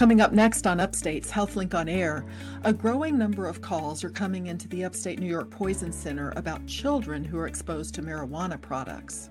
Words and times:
Coming 0.00 0.22
up 0.22 0.32
next 0.32 0.66
on 0.66 0.80
Upstate's 0.80 1.30
HealthLink 1.30 1.74
on 1.74 1.86
Air, 1.86 2.24
a 2.64 2.72
growing 2.72 3.18
number 3.18 3.46
of 3.46 3.60
calls 3.60 4.02
are 4.02 4.08
coming 4.08 4.46
into 4.46 4.66
the 4.68 4.82
Upstate 4.82 5.18
New 5.18 5.26
York 5.26 5.50
Poison 5.50 5.92
Center 5.92 6.32
about 6.36 6.64
children 6.66 7.22
who 7.22 7.38
are 7.38 7.46
exposed 7.46 7.94
to 7.96 8.02
marijuana 8.02 8.58
products. 8.58 9.28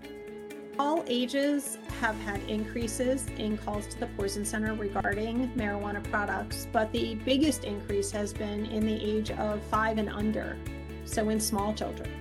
All 0.78 1.04
ages 1.08 1.80
have 2.00 2.16
had 2.20 2.44
increases 2.44 3.26
in 3.40 3.58
calls 3.58 3.88
to 3.88 4.00
the 4.00 4.06
Poison 4.16 4.46
Center 4.46 4.76
regarding 4.76 5.50
marijuana 5.54 6.04
products, 6.12 6.68
but 6.72 6.92
the 6.92 7.16
biggest 7.16 7.64
increase 7.64 8.12
has 8.12 8.32
been 8.32 8.68
in 8.68 8.86
the 8.86 9.04
age 9.04 9.32
of 9.32 9.64
five 9.72 9.98
and 9.98 10.10
under, 10.10 10.56
so 11.04 11.30
in 11.30 11.40
small 11.40 11.74
children. 11.74 12.12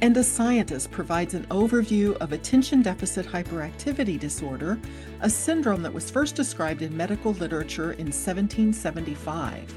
And 0.00 0.16
a 0.16 0.22
scientist 0.22 0.92
provides 0.92 1.34
an 1.34 1.44
overview 1.46 2.16
of 2.18 2.32
attention 2.32 2.82
deficit 2.82 3.26
hyperactivity 3.26 4.18
disorder, 4.18 4.78
a 5.22 5.28
syndrome 5.28 5.82
that 5.82 5.92
was 5.92 6.08
first 6.08 6.36
described 6.36 6.82
in 6.82 6.96
medical 6.96 7.32
literature 7.32 7.92
in 7.92 8.06
1775. 8.06 9.74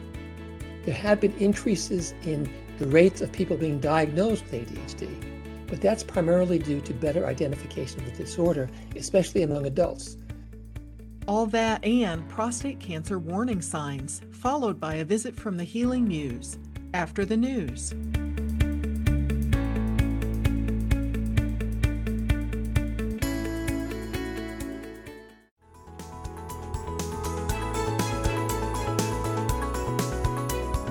There 0.86 0.94
have 0.94 1.20
been 1.20 1.34
increases 1.38 2.14
in 2.24 2.52
the 2.78 2.86
rates 2.88 3.22
of 3.22 3.32
people 3.32 3.58
being 3.58 3.80
diagnosed 3.80 4.44
with 4.46 4.68
ADHD, 4.68 5.10
but 5.66 5.82
that's 5.82 6.04
primarily 6.04 6.60
due 6.60 6.82
to 6.82 6.94
better 6.94 7.26
identification 7.26 8.02
of 8.02 8.12
the 8.12 8.24
disorder, 8.24 8.70
especially 8.96 9.42
among 9.42 9.66
adults. 9.66 10.18
All 11.28 11.48
that 11.48 11.84
and 11.84 12.28
prostate 12.30 12.80
cancer 12.80 13.18
warning 13.18 13.62
signs, 13.62 14.22
followed 14.32 14.80
by 14.80 14.96
a 14.96 15.06
visit 15.06 15.36
from 15.36 15.58
the 15.58 15.64
Healing 15.64 16.08
Muse. 16.08 16.60
After 16.94 17.26
the 17.26 17.38
news. 17.38 17.94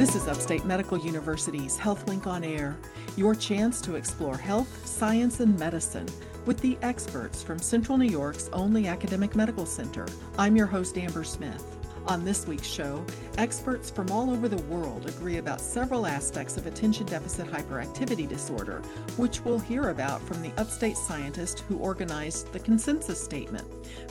This 0.01 0.15
is 0.15 0.29
Upstate 0.29 0.65
Medical 0.65 0.97
University's 0.97 1.77
HealthLink 1.77 2.27
on 2.27 2.43
Air, 2.43 2.79
your 3.19 3.35
chance 3.35 3.83
to 3.83 3.97
explore 3.97 4.35
health, 4.35 4.87
science, 4.87 5.41
and 5.41 5.59
medicine 5.59 6.07
with 6.47 6.59
the 6.61 6.79
experts 6.81 7.43
from 7.43 7.59
Central 7.59 7.99
New 7.99 8.09
York's 8.09 8.49
only 8.55 8.87
academic 8.87 9.37
medical 9.37 9.67
center. 9.67 10.07
I'm 10.39 10.57
your 10.57 10.67
host, 10.67 10.97
Amber 10.97 11.23
Smith. 11.23 11.80
On 12.07 12.25
this 12.25 12.47
week's 12.47 12.67
show, 12.67 13.05
experts 13.39 13.91
from 13.91 14.11
all 14.11 14.31
over 14.31 14.49
the 14.49 14.63
world 14.65 15.07
agree 15.07 15.37
about 15.37 15.61
several 15.61 16.07
aspects 16.07 16.57
of 16.57 16.67
attention 16.67 17.07
deficit 17.07 17.47
hyperactivity 17.47 18.29
disorder, 18.29 18.83
which 19.17 19.41
we'll 19.45 19.59
hear 19.59 19.91
about 19.91 20.21
from 20.23 20.43
the 20.43 20.53
upstate 20.57 20.97
scientist 20.97 21.61
who 21.61 21.77
organized 21.79 22.53
the 22.53 22.59
consensus 22.59 23.23
statement. 23.23 23.67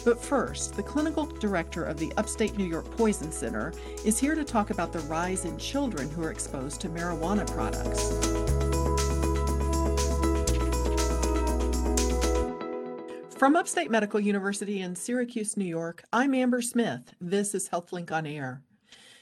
But 0.05 0.23
first, 0.23 0.75
the 0.75 0.83
clinical 0.83 1.25
director 1.25 1.83
of 1.83 1.97
the 1.97 2.13
Upstate 2.17 2.57
New 2.57 2.65
York 2.65 2.89
Poison 2.95 3.31
Center 3.31 3.73
is 4.05 4.19
here 4.19 4.35
to 4.35 4.43
talk 4.43 4.69
about 4.69 4.93
the 4.93 4.99
rise 5.01 5.45
in 5.45 5.57
children 5.57 6.09
who 6.09 6.23
are 6.23 6.31
exposed 6.31 6.79
to 6.81 6.89
marijuana 6.89 7.49
products. 7.51 8.38
From 13.39 13.55
Upstate 13.55 13.89
Medical 13.89 14.19
University 14.19 14.81
in 14.81 14.97
Syracuse, 14.97 15.55
New 15.55 15.63
York, 15.63 16.03
I'm 16.11 16.35
Amber 16.35 16.61
Smith. 16.61 17.13
This 17.21 17.55
is 17.55 17.69
HealthLink 17.69 18.11
on 18.11 18.27
Air. 18.27 18.61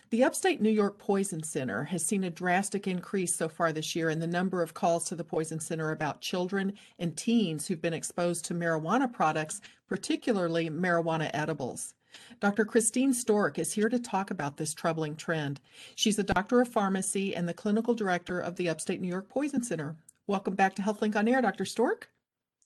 The 0.10 0.24
Upstate 0.24 0.60
New 0.60 0.72
York 0.72 0.98
Poison 0.98 1.44
Center 1.44 1.84
has 1.84 2.04
seen 2.04 2.24
a 2.24 2.32
drastic 2.32 2.88
increase 2.88 3.36
so 3.36 3.48
far 3.48 3.72
this 3.72 3.96
year 3.96 4.10
in 4.10 4.20
the 4.20 4.26
number 4.26 4.64
of 4.64 4.74
calls 4.74 5.04
to 5.06 5.16
the 5.16 5.24
Poison 5.24 5.60
Center 5.60 5.92
about 5.92 6.20
children 6.20 6.74
and 6.98 7.16
teens 7.16 7.68
who've 7.68 7.80
been 7.80 7.94
exposed 7.94 8.44
to 8.46 8.56
marijuana 8.56 9.14
products, 9.14 9.62
particularly 9.88 10.68
marijuana 10.68 11.30
edibles. 11.36 11.94
Dr. 12.40 12.66
Christine 12.66 13.14
Stork 13.14 13.60
is 13.60 13.72
here 13.72 13.88
to 13.88 14.00
talk 14.00 14.32
about 14.32 14.58
this 14.58 14.74
troubling 14.74 15.16
trend. 15.16 15.62
She's 15.94 16.18
a 16.18 16.24
doctor 16.24 16.60
of 16.60 16.70
pharmacy 16.70 17.36
and 17.36 17.48
the 17.48 17.54
clinical 17.54 17.94
director 17.94 18.40
of 18.40 18.56
the 18.56 18.68
Upstate 18.68 19.00
New 19.00 19.10
York 19.10 19.30
Poison 19.30 19.62
Center. 19.62 19.96
Welcome 20.26 20.56
back 20.56 20.74
to 20.78 20.82
HealthLink 20.82 21.16
on 21.16 21.28
Air, 21.28 21.44
Dr. 21.44 21.66
Stork. 21.66 22.10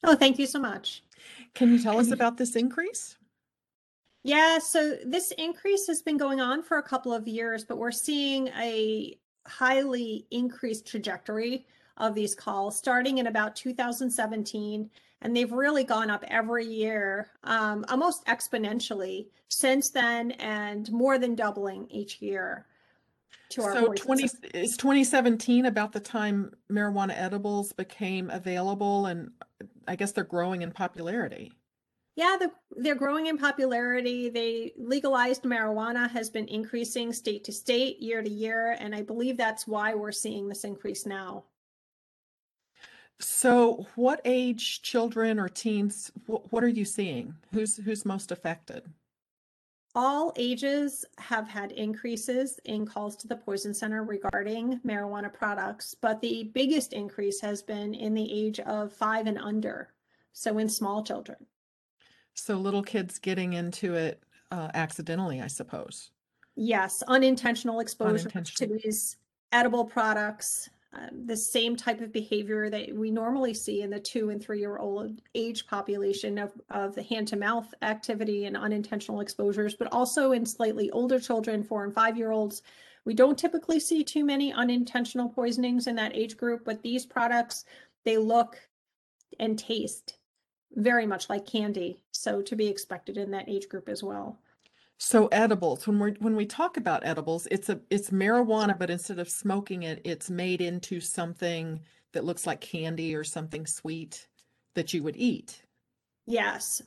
Oh, 0.03 0.15
thank 0.15 0.39
you 0.39 0.47
so 0.47 0.59
much. 0.59 1.03
Can 1.53 1.71
you 1.71 1.79
tell 1.79 1.99
us 1.99 2.11
about 2.11 2.37
this 2.37 2.55
increase? 2.55 3.17
Yeah, 4.23 4.59
so 4.59 4.97
this 5.05 5.31
increase 5.37 5.87
has 5.87 6.01
been 6.01 6.17
going 6.17 6.41
on 6.41 6.61
for 6.61 6.77
a 6.77 6.83
couple 6.83 7.13
of 7.13 7.27
years, 7.27 7.63
but 7.63 7.77
we're 7.77 7.91
seeing 7.91 8.47
a 8.49 9.17
highly 9.47 10.27
increased 10.31 10.85
trajectory 10.85 11.65
of 11.97 12.15
these 12.15 12.35
calls 12.35 12.77
starting 12.77 13.17
in 13.17 13.27
about 13.27 13.55
2017 13.55 14.89
and 15.23 15.35
they've 15.35 15.51
really 15.51 15.83
gone 15.83 16.09
up 16.09 16.23
every 16.27 16.65
year 16.65 17.29
um, 17.43 17.85
almost 17.89 18.25
exponentially 18.25 19.27
since 19.49 19.89
then 19.89 20.31
and 20.31 20.91
more 20.91 21.17
than 21.17 21.35
doubling 21.35 21.87
each 21.89 22.21
year 22.21 22.65
to 23.49 23.61
our 23.63 23.73
so 23.73 23.93
20 23.93 24.23
is 24.53 24.77
2017 24.77 25.65
about 25.65 25.91
the 25.91 25.99
time 25.99 26.53
marijuana 26.71 27.13
edibles 27.15 27.73
became 27.73 28.29
available 28.29 29.07
and 29.07 29.31
i 29.87 29.95
guess 29.95 30.11
they're 30.11 30.23
growing 30.23 30.61
in 30.61 30.71
popularity. 30.71 31.51
Yeah 32.15 32.35
they're, 32.39 32.51
they're 32.71 32.95
growing 32.95 33.27
in 33.27 33.37
popularity. 33.37 34.29
They 34.29 34.73
legalized 34.77 35.43
marijuana 35.43 36.09
has 36.09 36.29
been 36.29 36.47
increasing 36.47 37.13
state 37.13 37.43
to 37.45 37.51
state 37.51 37.99
year 38.01 38.21
to 38.21 38.29
year 38.29 38.75
and 38.79 38.93
i 38.93 39.01
believe 39.01 39.37
that's 39.37 39.67
why 39.67 39.93
we're 39.93 40.11
seeing 40.11 40.47
this 40.47 40.63
increase 40.63 41.05
now. 41.05 41.45
So 43.19 43.85
what 43.95 44.19
age 44.25 44.81
children 44.81 45.39
or 45.39 45.47
teens 45.47 46.11
what, 46.25 46.51
what 46.51 46.63
are 46.63 46.67
you 46.69 46.85
seeing? 46.85 47.35
Who's 47.53 47.77
who's 47.77 48.05
most 48.05 48.31
affected 48.31 48.83
all 49.95 50.33
ages 50.37 51.05
have 51.17 51.47
had 51.47 51.71
increases 51.73 52.59
in 52.65 52.85
calls 52.85 53.15
to 53.17 53.27
the 53.27 53.35
Poison 53.35 53.73
Center 53.73 54.03
regarding 54.03 54.79
marijuana 54.85 55.31
products, 55.31 55.95
but 55.99 56.21
the 56.21 56.49
biggest 56.53 56.93
increase 56.93 57.41
has 57.41 57.61
been 57.61 57.93
in 57.93 58.13
the 58.13 58.31
age 58.31 58.59
of 58.61 58.93
five 58.93 59.27
and 59.27 59.37
under, 59.37 59.89
so 60.33 60.57
in 60.57 60.69
small 60.69 61.03
children. 61.03 61.37
So 62.33 62.55
little 62.55 62.83
kids 62.83 63.19
getting 63.19 63.53
into 63.53 63.95
it 63.95 64.23
uh, 64.51 64.69
accidentally, 64.73 65.41
I 65.41 65.47
suppose. 65.47 66.11
Yes, 66.55 67.03
unintentional 67.07 67.79
exposure 67.79 68.29
to 68.29 68.67
these 68.67 69.17
edible 69.51 69.85
products 69.85 70.69
um, 70.93 71.25
the 71.25 71.37
same 71.37 71.77
type 71.77 72.01
of 72.01 72.11
behavior 72.11 72.69
that 72.69 72.93
we 72.93 73.11
normally 73.11 73.53
see 73.53 73.81
in 73.81 73.89
the 73.89 73.99
two 73.99 74.29
and 74.29 74.43
three 74.43 74.59
year 74.59 74.77
old 74.77 75.21
age 75.35 75.65
population 75.65 76.37
of, 76.37 76.51
of 76.69 76.95
the 76.95 77.03
hand 77.03 77.29
to 77.29 77.37
mouth 77.37 77.73
activity 77.81 78.45
and 78.45 78.57
unintentional 78.57 79.21
exposures, 79.21 79.73
but 79.73 79.91
also 79.93 80.33
in 80.33 80.45
slightly 80.45 80.91
older 80.91 81.19
children, 81.19 81.63
four 81.63 81.85
and 81.85 81.93
five 81.93 82.17
year 82.17 82.31
olds. 82.31 82.61
We 83.05 83.13
don't 83.13 83.39
typically 83.39 83.79
see 83.79 84.03
too 84.03 84.25
many 84.25 84.51
unintentional 84.51 85.29
poisonings 85.29 85.87
in 85.87 85.95
that 85.95 86.15
age 86.15 86.35
group, 86.35 86.65
but 86.65 86.81
these 86.81 87.05
products, 87.05 87.65
they 88.03 88.17
look 88.17 88.59
and 89.39 89.57
taste 89.57 90.17
very 90.75 91.05
much 91.05 91.29
like 91.29 91.45
candy. 91.45 92.03
So 92.11 92.41
to 92.41 92.55
be 92.55 92.67
expected 92.67 93.17
in 93.17 93.31
that 93.31 93.49
age 93.49 93.69
group 93.69 93.87
as 93.87 94.03
well. 94.03 94.39
So 95.03 95.25
edibles, 95.31 95.87
when 95.87 95.97
we 95.97 96.11
when 96.19 96.35
we 96.35 96.45
talk 96.45 96.77
about 96.77 97.03
edibles, 97.03 97.47
it's 97.49 97.69
a 97.69 97.79
it's 97.89 98.11
marijuana, 98.11 98.77
but 98.77 98.91
instead 98.91 99.17
of 99.17 99.27
smoking 99.27 99.81
it, 99.81 99.99
it's 100.03 100.29
made 100.29 100.61
into 100.61 100.99
something 100.99 101.79
that 102.13 102.23
looks 102.23 102.45
like 102.45 102.61
candy 102.61 103.15
or 103.15 103.23
something 103.23 103.65
sweet 103.65 104.27
that 104.75 104.93
you 104.93 105.01
would 105.01 105.17
eat. 105.17 105.63
Yes. 106.27 106.83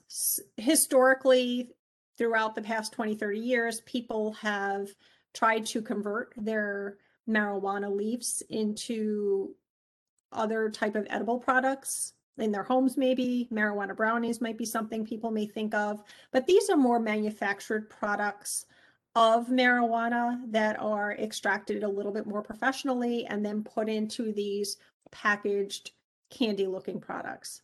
Historically, 0.56 1.70
throughout 2.16 2.54
the 2.54 2.62
past 2.62 2.92
20, 2.92 3.16
30 3.16 3.40
years, 3.40 3.80
people 3.80 4.32
have 4.34 4.90
tried 5.34 5.66
to 5.66 5.82
convert 5.82 6.32
their 6.36 6.98
marijuana 7.28 7.92
leaves 7.92 8.44
into 8.48 9.56
other 10.30 10.70
type 10.70 10.94
of 10.94 11.04
edible 11.10 11.40
products 11.40 12.12
in 12.38 12.50
their 12.52 12.62
homes 12.62 12.96
maybe 12.96 13.48
marijuana 13.52 13.96
brownies 13.96 14.40
might 14.40 14.58
be 14.58 14.64
something 14.64 15.04
people 15.04 15.30
may 15.30 15.46
think 15.46 15.74
of 15.74 16.02
but 16.32 16.46
these 16.46 16.68
are 16.68 16.76
more 16.76 16.98
manufactured 16.98 17.88
products 17.88 18.66
of 19.16 19.46
marijuana 19.46 20.40
that 20.50 20.78
are 20.80 21.12
extracted 21.12 21.84
a 21.84 21.88
little 21.88 22.12
bit 22.12 22.26
more 22.26 22.42
professionally 22.42 23.26
and 23.26 23.44
then 23.44 23.62
put 23.62 23.88
into 23.88 24.32
these 24.32 24.76
packaged 25.12 25.92
candy 26.30 26.66
looking 26.66 27.00
products. 27.00 27.62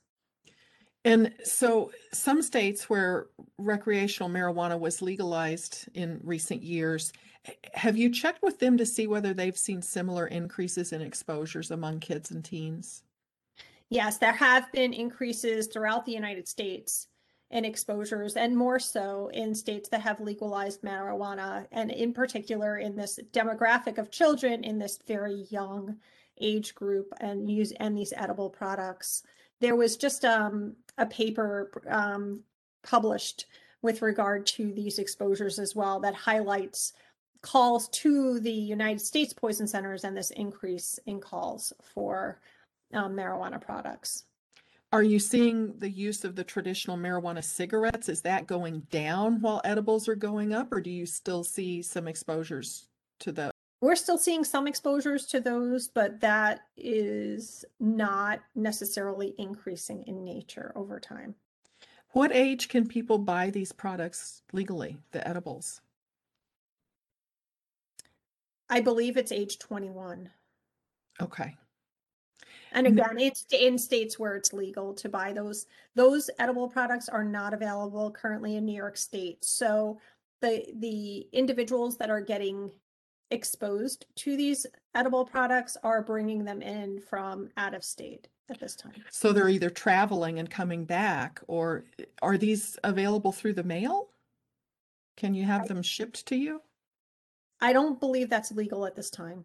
And 1.04 1.32
so 1.42 1.90
some 2.12 2.42
states 2.42 2.88
where 2.88 3.26
recreational 3.58 4.28
marijuana 4.28 4.78
was 4.78 5.02
legalized 5.02 5.88
in 5.94 6.20
recent 6.22 6.62
years 6.62 7.12
have 7.72 7.96
you 7.96 8.10
checked 8.10 8.42
with 8.42 8.58
them 8.58 8.76
to 8.76 8.84
see 8.84 9.06
whether 9.06 9.32
they've 9.32 9.56
seen 9.56 9.80
similar 9.80 10.26
increases 10.26 10.92
in 10.92 11.00
exposures 11.00 11.70
among 11.70 11.98
kids 12.00 12.30
and 12.30 12.44
teens 12.44 13.02
Yes, 13.90 14.18
there 14.18 14.32
have 14.32 14.70
been 14.70 14.92
increases 14.92 15.66
throughout 15.66 16.06
the 16.06 16.12
United 16.12 16.46
States 16.46 17.08
in 17.50 17.64
exposures, 17.64 18.36
and 18.36 18.56
more 18.56 18.78
so 18.78 19.28
in 19.34 19.52
states 19.52 19.88
that 19.88 20.00
have 20.00 20.20
legalized 20.20 20.82
marijuana, 20.82 21.66
and 21.72 21.90
in 21.90 22.12
particular 22.12 22.78
in 22.78 22.94
this 22.94 23.18
demographic 23.32 23.98
of 23.98 24.12
children 24.12 24.62
in 24.62 24.78
this 24.78 25.00
very 25.08 25.46
young 25.50 25.96
age 26.40 26.72
group 26.76 27.12
and 27.20 27.50
use 27.50 27.72
and 27.80 27.98
these 27.98 28.14
edible 28.16 28.48
products. 28.48 29.24
There 29.60 29.74
was 29.74 29.96
just 29.96 30.24
um, 30.24 30.76
a 30.96 31.06
paper 31.06 31.72
um, 31.88 32.44
published 32.84 33.46
with 33.82 34.02
regard 34.02 34.46
to 34.46 34.72
these 34.72 35.00
exposures 35.00 35.58
as 35.58 35.74
well 35.74 35.98
that 36.00 36.14
highlights 36.14 36.92
calls 37.42 37.88
to 37.88 38.38
the 38.38 38.52
United 38.52 39.00
States 39.00 39.32
poison 39.32 39.66
centers 39.66 40.04
and 40.04 40.16
this 40.16 40.30
increase 40.30 41.00
in 41.06 41.20
calls 41.20 41.72
for 41.82 42.38
um, 42.92 43.14
marijuana 43.14 43.60
products. 43.60 44.24
Are 44.92 45.02
you 45.04 45.20
seeing 45.20 45.78
the 45.78 45.90
use 45.90 46.24
of 46.24 46.34
the 46.34 46.42
traditional 46.42 46.96
marijuana 46.96 47.44
cigarettes? 47.44 48.08
Is 48.08 48.22
that 48.22 48.48
going 48.48 48.80
down 48.90 49.40
while 49.40 49.60
edibles 49.64 50.08
are 50.08 50.16
going 50.16 50.52
up, 50.52 50.72
or 50.72 50.80
do 50.80 50.90
you 50.90 51.06
still 51.06 51.44
see 51.44 51.80
some 51.80 52.08
exposures 52.08 52.88
to 53.20 53.30
those? 53.30 53.52
We're 53.80 53.96
still 53.96 54.18
seeing 54.18 54.44
some 54.44 54.66
exposures 54.66 55.26
to 55.26 55.40
those, 55.40 55.88
but 55.88 56.20
that 56.20 56.62
is 56.76 57.64
not 57.78 58.40
necessarily 58.54 59.34
increasing 59.38 60.02
in 60.06 60.24
nature 60.24 60.72
over 60.74 60.98
time. 60.98 61.34
What 62.12 62.34
age 62.34 62.68
can 62.68 62.88
people 62.88 63.18
buy 63.18 63.50
these 63.50 63.72
products 63.72 64.42
legally, 64.52 64.98
the 65.12 65.26
edibles? 65.26 65.80
I 68.68 68.80
believe 68.80 69.16
it's 69.16 69.32
age 69.32 69.58
21. 69.60 70.30
Okay. 71.22 71.56
And 72.72 72.86
again, 72.86 73.18
it's 73.18 73.46
in 73.50 73.78
states 73.78 74.18
where 74.18 74.36
it's 74.36 74.52
legal 74.52 74.94
to 74.94 75.08
buy 75.08 75.32
those. 75.32 75.66
Those 75.94 76.30
edible 76.38 76.68
products 76.68 77.08
are 77.08 77.24
not 77.24 77.54
available 77.54 78.10
currently 78.10 78.56
in 78.56 78.64
New 78.64 78.76
York 78.76 78.96
State. 78.96 79.44
So 79.44 79.98
the 80.40 80.64
the 80.76 81.28
individuals 81.32 81.96
that 81.98 82.10
are 82.10 82.20
getting 82.20 82.70
exposed 83.30 84.06
to 84.16 84.36
these 84.36 84.66
edible 84.94 85.24
products 85.24 85.76
are 85.82 86.02
bringing 86.02 86.44
them 86.44 86.62
in 86.62 87.00
from 87.00 87.48
out 87.56 87.74
of 87.74 87.84
state 87.84 88.28
at 88.50 88.58
this 88.58 88.74
time. 88.74 88.92
So 89.10 89.32
they're 89.32 89.48
either 89.48 89.70
traveling 89.70 90.38
and 90.38 90.50
coming 90.50 90.84
back, 90.84 91.40
or 91.46 91.84
are 92.22 92.36
these 92.36 92.78
available 92.82 93.32
through 93.32 93.54
the 93.54 93.64
mail? 93.64 94.08
Can 95.16 95.34
you 95.34 95.44
have 95.44 95.68
them 95.68 95.82
shipped 95.82 96.26
to 96.26 96.36
you? 96.36 96.62
I 97.60 97.72
don't 97.72 98.00
believe 98.00 98.30
that's 98.30 98.52
legal 98.52 98.86
at 98.86 98.96
this 98.96 99.10
time. 99.10 99.44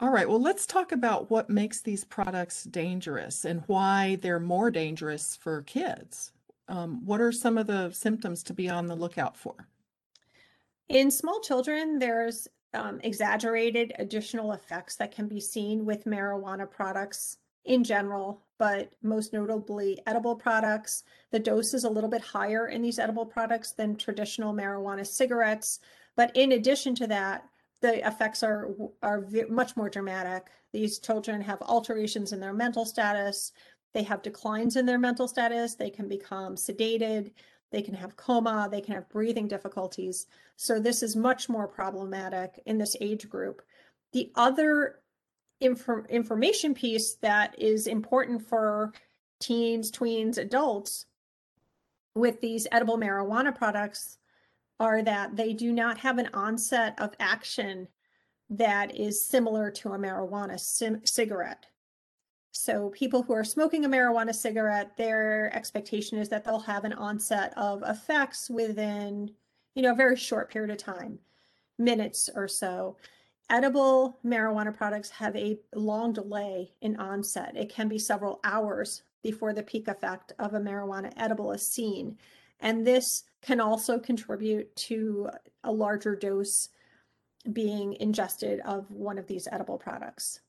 All 0.00 0.10
right, 0.10 0.28
well, 0.28 0.40
let's 0.40 0.66
talk 0.66 0.90
about 0.90 1.30
what 1.30 1.48
makes 1.48 1.80
these 1.80 2.04
products 2.04 2.64
dangerous 2.64 3.44
and 3.44 3.62
why 3.68 4.18
they're 4.20 4.40
more 4.40 4.70
dangerous 4.70 5.36
for 5.36 5.62
kids. 5.62 6.32
Um, 6.66 7.04
what 7.04 7.20
are 7.20 7.30
some 7.30 7.56
of 7.58 7.66
the 7.66 7.90
symptoms 7.92 8.42
to 8.44 8.54
be 8.54 8.68
on 8.68 8.86
the 8.86 8.96
lookout 8.96 9.36
for? 9.36 9.68
In 10.88 11.10
small 11.10 11.40
children, 11.40 11.98
there's 11.98 12.48
um, 12.74 13.00
exaggerated 13.04 13.92
additional 13.98 14.52
effects 14.52 14.96
that 14.96 15.14
can 15.14 15.28
be 15.28 15.40
seen 15.40 15.84
with 15.84 16.06
marijuana 16.06 16.68
products 16.68 17.38
in 17.64 17.84
general, 17.84 18.42
but 18.58 18.92
most 19.02 19.32
notably 19.32 20.00
edible 20.06 20.34
products. 20.34 21.04
The 21.30 21.38
dose 21.38 21.72
is 21.72 21.84
a 21.84 21.90
little 21.90 22.10
bit 22.10 22.20
higher 22.20 22.66
in 22.68 22.82
these 22.82 22.98
edible 22.98 23.24
products 23.24 23.72
than 23.72 23.96
traditional 23.96 24.52
marijuana 24.52 25.06
cigarettes. 25.06 25.80
But 26.16 26.36
in 26.36 26.52
addition 26.52 26.94
to 26.96 27.06
that, 27.06 27.48
the 27.80 28.06
effects 28.06 28.42
are 28.42 28.70
are 29.02 29.26
much 29.48 29.76
more 29.76 29.90
dramatic. 29.90 30.46
These 30.72 30.98
children 30.98 31.40
have 31.42 31.60
alterations 31.62 32.32
in 32.32 32.40
their 32.40 32.52
mental 32.52 32.84
status. 32.84 33.52
They 33.92 34.02
have 34.02 34.22
declines 34.22 34.76
in 34.76 34.86
their 34.86 34.98
mental 34.98 35.28
status. 35.28 35.74
They 35.74 35.90
can 35.90 36.08
become 36.08 36.56
sedated. 36.56 37.32
They 37.70 37.82
can 37.82 37.94
have 37.94 38.16
coma. 38.16 38.68
They 38.70 38.80
can 38.80 38.94
have 38.94 39.08
breathing 39.08 39.48
difficulties. 39.48 40.26
So 40.56 40.78
this 40.78 41.02
is 41.02 41.16
much 41.16 41.48
more 41.48 41.68
problematic 41.68 42.60
in 42.66 42.78
this 42.78 42.96
age 43.00 43.28
group. 43.28 43.62
The 44.12 44.30
other 44.34 45.00
inf- 45.60 46.06
information 46.08 46.74
piece 46.74 47.14
that 47.16 47.58
is 47.58 47.86
important 47.86 48.42
for 48.42 48.92
teens, 49.40 49.90
tweens, 49.90 50.38
adults 50.38 51.06
with 52.14 52.40
these 52.40 52.66
edible 52.70 52.96
marijuana 52.96 53.54
products 53.54 54.18
are 54.80 55.02
that 55.02 55.36
they 55.36 55.52
do 55.52 55.72
not 55.72 55.98
have 55.98 56.18
an 56.18 56.28
onset 56.34 56.94
of 57.00 57.14
action 57.20 57.88
that 58.50 58.94
is 58.96 59.24
similar 59.24 59.70
to 59.70 59.92
a 59.92 59.98
marijuana 59.98 60.58
cigarette. 61.06 61.66
So 62.52 62.90
people 62.90 63.22
who 63.22 63.32
are 63.32 63.44
smoking 63.44 63.84
a 63.84 63.88
marijuana 63.88 64.34
cigarette, 64.34 64.96
their 64.96 65.54
expectation 65.54 66.18
is 66.18 66.28
that 66.28 66.44
they'll 66.44 66.60
have 66.60 66.84
an 66.84 66.92
onset 66.92 67.52
of 67.56 67.82
effects 67.86 68.48
within, 68.48 69.30
you 69.74 69.82
know, 69.82 69.92
a 69.92 69.96
very 69.96 70.16
short 70.16 70.50
period 70.50 70.70
of 70.70 70.78
time, 70.78 71.18
minutes 71.78 72.30
or 72.34 72.46
so. 72.46 72.96
Edible 73.50 74.18
marijuana 74.24 74.74
products 74.74 75.10
have 75.10 75.34
a 75.36 75.58
long 75.74 76.12
delay 76.12 76.72
in 76.80 76.96
onset. 76.96 77.56
It 77.56 77.68
can 77.68 77.88
be 77.88 77.98
several 77.98 78.40
hours 78.44 79.02
before 79.22 79.52
the 79.52 79.62
peak 79.62 79.88
effect 79.88 80.32
of 80.38 80.54
a 80.54 80.60
marijuana 80.60 81.12
edible 81.16 81.50
is 81.52 81.66
seen. 81.66 82.16
And 82.64 82.84
this 82.84 83.24
can 83.42 83.60
also 83.60 83.98
contribute 83.98 84.74
to 84.74 85.28
a 85.62 85.70
larger 85.70 86.16
dose 86.16 86.70
being 87.52 87.92
ingested 88.00 88.60
of 88.60 88.90
one 88.90 89.18
of 89.18 89.26
these 89.26 89.46
edible 89.52 89.76
products. 89.76 90.40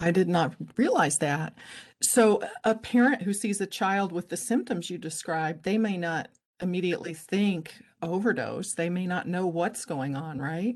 I 0.00 0.10
did 0.10 0.28
not 0.28 0.54
realize 0.76 1.18
that. 1.18 1.54
So, 2.02 2.42
a 2.64 2.74
parent 2.74 3.22
who 3.22 3.32
sees 3.32 3.60
a 3.60 3.66
child 3.66 4.10
with 4.10 4.28
the 4.28 4.36
symptoms 4.36 4.90
you 4.90 4.98
described, 4.98 5.62
they 5.62 5.78
may 5.78 5.96
not 5.96 6.28
immediately 6.60 7.14
think 7.14 7.72
overdose. 8.02 8.74
They 8.74 8.90
may 8.90 9.06
not 9.06 9.28
know 9.28 9.46
what's 9.46 9.84
going 9.84 10.16
on, 10.16 10.40
right? 10.40 10.74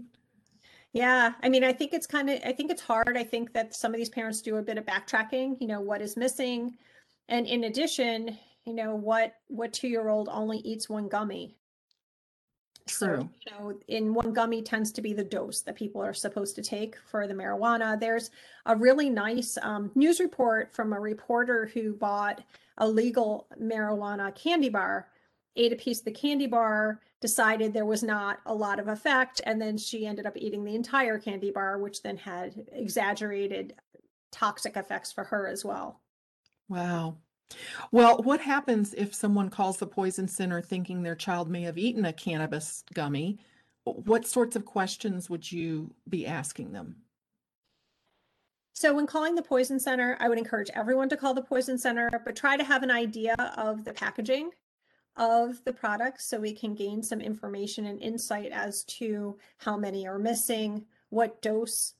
Yeah, 0.92 1.32
I 1.42 1.48
mean, 1.48 1.64
I 1.64 1.72
think 1.72 1.92
it's 1.92 2.06
kind 2.06 2.30
of, 2.30 2.40
I 2.44 2.52
think 2.52 2.70
it's 2.70 2.82
hard. 2.82 3.16
I 3.16 3.24
think 3.24 3.52
that 3.54 3.74
some 3.74 3.92
of 3.92 3.98
these 3.98 4.10
parents 4.10 4.42
do 4.42 4.56
a 4.56 4.62
bit 4.62 4.78
of 4.78 4.86
backtracking, 4.86 5.56
you 5.60 5.66
know, 5.66 5.80
what 5.80 6.02
is 6.02 6.16
missing. 6.16 6.76
And 7.28 7.46
in 7.46 7.64
addition, 7.64 8.38
you 8.64 8.74
know 8.74 8.94
what 8.94 9.34
what 9.48 9.72
two 9.72 9.88
year 9.88 10.08
old 10.08 10.28
only 10.30 10.58
eats 10.58 10.88
one 10.88 11.08
gummy 11.08 11.56
True. 12.86 13.28
So, 13.46 13.50
you 13.50 13.52
know, 13.52 13.78
in 13.88 14.14
one 14.14 14.32
gummy 14.32 14.62
tends 14.62 14.90
to 14.92 15.02
be 15.02 15.12
the 15.12 15.24
dose 15.24 15.60
that 15.62 15.76
people 15.76 16.02
are 16.02 16.14
supposed 16.14 16.56
to 16.56 16.62
take 16.62 16.96
for 17.06 17.26
the 17.26 17.34
marijuana. 17.34 17.98
There's 17.98 18.30
a 18.66 18.76
really 18.76 19.08
nice 19.08 19.56
um, 19.62 19.90
news 19.94 20.20
report 20.20 20.74
from 20.74 20.92
a 20.92 21.00
reporter 21.00 21.70
who 21.72 21.94
bought 21.94 22.42
a 22.78 22.88
legal 22.88 23.46
marijuana 23.60 24.34
candy 24.34 24.68
bar, 24.68 25.08
ate 25.56 25.72
a 25.72 25.76
piece 25.76 26.00
of 26.00 26.06
the 26.06 26.12
candy 26.12 26.46
bar, 26.46 27.00
decided 27.20 27.72
there 27.72 27.86
was 27.86 28.02
not 28.02 28.40
a 28.46 28.54
lot 28.54 28.80
of 28.80 28.88
effect, 28.88 29.40
and 29.46 29.60
then 29.60 29.78
she 29.78 30.06
ended 30.06 30.26
up 30.26 30.36
eating 30.36 30.64
the 30.64 30.74
entire 30.74 31.18
candy 31.18 31.50
bar, 31.50 31.78
which 31.78 32.02
then 32.02 32.16
had 32.16 32.66
exaggerated 32.72 33.74
toxic 34.32 34.76
effects 34.76 35.12
for 35.12 35.24
her 35.24 35.46
as 35.46 35.64
well. 35.64 36.00
Wow. 36.68 37.16
Well, 37.90 38.18
what 38.18 38.40
happens 38.40 38.94
if 38.94 39.14
someone 39.14 39.50
calls 39.50 39.78
the 39.78 39.86
poison 39.86 40.28
center 40.28 40.60
thinking 40.60 41.02
their 41.02 41.14
child 41.14 41.48
may 41.50 41.62
have 41.62 41.78
eaten 41.78 42.04
a 42.04 42.12
cannabis 42.12 42.84
gummy? 42.94 43.38
What 43.84 44.26
sorts 44.26 44.56
of 44.56 44.64
questions 44.64 45.28
would 45.28 45.50
you 45.50 45.94
be 46.08 46.26
asking 46.26 46.72
them? 46.72 46.96
So, 48.74 48.94
when 48.94 49.06
calling 49.06 49.34
the 49.34 49.42
poison 49.42 49.78
center, 49.78 50.16
I 50.18 50.28
would 50.28 50.38
encourage 50.38 50.70
everyone 50.74 51.08
to 51.10 51.16
call 51.16 51.34
the 51.34 51.42
poison 51.42 51.78
center, 51.78 52.10
but 52.24 52.34
try 52.34 52.56
to 52.56 52.64
have 52.64 52.82
an 52.82 52.90
idea 52.90 53.34
of 53.56 53.84
the 53.84 53.92
packaging 53.92 54.50
of 55.16 55.62
the 55.64 55.72
products 55.72 56.24
so 56.24 56.40
we 56.40 56.54
can 56.54 56.74
gain 56.74 57.02
some 57.02 57.20
information 57.20 57.86
and 57.86 58.00
insight 58.00 58.50
as 58.50 58.84
to 58.84 59.36
how 59.58 59.76
many 59.76 60.06
are 60.06 60.18
missing, 60.18 60.86
what 61.10 61.42
dose 61.42 61.94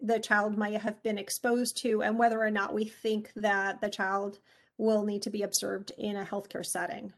the 0.00 0.18
child 0.18 0.56
might 0.56 0.80
have 0.80 1.02
been 1.02 1.18
exposed 1.18 1.76
to, 1.78 2.02
and 2.02 2.18
whether 2.18 2.40
or 2.40 2.50
not 2.50 2.74
we 2.74 2.84
think 2.84 3.30
that 3.36 3.80
the 3.80 3.88
child 3.88 4.38
will 4.78 5.04
need 5.04 5.22
to 5.22 5.30
be 5.30 5.42
observed 5.42 5.92
in 5.98 6.16
a 6.16 6.24
healthcare 6.24 6.64
setting. 6.64 7.12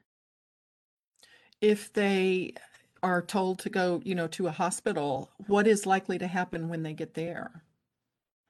If 1.60 1.92
they 1.92 2.54
are 3.02 3.22
told 3.22 3.58
to 3.60 3.70
go, 3.70 4.00
you 4.04 4.14
know, 4.14 4.26
to 4.28 4.46
a 4.46 4.52
hospital, 4.52 5.30
what 5.46 5.66
is 5.66 5.86
likely 5.86 6.18
to 6.18 6.26
happen 6.26 6.68
when 6.68 6.82
they 6.82 6.92
get 6.92 7.14
there? 7.14 7.62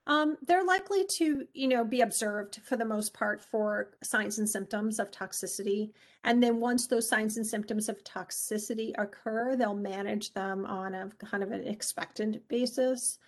Um, 0.09 0.37
they're 0.47 0.65
likely 0.65 1.05
to, 1.05 1.47
you 1.53 1.67
know, 1.67 1.85
be 1.85 2.01
observed 2.01 2.61
for 2.65 2.77
the 2.77 2.85
most 2.85 3.13
part 3.13 3.43
for 3.43 3.91
signs 4.05 4.39
and 4.39 4.49
symptoms 4.49 5.01
of 5.01 5.11
toxicity. 5.11 5.91
And 6.23 6.41
then 6.41 6.61
once 6.61 6.87
those 6.87 7.09
signs 7.09 7.37
and 7.37 7.47
symptoms 7.47 7.89
of 7.89 8.03
toxicity 8.05 8.93
occur, 8.99 9.57
they'll 9.57 9.75
manage 9.75 10.33
them 10.33 10.65
on 10.65 10.95
a 10.95 11.11
kind 11.25 11.43
of 11.43 11.51
an 11.51 11.67
expectant 11.67 12.47
basis. 12.49 13.19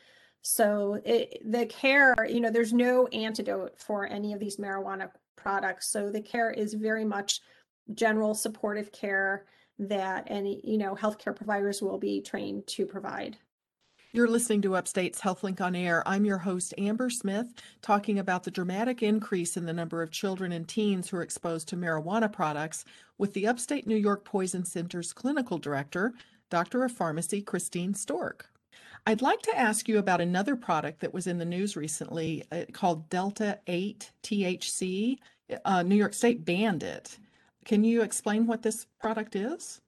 So 0.42 1.00
it, 1.04 1.42
the 1.50 1.66
care, 1.66 2.14
you 2.28 2.40
know, 2.40 2.50
there's 2.50 2.72
no 2.72 3.08
antidote 3.08 3.80
for 3.80 4.06
any 4.06 4.32
of 4.32 4.38
these 4.38 4.56
marijuana 4.56 5.10
products. 5.38 5.88
So 5.88 6.10
the 6.10 6.20
care 6.20 6.50
is 6.50 6.74
very 6.74 7.04
much 7.04 7.40
general 7.94 8.34
supportive 8.34 8.92
care 8.92 9.46
that 9.78 10.24
any, 10.26 10.60
you 10.64 10.76
know, 10.76 10.94
healthcare 10.94 11.34
providers 11.34 11.80
will 11.80 11.98
be 11.98 12.20
trained 12.20 12.66
to 12.66 12.84
provide. 12.84 13.38
You're 14.12 14.26
listening 14.26 14.62
to 14.62 14.74
Upstate's 14.74 15.20
HealthLink 15.20 15.60
on 15.60 15.76
Air. 15.76 16.02
I'm 16.06 16.24
your 16.24 16.38
host, 16.38 16.72
Amber 16.78 17.10
Smith, 17.10 17.46
talking 17.82 18.18
about 18.18 18.42
the 18.42 18.50
dramatic 18.50 19.02
increase 19.02 19.56
in 19.56 19.66
the 19.66 19.72
number 19.72 20.02
of 20.02 20.10
children 20.10 20.52
and 20.52 20.66
teens 20.66 21.08
who 21.08 21.18
are 21.18 21.22
exposed 21.22 21.68
to 21.68 21.76
marijuana 21.76 22.32
products 22.32 22.86
with 23.18 23.34
the 23.34 23.46
Upstate 23.46 23.86
New 23.86 23.96
York 23.96 24.24
Poison 24.24 24.64
Center's 24.64 25.12
clinical 25.12 25.58
director, 25.58 26.14
Doctor 26.48 26.84
of 26.84 26.92
Pharmacy 26.92 27.42
Christine 27.42 27.92
Stork. 27.92 28.50
I'd 29.06 29.22
like 29.22 29.42
to 29.42 29.58
ask 29.58 29.88
you 29.88 29.98
about 29.98 30.20
another 30.20 30.56
product 30.56 31.00
that 31.00 31.14
was 31.14 31.26
in 31.26 31.38
the 31.38 31.44
news 31.44 31.76
recently 31.76 32.44
uh, 32.52 32.64
called 32.72 33.08
Delta 33.08 33.58
8 33.66 34.10
THC. 34.22 35.18
Uh, 35.64 35.82
New 35.82 35.96
York 35.96 36.14
State 36.14 36.44
banned 36.44 36.82
it. 36.82 37.18
Can 37.64 37.84
you 37.84 38.02
explain 38.02 38.46
what 38.46 38.62
this 38.62 38.86
product 39.00 39.36
is? 39.36 39.80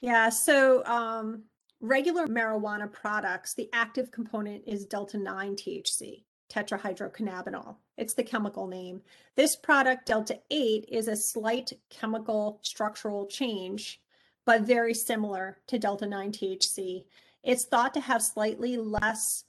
Yeah, 0.00 0.28
so 0.28 0.84
um, 0.84 1.44
regular 1.80 2.26
marijuana 2.26 2.90
products, 2.90 3.54
the 3.54 3.70
active 3.72 4.10
component 4.10 4.62
is 4.66 4.84
delta 4.84 5.16
9 5.16 5.56
THC, 5.56 6.24
tetrahydrocannabinol. 6.50 7.76
It's 7.96 8.14
the 8.14 8.22
chemical 8.22 8.66
name. 8.66 9.00
This 9.36 9.56
product, 9.56 10.06
delta 10.06 10.40
8, 10.50 10.86
is 10.88 11.08
a 11.08 11.16
slight 11.16 11.72
chemical 11.90 12.58
structural 12.62 13.26
change, 13.26 14.00
but 14.44 14.62
very 14.62 14.94
similar 14.94 15.58
to 15.68 15.78
delta 15.78 16.06
9 16.06 16.32
THC. 16.32 17.04
It's 17.44 17.64
thought 17.64 17.94
to 17.94 18.00
have 18.00 18.22
slightly 18.22 18.76
less 18.76 19.44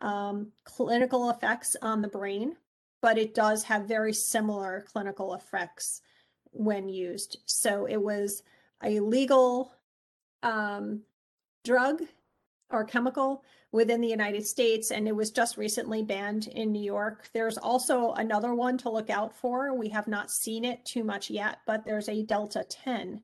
um, 0.00 0.52
clinical 0.64 1.30
effects 1.30 1.76
on 1.82 2.02
the 2.02 2.08
brain, 2.08 2.56
but 3.00 3.18
it 3.18 3.34
does 3.34 3.62
have 3.64 3.86
very 3.86 4.12
similar 4.12 4.84
clinical 4.90 5.34
effects 5.34 6.00
when 6.52 6.88
used. 6.88 7.38
So 7.46 7.86
it 7.86 8.00
was 8.02 8.42
a 8.82 9.00
legal 9.00 9.72
um, 10.42 11.02
drug 11.64 12.02
or 12.70 12.84
chemical 12.84 13.44
within 13.72 14.00
the 14.00 14.08
United 14.08 14.46
States, 14.46 14.90
and 14.90 15.06
it 15.06 15.14
was 15.14 15.30
just 15.30 15.58
recently 15.58 16.02
banned 16.02 16.46
in 16.48 16.72
New 16.72 16.82
York. 16.82 17.28
There's 17.32 17.58
also 17.58 18.12
another 18.12 18.54
one 18.54 18.78
to 18.78 18.90
look 18.90 19.10
out 19.10 19.34
for. 19.34 19.74
We 19.74 19.88
have 19.90 20.06
not 20.06 20.30
seen 20.30 20.64
it 20.64 20.84
too 20.84 21.04
much 21.04 21.28
yet, 21.28 21.58
but 21.66 21.84
there's 21.84 22.08
a 22.08 22.22
Delta 22.22 22.64
10 22.68 23.20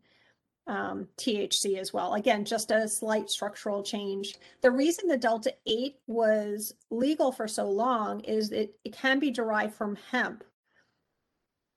um, 0.70 1.08
THC 1.18 1.78
as 1.78 1.92
well. 1.92 2.14
Again, 2.14 2.44
just 2.44 2.70
a 2.70 2.86
slight 2.86 3.28
structural 3.28 3.82
change. 3.82 4.36
The 4.62 4.70
reason 4.70 5.08
the 5.08 5.16
Delta 5.16 5.52
8 5.66 5.96
was 6.06 6.72
legal 6.90 7.32
for 7.32 7.48
so 7.48 7.68
long 7.68 8.20
is 8.20 8.52
it, 8.52 8.78
it 8.84 8.92
can 8.92 9.18
be 9.18 9.32
derived 9.32 9.74
from 9.74 9.98
hemp. 10.12 10.44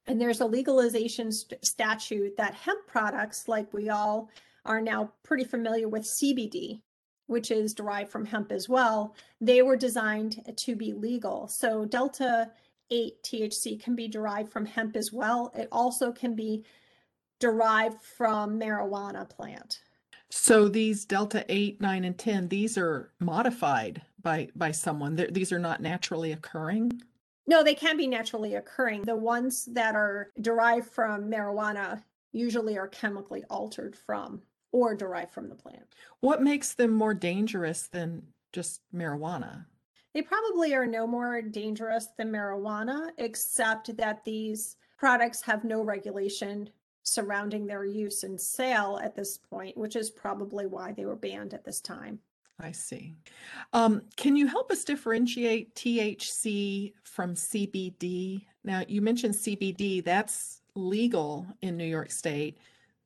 And 0.06 0.22
there's 0.22 0.42
a 0.42 0.46
legalization 0.46 1.32
st- 1.32 1.66
statute 1.66 2.38
that 2.38 2.54
hemp 2.54 2.86
products, 2.86 3.48
like 3.48 3.74
we 3.74 3.90
all 3.90 4.30
are 4.64 4.82
now 4.82 5.12
pretty 5.24 5.44
familiar 5.44 5.90
with 5.90 6.04
CBD, 6.04 6.82
which 7.26 7.50
is 7.50 7.74
derived 7.74 8.12
from 8.12 8.26
hemp 8.26 8.52
as 8.52 8.70
well, 8.70 9.16
they 9.42 9.64
were 9.64 9.76
designed 9.76 10.40
to 10.56 10.76
be 10.76 10.94
legal. 10.94 11.48
So 11.48 11.86
Delta 11.86 12.52
8 12.92 13.24
THC 13.24 13.82
can 13.82 13.96
be 13.96 14.08
derived 14.08 14.52
from 14.52 14.68
hemp 14.68 14.96
as 14.96 15.12
well. 15.12 15.52
It 15.56 15.68
also 15.72 16.12
can 16.12 16.36
be 16.36 16.64
derived 17.44 18.02
from 18.02 18.58
marijuana 18.58 19.30
plant. 19.30 19.82
So 20.30 20.70
these 20.70 21.04
delta 21.04 21.44
8, 21.50 21.82
9 21.82 22.06
and 22.06 22.18
10 22.18 22.48
these 22.48 22.78
are 22.78 23.12
modified 23.20 24.02
by 24.22 24.48
by 24.56 24.72
someone. 24.72 25.18
They're, 25.18 25.28
these 25.30 25.52
are 25.52 25.60
not 25.60 25.82
naturally 25.82 26.32
occurring. 26.32 27.02
No, 27.46 27.62
they 27.62 27.76
can 27.76 27.98
be 27.98 28.08
naturally 28.08 28.56
occurring. 28.56 29.02
The 29.02 29.18
ones 29.18 29.66
that 29.74 29.94
are 29.94 30.32
derived 30.40 30.88
from 30.88 31.30
marijuana 31.30 32.02
usually 32.32 32.78
are 32.78 32.88
chemically 32.88 33.44
altered 33.50 33.94
from 33.94 34.42
or 34.72 34.96
derived 34.96 35.34
from 35.34 35.50
the 35.50 35.56
plant. 35.56 35.84
What 36.22 36.42
makes 36.42 36.76
them 36.76 36.92
more 36.92 37.14
dangerous 37.14 37.90
than 37.90 38.24
just 38.54 38.80
marijuana? 38.96 39.66
They 40.14 40.22
probably 40.22 40.74
are 40.76 40.88
no 40.88 41.06
more 41.06 41.42
dangerous 41.42 42.08
than 42.18 42.32
marijuana, 42.32 43.10
except 43.18 43.98
that 43.98 44.24
these 44.24 44.78
products 44.98 45.42
have 45.42 45.66
no 45.66 45.84
regulation 45.84 46.70
surrounding 47.04 47.66
their 47.66 47.86
use 47.86 48.24
and 48.24 48.40
sale 48.40 49.00
at 49.04 49.16
this 49.16 49.38
point, 49.38 49.78
which 49.78 49.96
is 49.96 50.10
probably 50.10 50.66
why 50.66 50.92
they 50.92 51.06
were 51.06 51.16
banned 51.16 51.54
at 51.54 51.64
this 51.64 51.82
time. 51.82 52.20
I 52.60 52.72
see. 52.72 53.16
Um, 53.74 54.04
can 54.16 54.36
you 54.36 54.48
help 54.48 54.72
us 54.72 54.84
differentiate 54.84 55.76
THC 55.76 56.94
from 57.04 57.36
CBD? 57.36 58.42
Now, 58.64 58.84
you 58.88 59.02
mentioned 59.02 59.34
CBD, 59.34 60.04
that's 60.04 60.62
legal 60.76 61.46
in 61.62 61.78
New 61.78 61.86
York 61.86 62.12
State 62.12 62.58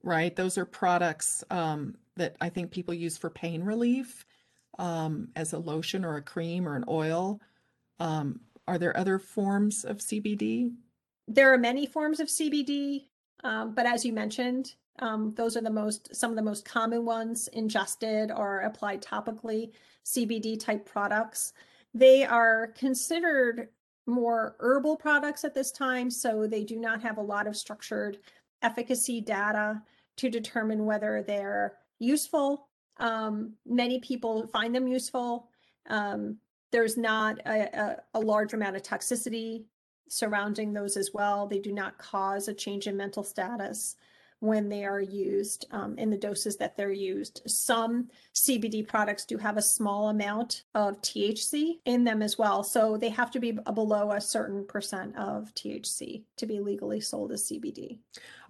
right? 0.04 0.36
Those 0.36 0.58
are 0.58 0.66
products 0.66 1.44
um, 1.50 1.96
that 2.16 2.36
I 2.42 2.50
think 2.50 2.72
people 2.72 2.94
use 2.94 3.18
for 3.18 3.30
pain 3.30 3.62
relief 3.64 4.26
um, 4.80 5.30
as 5.36 5.54
a 5.54 5.60
lotion 5.60 6.06
or 6.06 6.16
a 6.16 6.22
cream 6.22 6.68
or 6.68 6.76
an 6.76 6.86
oil. 6.88 7.42
Um, 8.00 8.40
are 8.68 8.78
there 8.78 8.96
other 8.98 9.20
forms 9.20 9.84
of 9.84 9.98
CBD? 9.98 10.74
There 11.28 11.54
are 11.54 11.58
many 11.58 11.86
forms 11.86 12.20
of 12.20 12.28
CBD, 12.28 13.07
um, 13.44 13.74
but 13.74 13.86
as 13.86 14.06
you 14.06 14.14
mentioned, 14.14 14.76
um, 15.00 15.34
those 15.36 15.56
are 15.56 15.62
the 15.62 15.70
most 15.70 16.16
some 16.16 16.32
of 16.32 16.36
the 16.36 16.42
most 16.42 16.66
common 16.66 17.06
ones 17.06 17.48
ingested 17.50 18.32
or 18.32 18.62
applied 18.62 19.02
topically. 19.02 19.72
CBD 20.08 20.60
type 20.60 20.86
products. 20.86 21.54
They 21.94 22.24
are 22.24 22.68
considered 22.78 23.70
more 24.06 24.56
herbal 24.60 24.96
products 24.96 25.44
at 25.44 25.54
this 25.54 25.72
time, 25.72 26.10
so 26.10 26.48
they 26.48 26.64
do 26.64 26.80
not 26.80 27.02
have 27.02 27.18
a 27.18 27.22
lot 27.22 27.46
of 27.46 27.58
structured 27.58 28.20
efficacy 28.62 29.20
data 29.20 29.82
to 30.16 30.30
determine 30.30 30.86
whether 30.86 31.24
they're 31.28 31.78
useful. 32.00 32.70
Um, 32.98 33.54
many 33.66 34.00
people 34.00 34.48
find 34.48 34.74
them 34.74 34.88
useful. 34.88 35.50
Um, 35.90 36.38
there's 36.72 36.98
not 36.98 37.40
a, 37.46 37.80
a, 37.80 37.98
a, 38.16 38.20
large 38.20 38.54
amount 38.54 38.76
of 38.76 38.84
toxicity 38.84 39.64
surrounding 40.10 40.74
those 40.74 40.98
as 40.98 41.12
well. 41.14 41.48
They 41.48 41.60
do 41.60 41.72
not 41.72 41.98
cause 41.98 42.48
a 42.48 42.54
change 42.54 42.88
in 42.88 42.98
mental 42.98 43.24
status 43.24 43.96
when 44.40 44.70
they 44.70 44.86
are 44.86 45.02
used 45.02 45.66
um, 45.72 45.98
in 45.98 46.10
the 46.10 46.18
doses 46.18 46.58
that 46.58 46.78
they're 46.78 46.92
used. 46.92 47.42
Some 47.48 48.10
CBD 48.36 48.88
products 48.88 49.26
do 49.26 49.38
have 49.38 49.58
a 49.58 49.62
small 49.62 50.10
amount 50.10 50.64
of 50.76 51.02
THC 51.02 51.80
in 51.86 52.04
them 52.04 52.22
as 52.22 52.38
well. 52.38 52.64
So 52.64 52.98
they 52.98 53.10
have 53.10 53.32
to 53.32 53.40
be 53.40 53.52
below 53.52 54.12
a 54.12 54.22
certain 54.22 54.66
percent 54.66 55.16
of 55.18 55.54
THC 55.56 56.24
to 56.38 56.46
be 56.46 56.60
legally 56.60 57.00
sold 57.00 57.32
as 57.32 57.50
CBD. 57.50 58.00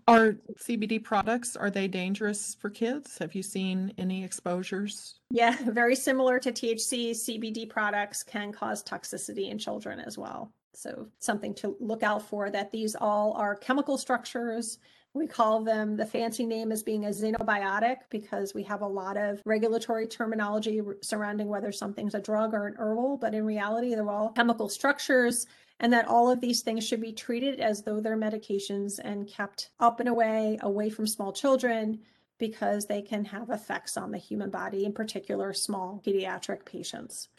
Are 0.09 0.37
CBD 0.57 1.03
products, 1.03 1.57
are 1.57 1.69
they 1.69 1.89
dangerous 1.89 2.55
for 2.55 2.69
kids? 2.69 3.17
Have 3.17 3.35
you 3.35 3.43
seen 3.43 3.93
any 3.97 4.23
exposures? 4.23 5.15
Yeah, 5.31 5.57
very 5.65 5.95
similar 5.95 6.39
to 6.39 6.51
THC, 6.53 7.11
CBD 7.11 7.69
products 7.69 8.23
can 8.23 8.53
cause 8.53 8.81
toxicity 8.81 9.51
in 9.51 9.57
children 9.57 9.99
as 9.99 10.17
well. 10.17 10.53
So 10.73 11.07
something 11.19 11.53
to 11.55 11.75
look 11.79 12.03
out 12.03 12.21
for 12.21 12.49
that 12.51 12.71
these 12.71 12.95
all 12.95 13.33
are 13.33 13.55
chemical 13.55 13.97
structures. 13.97 14.77
We 15.13 15.25
call 15.25 15.63
them 15.63 15.97
the 15.97 16.05
fancy 16.05 16.45
name 16.45 16.71
as 16.71 16.83
being 16.83 17.05
a 17.05 17.09
xenobiotic 17.09 17.97
because 18.09 18.53
we 18.53 18.61
have 18.63 18.81
a 18.81 18.87
lot 18.87 19.17
of 19.17 19.41
regulatory 19.45 20.05
terminology 20.05 20.81
surrounding 21.01 21.47
whether 21.47 21.71
something's 21.71 22.13
a 22.13 22.19
drug 22.19 22.53
or 22.53 22.67
an 22.67 22.75
herbal, 22.77 23.17
but 23.17 23.33
in 23.33 23.45
reality, 23.45 23.95
they're 23.95 24.09
all 24.09 24.29
chemical 24.29 24.69
structures 24.69 25.47
and 25.79 25.93
that 25.93 26.07
all 26.07 26.29
of 26.29 26.41
these 26.41 26.61
things 26.61 26.87
should 26.87 27.01
be 27.01 27.13
treated 27.13 27.59
as 27.59 27.83
though 27.83 27.99
they're 27.99 28.17
medications 28.17 28.99
and 29.03 29.27
kept 29.27 29.69
up 29.79 29.99
and 29.99 30.09
away, 30.09 30.57
away 30.61 30.89
from 30.89 31.07
small 31.07 31.31
children, 31.31 31.99
because 32.39 32.85
they 32.85 33.01
can 33.01 33.25
have 33.25 33.49
effects 33.49 33.97
on 33.97 34.11
the 34.11 34.17
human 34.17 34.49
body, 34.49 34.85
in 34.85 34.93
particular, 34.93 35.53
small 35.53 36.01
pediatric 36.05 36.65
patients. 36.65 37.29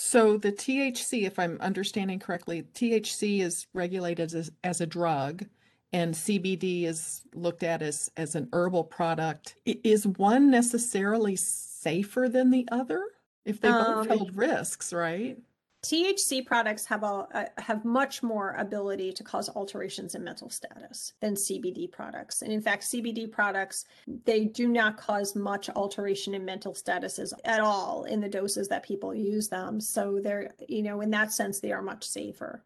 So, 0.00 0.38
the 0.38 0.52
THC, 0.52 1.26
if 1.26 1.40
I'm 1.40 1.58
understanding 1.60 2.20
correctly, 2.20 2.62
THC 2.72 3.40
is 3.40 3.66
regulated 3.74 4.32
as, 4.32 4.52
as 4.62 4.80
a 4.80 4.86
drug 4.86 5.44
and 5.92 6.14
CBD 6.14 6.84
is 6.84 7.22
looked 7.34 7.64
at 7.64 7.82
as, 7.82 8.08
as 8.16 8.36
an 8.36 8.48
herbal 8.52 8.84
product. 8.84 9.56
Is 9.66 10.06
one 10.06 10.52
necessarily 10.52 11.34
safer 11.34 12.28
than 12.28 12.52
the 12.52 12.68
other? 12.70 13.02
If 13.44 13.60
they 13.60 13.70
both 13.70 14.08
um, 14.08 14.08
hold 14.08 14.36
risks, 14.36 14.92
right? 14.92 15.36
THC 15.82 16.44
products 16.44 16.84
have 16.86 17.04
a, 17.04 17.26
a, 17.56 17.60
have 17.60 17.84
much 17.84 18.22
more 18.22 18.54
ability 18.58 19.12
to 19.12 19.22
cause 19.22 19.48
alterations 19.50 20.16
in 20.16 20.24
mental 20.24 20.50
status 20.50 21.12
than 21.20 21.34
CBD 21.34 21.90
products. 21.90 22.42
And 22.42 22.52
in 22.52 22.60
fact, 22.60 22.82
CBD 22.84 23.30
products 23.30 23.84
they 24.24 24.44
do 24.44 24.68
not 24.68 24.96
cause 24.96 25.36
much 25.36 25.70
alteration 25.70 26.34
in 26.34 26.44
mental 26.44 26.74
statuses 26.74 27.32
at 27.44 27.60
all 27.60 28.04
in 28.04 28.20
the 28.20 28.28
doses 28.28 28.66
that 28.68 28.82
people 28.82 29.14
use 29.14 29.48
them. 29.48 29.80
So 29.80 30.18
they're 30.22 30.52
you 30.68 30.82
know 30.82 31.00
in 31.00 31.10
that 31.10 31.32
sense 31.32 31.60
they 31.60 31.72
are 31.72 31.82
much 31.82 32.04
safer. 32.04 32.64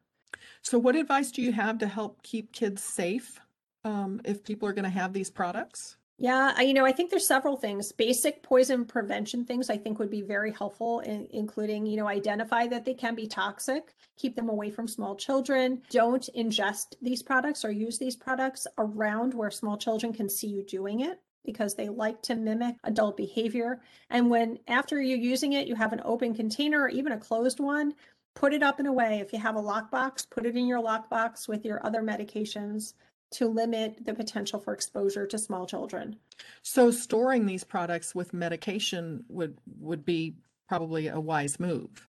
So 0.63 0.79
what 0.79 0.97
advice 0.97 1.31
do 1.31 1.43
you 1.43 1.53
have 1.53 1.79
to 1.79 1.87
help 1.87 2.23
keep 2.23 2.53
kids 2.53 2.83
safe 2.83 3.41
um, 3.85 4.21
if 4.25 4.43
people 4.43 4.69
are 4.69 4.73
going 4.73 4.85
to 4.85 4.91
have 4.91 5.13
these 5.13 5.31
products? 5.31 5.97
Yeah, 6.23 6.53
I, 6.57 6.63
you 6.63 6.73
know, 6.73 6.87
I 6.87 6.93
think 6.93 7.11
there's 7.11 7.27
several 7.27 7.57
things. 7.57 7.91
Basic 7.91 8.45
poison 8.45 8.85
prevention 8.85 9.45
things 9.45 9.69
I 9.69 9.77
think 9.77 9.99
would 9.99 10.09
be 10.09 10.23
very 10.23 10.53
helpful, 10.53 11.01
in, 11.01 11.27
including, 11.33 11.85
you 11.85 11.97
know, 11.97 12.07
identify 12.07 12.69
that 12.69 12.85
they 12.85 12.95
can 12.95 13.17
be 13.17 13.27
toxic, 13.27 13.93
keep 14.17 14.37
them 14.37 14.49
away 14.49 14.71
from 14.71 14.87
small 14.87 15.17
children. 15.17 15.83
Don't 15.91 16.29
ingest 16.37 16.95
these 17.03 17.25
products 17.25 17.65
or 17.65 17.73
use 17.73 17.99
these 17.99 18.15
products 18.15 18.69
around 18.79 19.35
where 19.35 19.51
small 19.51 19.77
children 19.77 20.13
can 20.13 20.29
see 20.29 20.47
you 20.47 20.63
doing 20.63 21.01
it 21.01 21.19
because 21.45 21.75
they 21.75 21.89
like 21.89 22.23
to 22.23 22.37
mimic 22.37 22.77
adult 22.85 23.17
behavior. 23.17 23.81
And 24.09 24.31
when 24.31 24.61
after 24.69 25.03
you're 25.03 25.19
using 25.19 25.55
it, 25.55 25.67
you 25.67 25.75
have 25.75 25.93
an 25.93 26.03
open 26.05 26.37
container 26.37 26.83
or 26.83 26.89
even 26.89 27.11
a 27.11 27.19
closed 27.19 27.59
one, 27.59 27.95
put 28.37 28.55
it 28.55 28.63
up 28.63 28.79
and 28.79 28.87
away. 28.87 29.19
If 29.19 29.33
you 29.33 29.41
have 29.41 29.57
a 29.57 29.61
lockbox, 29.61 30.31
put 30.31 30.47
it 30.47 30.57
in 30.57 30.69
your 30.69 30.81
lockbox 30.81 31.49
with 31.49 31.65
your 31.65 31.85
other 31.85 32.01
medications 32.01 32.95
to 33.33 33.49
limit 33.49 34.05
the 34.05 34.15
potential 34.15 34.61
for 34.61 34.73
exposure 34.73 35.27
to 35.27 35.39
small 35.39 35.67
children. 35.67 36.17
So 36.63 36.91
storing 36.91 37.47
these 37.47 37.65
products 37.65 38.15
with 38.15 38.33
medication 38.33 39.25
would 39.29 39.59
would 39.81 40.05
be 40.05 40.37
probably 40.69 41.09
a 41.09 41.21
wise 41.21 41.59
move. 41.61 42.09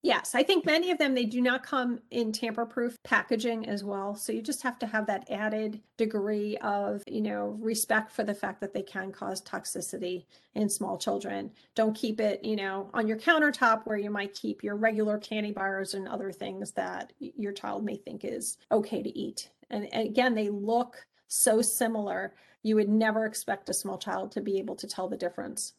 Yes, 0.00 0.36
I 0.36 0.44
think 0.44 0.64
many 0.64 0.92
of 0.92 0.98
them 0.98 1.12
they 1.12 1.24
do 1.24 1.40
not 1.40 1.64
come 1.64 1.98
in 2.12 2.30
tamper-proof 2.30 2.96
packaging 3.02 3.68
as 3.68 3.82
well. 3.82 4.14
So 4.14 4.32
you 4.32 4.40
just 4.40 4.62
have 4.62 4.78
to 4.78 4.86
have 4.86 5.06
that 5.08 5.28
added 5.28 5.82
degree 5.96 6.56
of, 6.58 7.02
you 7.08 7.20
know, 7.20 7.56
respect 7.58 8.12
for 8.12 8.22
the 8.22 8.32
fact 8.32 8.60
that 8.60 8.72
they 8.72 8.82
can 8.82 9.10
cause 9.10 9.42
toxicity 9.42 10.24
in 10.54 10.68
small 10.68 10.98
children. 10.98 11.50
Don't 11.74 11.96
keep 11.96 12.20
it, 12.20 12.44
you 12.44 12.54
know, 12.54 12.90
on 12.94 13.08
your 13.08 13.16
countertop 13.16 13.86
where 13.86 13.98
you 13.98 14.08
might 14.08 14.34
keep 14.34 14.62
your 14.62 14.76
regular 14.76 15.18
candy 15.18 15.50
bars 15.50 15.94
and 15.94 16.06
other 16.06 16.30
things 16.30 16.70
that 16.72 17.12
your 17.18 17.52
child 17.52 17.84
may 17.84 17.96
think 17.96 18.24
is 18.24 18.56
okay 18.70 19.02
to 19.02 19.18
eat. 19.18 19.50
And, 19.70 19.88
again, 19.92 20.34
they 20.34 20.48
look 20.48 21.06
so 21.26 21.62
similar. 21.62 22.34
You 22.62 22.76
would 22.76 22.88
never 22.88 23.26
expect 23.26 23.68
a 23.68 23.74
small 23.74 23.98
child 23.98 24.32
to 24.32 24.40
be 24.40 24.58
able 24.58 24.76
to 24.76 24.86
tell 24.86 25.08
the 25.08 25.16
difference. 25.16 25.74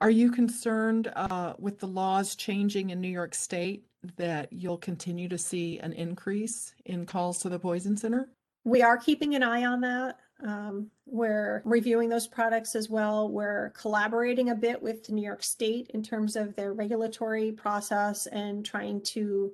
Are 0.00 0.10
you 0.10 0.30
concerned 0.30 1.12
uh, 1.14 1.54
with 1.58 1.78
the 1.78 1.86
laws 1.86 2.34
changing 2.34 2.90
in 2.90 3.00
New 3.00 3.08
York 3.08 3.34
State 3.34 3.84
that 4.16 4.52
you'll 4.52 4.78
continue 4.78 5.28
to 5.28 5.38
see 5.38 5.78
an 5.80 5.92
increase 5.92 6.74
in 6.84 7.06
calls 7.06 7.38
to 7.38 7.48
the 7.48 7.58
Poison 7.58 7.96
Center? 7.96 8.28
We 8.64 8.82
are 8.82 8.96
keeping 8.96 9.34
an 9.34 9.42
eye 9.42 9.64
on 9.64 9.80
that. 9.82 10.18
Um, 10.44 10.90
we're 11.06 11.62
reviewing 11.64 12.08
those 12.08 12.26
products 12.26 12.74
as 12.74 12.90
well. 12.90 13.28
We're 13.30 13.70
collaborating 13.70 14.50
a 14.50 14.54
bit 14.54 14.82
with 14.82 15.08
New 15.08 15.22
York 15.22 15.42
State 15.42 15.90
in 15.94 16.02
terms 16.02 16.36
of 16.36 16.54
their 16.56 16.72
regulatory 16.72 17.52
process 17.52 18.26
and 18.26 18.64
trying 18.64 19.00
to 19.02 19.52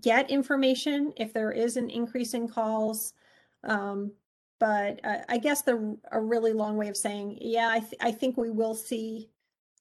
get 0.00 0.30
information 0.30 1.12
if 1.16 1.32
there 1.32 1.52
is 1.52 1.76
an 1.76 1.90
increase 1.90 2.34
in 2.34 2.48
calls. 2.48 3.12
Um, 3.64 4.12
but 4.60 5.00
uh, 5.04 5.18
I 5.28 5.38
guess 5.38 5.62
the 5.62 5.96
a 6.12 6.20
really 6.20 6.52
long 6.52 6.76
way 6.76 6.88
of 6.88 6.96
saying, 6.96 7.38
yeah, 7.40 7.68
I, 7.70 7.80
th- 7.80 7.94
I 8.00 8.12
think 8.12 8.36
we 8.36 8.50
will 8.50 8.74
see 8.74 9.28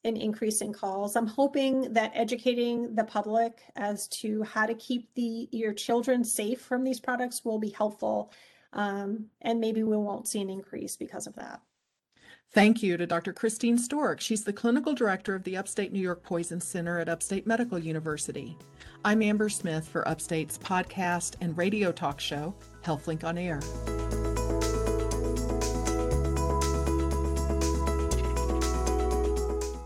an 0.04 0.18
increase 0.18 0.62
in 0.62 0.74
calls. 0.74 1.16
I'm 1.16 1.28
hoping 1.28 1.94
that 1.94 2.12
educating 2.14 2.94
the 2.96 3.06
public 3.06 3.62
as 3.76 4.08
to 4.10 4.44
how 4.44 4.66
to 4.66 4.74
keep 4.74 5.14
the 5.16 5.48
your 5.52 5.74
children 5.74 6.24
safe 6.24 6.60
from 6.60 6.84
these 6.84 7.00
products 7.00 7.46
will 7.46 7.60
be 7.60 7.70
helpful. 7.70 8.32
Um, 8.74 9.28
and 9.42 9.60
maybe 9.62 9.84
we 9.84 9.96
won't 9.96 10.28
see 10.28 10.42
an 10.42 10.50
increase 10.50 10.98
because 10.98 11.28
of 11.28 11.36
that. 11.36 11.62
Thank 12.54 12.84
you 12.84 12.98
to 12.98 13.08
Dr. 13.08 13.34
Christine 13.34 13.80
Stork. 13.80 14.22
She's 14.22 14.44
the 14.44 14.54
clinical 14.54 14.94
director 14.94 15.34
of 15.34 15.44
the 15.44 15.58
Upstate 15.58 15.92
New 15.92 16.00
York 16.00 16.22
Poison 16.22 16.62
Center 16.62 17.00
at 17.00 17.10
Upstate 17.10 17.48
Medical 17.48 17.80
University. 17.80 18.56
I'm 19.04 19.24
Amber 19.24 19.50
Smith 19.50 19.88
for 19.88 20.08
Upstate's 20.08 20.60
podcast 20.60 21.34
and 21.42 21.58
radio 21.58 21.92
talk 21.92 22.20
show, 22.20 22.54
HealthLink 22.86 23.24
on 23.24 23.40
Air. 23.40 23.60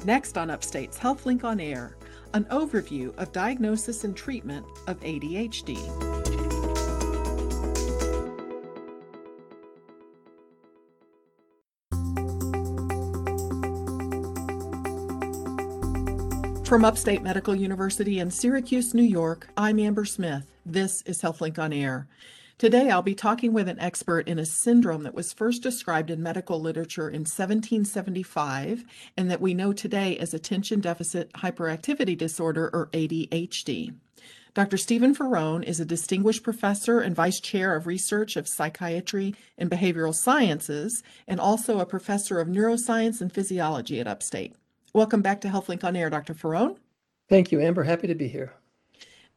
Next 0.03 0.37
on 0.37 0.49
Upstate's 0.49 0.99
HealthLink 0.99 1.45
on 1.45 1.61
Air, 1.61 1.95
an 2.33 2.43
overview 2.45 3.17
of 3.17 3.31
diagnosis 3.31 4.03
and 4.03 4.13
treatment 4.13 4.65
of 4.87 4.99
ADHD. 4.99 6.16
From 16.67 16.83
Upstate 16.83 17.23
Medical 17.23 17.55
University 17.55 18.19
in 18.19 18.29
Syracuse, 18.29 18.93
New 18.93 19.01
York, 19.01 19.47
I'm 19.55 19.79
Amber 19.79 20.03
Smith. 20.03 20.51
This 20.65 21.01
is 21.03 21.21
HealthLink 21.21 21.57
on 21.57 21.71
Air. 21.71 22.09
Today, 22.57 22.89
I'll 22.89 23.01
be 23.01 23.15
talking 23.15 23.53
with 23.53 23.69
an 23.69 23.79
expert 23.79 24.27
in 24.27 24.37
a 24.37 24.45
syndrome 24.45 25.03
that 25.03 25.13
was 25.13 25.31
first 25.31 25.63
described 25.63 26.09
in 26.09 26.21
medical 26.21 26.59
literature 26.59 27.07
in 27.07 27.21
1775 27.21 28.83
and 29.15 29.31
that 29.31 29.39
we 29.39 29.53
know 29.53 29.71
today 29.71 30.17
as 30.17 30.33
attention 30.33 30.81
deficit 30.81 31.31
hyperactivity 31.35 32.17
disorder 32.17 32.69
or 32.73 32.87
ADHD. 32.87 33.95
Dr. 34.53 34.75
Stephen 34.75 35.15
Faraone 35.15 35.63
is 35.63 35.79
a 35.79 35.85
distinguished 35.85 36.43
professor 36.43 36.99
and 36.99 37.15
vice 37.15 37.39
chair 37.39 37.77
of 37.77 37.87
research 37.87 38.35
of 38.35 38.45
psychiatry 38.45 39.33
and 39.57 39.71
behavioral 39.71 40.13
sciences, 40.13 41.01
and 41.29 41.39
also 41.39 41.79
a 41.79 41.85
professor 41.85 42.41
of 42.41 42.49
neuroscience 42.49 43.21
and 43.21 43.31
physiology 43.31 44.01
at 44.01 44.07
Upstate. 44.07 44.53
Welcome 44.93 45.21
back 45.21 45.41
to 45.41 45.49
HealthLink 45.49 45.83
on 45.83 45.95
Air, 45.95 46.09
Dr. 46.09 46.33
Faraone. 46.33 46.77
Thank 47.29 47.51
you, 47.51 47.59
Amber. 47.59 47.83
Happy 47.83 48.07
to 48.07 48.15
be 48.15 48.27
here. 48.27 48.53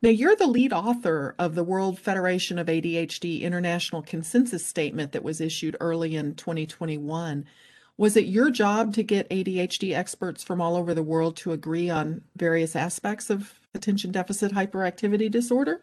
Now, 0.02 0.10
you're 0.10 0.36
the 0.36 0.46
lead 0.46 0.72
author 0.72 1.34
of 1.38 1.54
the 1.54 1.64
World 1.64 1.98
Federation 1.98 2.58
of 2.58 2.68
ADHD 2.68 3.42
International 3.42 4.00
Consensus 4.00 4.64
Statement 4.64 5.12
that 5.12 5.22
was 5.22 5.40
issued 5.40 5.76
early 5.80 6.16
in 6.16 6.34
2021. 6.36 7.44
Was 7.98 8.16
it 8.16 8.24
your 8.24 8.50
job 8.50 8.94
to 8.94 9.02
get 9.02 9.28
ADHD 9.28 9.94
experts 9.94 10.42
from 10.42 10.62
all 10.62 10.76
over 10.76 10.94
the 10.94 11.02
world 11.02 11.36
to 11.38 11.52
agree 11.52 11.90
on 11.90 12.22
various 12.36 12.74
aspects 12.74 13.28
of 13.28 13.60
attention 13.74 14.10
deficit 14.10 14.52
hyperactivity 14.52 15.30
disorder? 15.30 15.82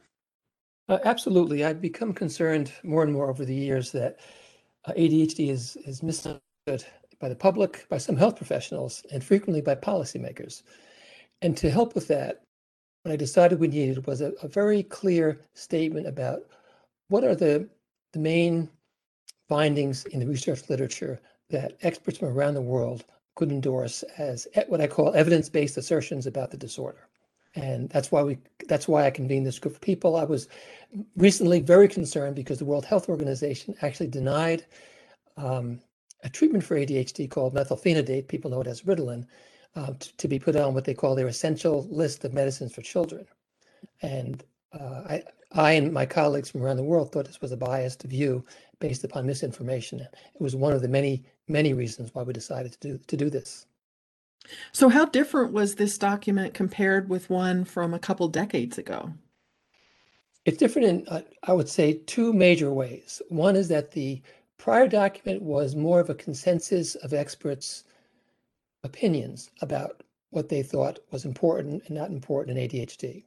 Uh, 0.89 0.97
absolutely. 1.05 1.63
I've 1.63 1.81
become 1.81 2.13
concerned 2.13 2.71
more 2.81 3.03
and 3.03 3.13
more 3.13 3.29
over 3.29 3.45
the 3.45 3.53
years 3.53 3.91
that 3.91 4.19
uh, 4.85 4.93
ADHD 4.93 5.51
is, 5.51 5.75
is 5.85 6.01
misunderstood 6.01 6.85
by 7.19 7.29
the 7.29 7.35
public, 7.35 7.87
by 7.89 7.97
some 7.97 8.15
health 8.15 8.35
professionals, 8.35 9.03
and 9.11 9.23
frequently 9.23 9.61
by 9.61 9.75
policymakers. 9.75 10.63
And 11.41 11.55
to 11.57 11.69
help 11.69 11.95
with 11.95 12.07
that, 12.07 12.43
what 13.03 13.11
I 13.11 13.15
decided 13.15 13.59
we 13.59 13.67
needed 13.67 14.05
was 14.05 14.21
a, 14.21 14.33
a 14.43 14.47
very 14.47 14.83
clear 14.83 15.39
statement 15.53 16.07
about 16.07 16.41
what 17.09 17.23
are 17.23 17.35
the, 17.35 17.67
the 18.13 18.19
main 18.19 18.69
findings 19.47 20.05
in 20.05 20.19
the 20.19 20.27
research 20.27 20.69
literature 20.69 21.19
that 21.49 21.77
experts 21.81 22.17
from 22.17 22.29
around 22.29 22.55
the 22.55 22.61
world 22.61 23.05
could 23.35 23.51
endorse 23.51 24.03
as 24.17 24.47
what 24.67 24.81
I 24.81 24.87
call 24.87 25.13
evidence-based 25.13 25.77
assertions 25.77 26.25
about 26.25 26.51
the 26.51 26.57
disorder. 26.57 27.07
And 27.55 27.89
that's 27.89 28.11
why 28.11 28.21
we 28.23 28.37
that's 28.67 28.87
why 28.87 29.05
I 29.05 29.11
convened 29.11 29.45
this 29.45 29.57
group 29.57 29.75
of 29.75 29.81
people. 29.81 30.15
I 30.15 30.25
was 30.25 30.47
recently 31.15 31.59
very 31.59 31.87
concerned 31.87 32.35
because 32.35 32.59
the 32.59 32.65
World 32.65 32.85
Health 32.85 33.09
Organization 33.09 33.75
actually 33.81 34.07
denied 34.07 34.65
um, 35.37 35.79
a 36.23 36.29
treatment 36.29 36.63
for 36.63 36.75
ADHD 36.75 37.29
called 37.29 37.53
methylphenidate. 37.53 38.27
People 38.27 38.51
know 38.51 38.61
it 38.61 38.67
as 38.67 38.81
Ritalin, 38.81 39.25
uh, 39.75 39.93
to, 39.99 40.17
to, 40.17 40.27
be 40.27 40.39
put 40.39 40.55
on 40.55 40.73
what 40.73 40.85
they 40.85 40.93
call 40.93 41.15
their 41.15 41.27
essential 41.27 41.87
list 41.89 42.23
of 42.25 42.33
medicines 42.33 42.73
for 42.73 42.81
children. 42.81 43.25
And 44.01 44.43
uh, 44.73 45.03
I, 45.07 45.23
I 45.51 45.71
and 45.73 45.93
my 45.93 46.05
colleagues 46.05 46.49
from 46.49 46.63
around 46.63 46.77
the 46.77 46.83
world 46.83 47.11
thought 47.11 47.25
this 47.25 47.41
was 47.41 47.51
a 47.51 47.57
biased 47.57 48.03
view 48.03 48.43
based 48.79 49.03
upon 49.03 49.25
misinformation. 49.25 49.99
It 50.01 50.09
was 50.39 50.55
one 50.55 50.73
of 50.73 50.81
the 50.81 50.87
many, 50.87 51.23
many 51.47 51.73
reasons 51.73 52.09
why 52.13 52.23
we 52.23 52.33
decided 52.33 52.73
to 52.73 52.79
do 52.79 52.97
to 53.07 53.17
do 53.17 53.29
this. 53.29 53.65
So, 54.71 54.89
how 54.89 55.05
different 55.05 55.53
was 55.53 55.75
this 55.75 55.97
document 55.97 56.53
compared 56.53 57.09
with 57.09 57.29
one 57.29 57.65
from 57.65 57.93
a 57.93 57.99
couple 57.99 58.27
decades 58.27 58.77
ago? 58.77 59.13
It's 60.45 60.57
different 60.57 60.87
in, 60.87 61.07
uh, 61.09 61.21
I 61.43 61.53
would 61.53 61.67
say, 61.67 61.99
two 62.05 62.31
major 62.31 62.71
ways. 62.71 63.21
One 63.27 63.57
is 63.57 63.67
that 63.67 63.91
the 63.91 64.21
prior 64.57 64.87
document 64.87 65.41
was 65.41 65.75
more 65.75 65.99
of 65.99 66.09
a 66.09 66.15
consensus 66.15 66.95
of 66.95 67.13
experts 67.13 67.83
opinions 68.83 69.49
about 69.61 70.03
what 70.31 70.49
they 70.49 70.63
thought 70.63 70.99
was 71.11 71.25
important 71.25 71.83
and 71.85 71.95
not 71.95 72.09
important 72.09 72.57
in 72.57 72.67
ADHD. 72.67 73.23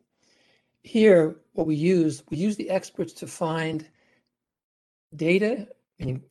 Here, 0.83 1.37
what 1.53 1.67
we 1.67 1.75
use, 1.75 2.23
we 2.31 2.37
use 2.37 2.57
the 2.57 2.71
experts 2.71 3.13
to 3.15 3.27
find 3.27 3.87
data, 5.17 5.69
meaning, 5.99 6.23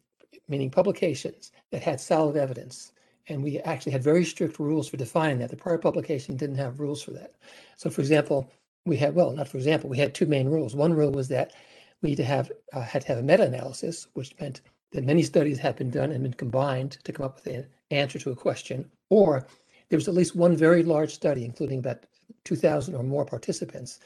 meaning 0.48 0.70
publications 0.70 1.52
that 1.72 1.84
had 1.84 2.00
solid 2.00 2.36
evidence. 2.36 2.92
And 3.28 3.44
we 3.44 3.60
actually 3.60 3.92
had 3.92 4.04
very 4.04 4.26
strict 4.26 4.60
rules 4.60 4.88
for 4.88 4.98
defining 4.98 5.40
that. 5.40 5.50
The 5.50 5.58
prior 5.58 5.78
publication 5.78 6.36
didn't 6.36 6.56
have 6.56 6.80
rules 6.80 7.02
for 7.02 7.12
that. 7.12 7.36
So 7.78 7.90
for 7.90 8.02
example, 8.02 8.52
we 8.86 8.98
had, 8.98 9.14
well, 9.14 9.32
not 9.32 9.48
for 9.48 9.58
example, 9.58 9.90
we 9.90 9.98
had 9.98 10.16
two 10.16 10.26
main 10.26 10.50
rules. 10.50 10.76
One 10.76 10.94
rule 10.94 11.12
was 11.12 11.28
that 11.28 11.54
we 12.02 12.12
had 12.12 12.18
to 12.18 12.24
have, 12.24 12.52
uh, 12.74 12.82
had 12.82 13.04
to 13.04 13.08
have 13.10 13.18
a 13.18 13.24
meta-analysis, 13.24 14.08
which 14.14 14.34
meant 14.40 14.62
that 14.92 15.04
many 15.04 15.24
studies 15.24 15.60
have 15.60 15.76
been 15.76 15.92
done 15.92 16.12
and 16.12 16.24
been 16.24 16.34
combined 16.34 16.98
to 17.04 17.12
come 17.12 17.26
up 17.26 17.36
with 17.36 17.54
an 17.54 17.68
answer 17.92 18.20
to 18.20 18.32
a 18.32 18.36
question, 18.36 18.90
or 19.10 19.46
there 19.90 19.98
was 19.98 20.08
at 20.08 20.14
least 20.14 20.36
one 20.36 20.56
very 20.56 20.84
large 20.84 21.14
study, 21.14 21.46
including 21.46 21.80
about 21.80 22.06
2,000 22.46 22.96
or 22.96 23.04
more 23.04 23.26
participants, 23.26 24.00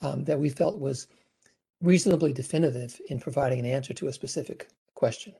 um, 0.00 0.24
that 0.24 0.38
we 0.38 0.48
felt 0.48 0.78
was 0.78 1.06
reasonably 1.82 2.32
definitive 2.32 3.00
in 3.08 3.20
providing 3.20 3.60
an 3.60 3.66
answer 3.66 3.92
to 3.94 4.08
a 4.08 4.12
specific 4.12 4.68
question. 4.94 5.34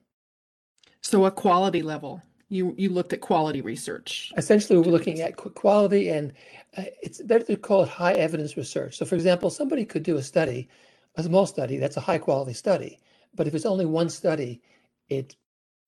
So 1.00 1.24
a 1.24 1.30
quality 1.30 1.82
level. 1.82 2.22
You 2.50 2.74
you 2.76 2.90
looked 2.90 3.12
at 3.12 3.20
quality 3.20 3.62
research. 3.62 4.32
Essentially, 4.36 4.78
we're 4.78 4.92
looking 4.92 5.20
at 5.20 5.36
quality, 5.36 6.10
and 6.10 6.32
uh, 6.76 6.84
it's 7.02 7.20
better 7.22 7.44
to 7.44 7.56
call 7.56 7.82
it 7.82 7.88
high 7.88 8.12
evidence 8.12 8.56
research. 8.56 8.98
So, 8.98 9.04
for 9.04 9.14
example, 9.14 9.50
somebody 9.50 9.84
could 9.84 10.02
do 10.02 10.16
a 10.18 10.22
study, 10.22 10.68
a 11.16 11.22
small 11.22 11.46
study 11.46 11.78
that's 11.78 11.96
a 11.96 12.00
high 12.00 12.18
quality 12.18 12.52
study, 12.52 13.00
but 13.34 13.46
if 13.46 13.54
it's 13.54 13.66
only 13.66 13.86
one 13.86 14.10
study, 14.10 14.60
it 15.08 15.36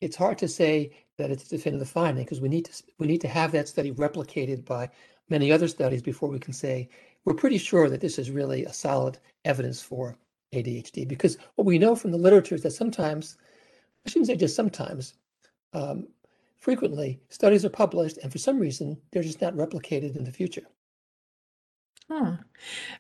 it's 0.01 0.17
hard 0.17 0.39
to 0.39 0.49
say 0.49 0.91
that 1.17 1.31
it's 1.31 1.47
a 1.47 1.57
definitive 1.57 1.89
finding 1.89 2.25
because 2.25 2.41
we 2.41 2.49
need 2.49 2.67
to 2.67 2.83
we 2.99 3.07
need 3.07 3.21
to 3.21 3.29
have 3.29 3.53
that 3.53 3.69
study 3.69 3.93
replicated 3.93 4.65
by 4.65 4.89
many 5.29 5.51
other 5.51 5.69
studies 5.69 6.03
before 6.03 6.29
we 6.29 6.39
can 6.39 6.53
say 6.53 6.89
we're 7.25 7.35
pretty 7.35 7.59
sure 7.59 7.89
that 7.91 8.01
this 8.01 8.19
is 8.19 8.31
really 8.31 8.65
a 8.65 8.73
solid 8.73 9.19
evidence 9.45 9.83
for 9.83 10.17
ADHD. 10.55 11.07
Because 11.07 11.37
what 11.57 11.67
we 11.67 11.79
know 11.79 11.95
from 11.95 12.13
the 12.13 12.19
literature 12.19 12.55
is 12.55 12.63
that 12.63 12.71
sometimes, 12.73 13.37
I 14.07 14.11
shouldn't 14.11 14.29
say 14.29 14.37
just 14.37 14.57
sometimes, 14.57 15.15
um, 15.73 16.07
frequently 16.59 17.21
studies 17.29 17.65
are 17.65 17.71
published 17.71 18.19
and 18.19 18.33
for 18.33 18.39
some 18.39 18.59
reason 18.59 18.97
they're 19.11 19.23
just 19.23 19.43
not 19.43 19.55
replicated 19.55 20.17
in 20.17 20.25
the 20.25 20.33
future. 20.33 20.67
Huh. 22.09 22.37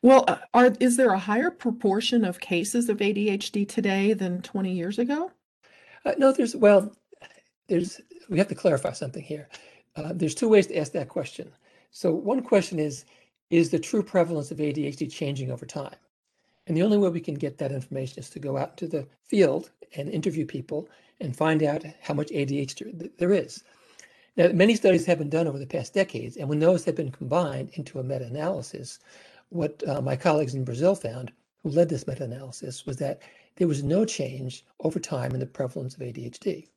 Well, 0.02 0.24
are 0.52 0.72
is 0.80 0.96
there 0.96 1.12
a 1.12 1.18
higher 1.18 1.50
proportion 1.50 2.24
of 2.24 2.40
cases 2.40 2.88
of 2.88 2.98
ADHD 2.98 3.66
today 3.68 4.12
than 4.12 4.42
20 4.42 4.72
years 4.72 4.98
ago? 4.98 5.30
Uh, 6.06 6.14
no, 6.18 6.30
there's, 6.30 6.54
well, 6.54 6.92
there's, 7.66 8.00
we 8.30 8.38
have 8.38 8.48
to 8.48 8.54
clarify 8.54 8.92
something 8.92 9.24
here. 9.24 9.48
Uh, 9.96 10.12
there's 10.14 10.36
two 10.36 10.48
ways 10.48 10.68
to 10.68 10.78
ask 10.78 10.92
that 10.92 11.08
question. 11.08 11.50
So 11.90 12.12
one 12.12 12.42
question 12.42 12.78
is, 12.78 13.04
is 13.50 13.70
the 13.70 13.78
true 13.78 14.04
prevalence 14.04 14.52
of 14.52 14.58
ADHD 14.58 15.12
changing 15.12 15.50
over 15.50 15.66
time? 15.66 15.96
And 16.66 16.76
the 16.76 16.82
only 16.82 16.98
way 16.98 17.08
we 17.08 17.20
can 17.20 17.34
get 17.34 17.58
that 17.58 17.72
information 17.72 18.20
is 18.20 18.30
to 18.30 18.38
go 18.38 18.56
out 18.56 18.76
to 18.76 18.86
the 18.86 19.06
field 19.26 19.70
and 19.96 20.08
interview 20.08 20.46
people 20.46 20.88
and 21.20 21.36
find 21.36 21.62
out 21.62 21.84
how 22.00 22.14
much 22.14 22.28
ADHD 22.28 23.10
there 23.18 23.32
is. 23.32 23.64
Now, 24.36 24.48
many 24.48 24.76
studies 24.76 25.06
have 25.06 25.18
been 25.18 25.30
done 25.30 25.48
over 25.48 25.58
the 25.58 25.66
past 25.66 25.94
decades, 25.94 26.36
and 26.36 26.48
when 26.48 26.60
those 26.60 26.84
have 26.84 26.94
been 26.94 27.10
combined 27.10 27.70
into 27.74 27.98
a 27.98 28.04
meta-analysis, 28.04 28.98
what 29.48 29.82
uh, 29.88 30.00
my 30.02 30.14
colleagues 30.14 30.54
in 30.54 30.64
Brazil 30.64 30.94
found, 30.94 31.32
who 31.62 31.70
led 31.70 31.88
this 31.88 32.06
meta-analysis, 32.06 32.84
was 32.84 32.98
that 32.98 33.22
there 33.56 33.68
was 33.68 33.82
no 33.82 34.04
change 34.04 34.64
over 34.80 34.98
time 34.98 35.32
in 35.32 35.40
the 35.40 35.46
prevalence 35.46 35.94
of 35.94 36.00
ADHD. 36.00 36.68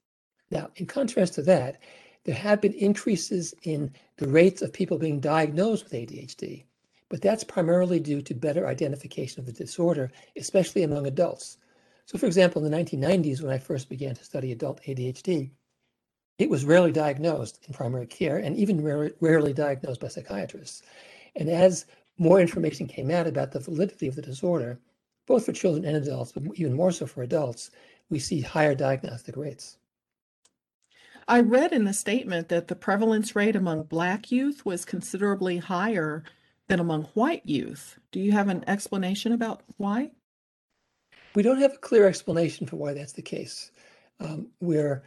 Now, 0.51 0.69
in 0.77 0.85
contrast 0.85 1.35
to 1.35 1.41
that, 1.43 1.81
there 2.23 2.35
have 2.35 2.61
been 2.61 2.73
increases 2.73 3.53
in 3.63 3.93
the 4.17 4.27
rates 4.27 4.61
of 4.61 4.73
people 4.73 4.97
being 4.97 5.19
diagnosed 5.19 5.83
with 5.83 5.93
ADHD, 5.93 6.63
but 7.09 7.21
that's 7.21 7.43
primarily 7.43 7.99
due 7.99 8.21
to 8.21 8.33
better 8.33 8.67
identification 8.67 9.39
of 9.39 9.45
the 9.45 9.51
disorder, 9.51 10.11
especially 10.35 10.83
among 10.83 11.07
adults. 11.07 11.57
So, 12.05 12.17
for 12.17 12.25
example, 12.25 12.63
in 12.63 12.71
the 12.71 12.77
1990s, 12.77 13.41
when 13.41 13.53
I 13.53 13.57
first 13.57 13.89
began 13.89 14.15
to 14.15 14.23
study 14.23 14.51
adult 14.51 14.81
ADHD, 14.83 15.51
it 16.39 16.49
was 16.49 16.65
rarely 16.65 16.91
diagnosed 16.91 17.59
in 17.67 17.73
primary 17.73 18.07
care 18.07 18.37
and 18.37 18.55
even 18.55 18.81
rare, 18.81 19.11
rarely 19.19 19.53
diagnosed 19.53 19.99
by 19.99 20.07
psychiatrists. 20.07 20.81
And 21.35 21.49
as 21.49 21.85
more 22.17 22.39
information 22.39 22.87
came 22.87 23.11
out 23.11 23.27
about 23.27 23.51
the 23.51 23.59
validity 23.59 24.07
of 24.07 24.15
the 24.15 24.21
disorder, 24.21 24.79
both 25.29 25.45
for 25.45 25.53
children 25.53 25.85
and 25.85 25.95
adults, 25.95 26.31
but 26.31 26.43
even 26.55 26.73
more 26.73 26.91
so 26.91 27.05
for 27.05 27.21
adults, 27.21 27.69
we 28.09 28.17
see 28.17 28.41
higher 28.41 28.73
diagnostic 28.73 29.37
rates. 29.37 29.77
I 31.27 31.41
read 31.41 31.71
in 31.71 31.85
the 31.85 31.93
statement 31.93 32.49
that 32.49 32.67
the 32.67 32.75
prevalence 32.75 33.35
rate 33.35 33.55
among 33.55 33.83
Black 33.83 34.31
youth 34.31 34.65
was 34.65 34.83
considerably 34.83 35.59
higher 35.59 36.23
than 36.67 36.79
among 36.79 37.03
white 37.13 37.45
youth. 37.45 37.99
Do 38.11 38.19
you 38.19 38.31
have 38.31 38.47
an 38.47 38.63
explanation 38.67 39.31
about 39.31 39.61
why? 39.77 40.09
We 41.35 41.43
don't 41.43 41.61
have 41.61 41.73
a 41.73 41.77
clear 41.77 42.07
explanation 42.07 42.65
for 42.65 42.77
why 42.77 42.93
that's 42.95 43.13
the 43.13 43.21
case. 43.21 43.69
Um, 44.19 44.47
we're 44.59 45.03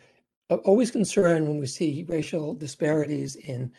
always 0.64 0.92
concerned 0.92 1.48
when 1.48 1.58
we 1.58 1.66
see 1.66 2.06
racial 2.08 2.54
disparities 2.54 3.35
in 3.35 3.72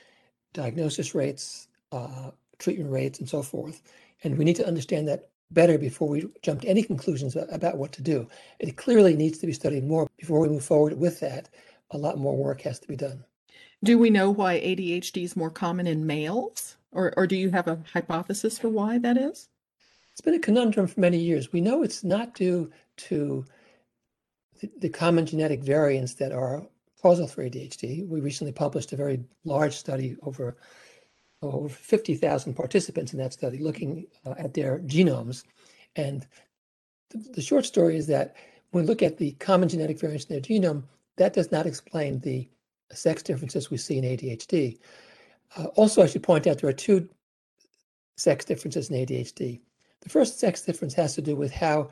diagnosis 0.52 1.16
rates, 1.16 1.70
uh, 1.94 2.32
treatment 2.60 2.92
rates, 2.92 3.20
and 3.20 3.30
so 3.30 3.42
forth. 3.42 3.82
And 4.26 4.38
we 4.38 4.44
need 4.44 4.58
to 4.58 4.68
understand 4.68 5.08
that 5.08 5.30
better 5.54 5.78
before 5.78 6.08
we 6.10 6.28
jump 6.42 6.62
to 6.62 6.68
any 6.68 6.84
conclusions 6.84 7.36
about 7.36 7.78
what 7.78 7.92
to 7.94 8.02
do. 8.02 8.28
It 8.60 8.78
clearly 8.78 9.16
needs 9.16 9.38
to 9.40 9.48
be 9.48 9.54
studied 9.54 9.86
more 9.86 10.10
before 10.18 10.40
we 10.40 10.50
move 10.50 10.66
forward 10.66 10.98
with 10.98 11.20
that. 11.20 11.50
A 11.92 11.98
lot 11.98 12.18
more 12.18 12.36
work 12.36 12.62
has 12.62 12.80
to 12.80 12.88
be 12.88 12.96
done. 12.96 13.24
Do 13.84 13.98
we 13.98 14.10
know 14.10 14.32
why 14.32 14.60
ADHD 14.60 15.24
is 15.24 15.36
more 15.36 15.50
common 15.50 15.88
in 15.88 16.08
males? 16.08 16.78
Or, 16.92 17.14
or 17.18 17.28
do 17.28 17.36
you 17.36 17.50
have 17.50 17.68
a 17.68 17.82
hypothesis 17.92 18.58
for 18.58 18.70
why 18.70 18.98
that 19.00 19.18
is? 19.18 19.50
It's 20.12 20.22
been 20.22 20.36
a 20.36 20.40
conundrum 20.40 20.88
for 20.88 21.00
many 21.00 21.18
years. 21.18 21.52
We 21.52 21.62
know 21.62 21.84
it's 21.84 22.04
not 22.04 22.36
due 22.36 22.72
to 22.98 23.46
the, 24.80 24.90
common 24.90 25.26
genetic 25.26 25.64
variants 25.64 26.14
that 26.16 26.32
are 26.32 26.66
causal 27.02 27.28
for 27.28 27.44
ADHD. 27.44 28.08
We 28.08 28.22
recently 28.22 28.54
published 28.54 28.94
a 28.94 28.96
very 28.96 29.24
large 29.44 29.76
study 29.76 30.16
over 30.22 30.56
over 31.52 31.70
50,000 31.70 32.54
participants 32.54 33.14
in 33.14 33.20
that 33.20 33.34
study 33.34 33.58
looking 33.58 34.08
uh, 34.26 34.36
at 34.38 34.54
their 34.54 34.80
genomes. 34.80 35.44
And 35.96 36.26
the, 37.10 37.18
the 37.34 37.42
short 37.42 37.66
story 37.66 37.98
is 37.98 38.08
that 38.08 38.36
when 38.72 38.84
we 38.84 38.88
look 38.88 39.04
at 39.04 39.18
the 39.18 39.32
common 39.34 39.70
genetic 39.70 40.00
variants 40.00 40.26
in 40.26 40.34
their 40.34 40.42
genome, 40.42 40.84
that 41.18 41.34
does 41.34 41.52
not 41.52 41.66
explain 41.66 42.20
the 42.20 42.48
sex 42.92 43.24
differences 43.24 43.70
we 43.70 43.78
see 43.78 43.98
in 43.98 44.04
ADHD. 44.04 44.80
Uh, 45.56 45.66
also, 45.76 46.02
I 46.02 46.08
should 46.08 46.24
point 46.24 46.48
out 46.48 46.60
there 46.60 46.70
are 46.70 46.74
two 46.74 47.08
sex 48.18 48.46
differences 48.46 48.90
in 48.90 48.96
ADHD. 48.96 49.60
The 50.02 50.10
first 50.10 50.40
sex 50.40 50.62
difference 50.62 50.94
has 50.96 51.16
to 51.16 51.22
do 51.22 51.36
with 51.36 51.52
how 51.52 51.90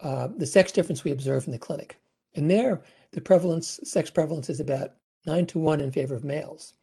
uh, 0.00 0.28
the 0.36 0.46
sex 0.46 0.72
difference 0.72 1.04
we 1.04 1.10
observe 1.10 1.46
in 1.46 1.52
the 1.52 1.58
clinic. 1.58 1.98
And 2.34 2.50
there, 2.50 2.82
the 3.12 3.20
prevalence, 3.20 3.78
sex 3.84 4.10
prevalence 4.10 4.48
is 4.48 4.60
about 4.60 4.94
nine 5.26 5.46
to 5.46 5.58
one 5.58 5.80
in 5.80 5.92
favor 5.92 6.14
of 6.14 6.24
males. 6.24 6.74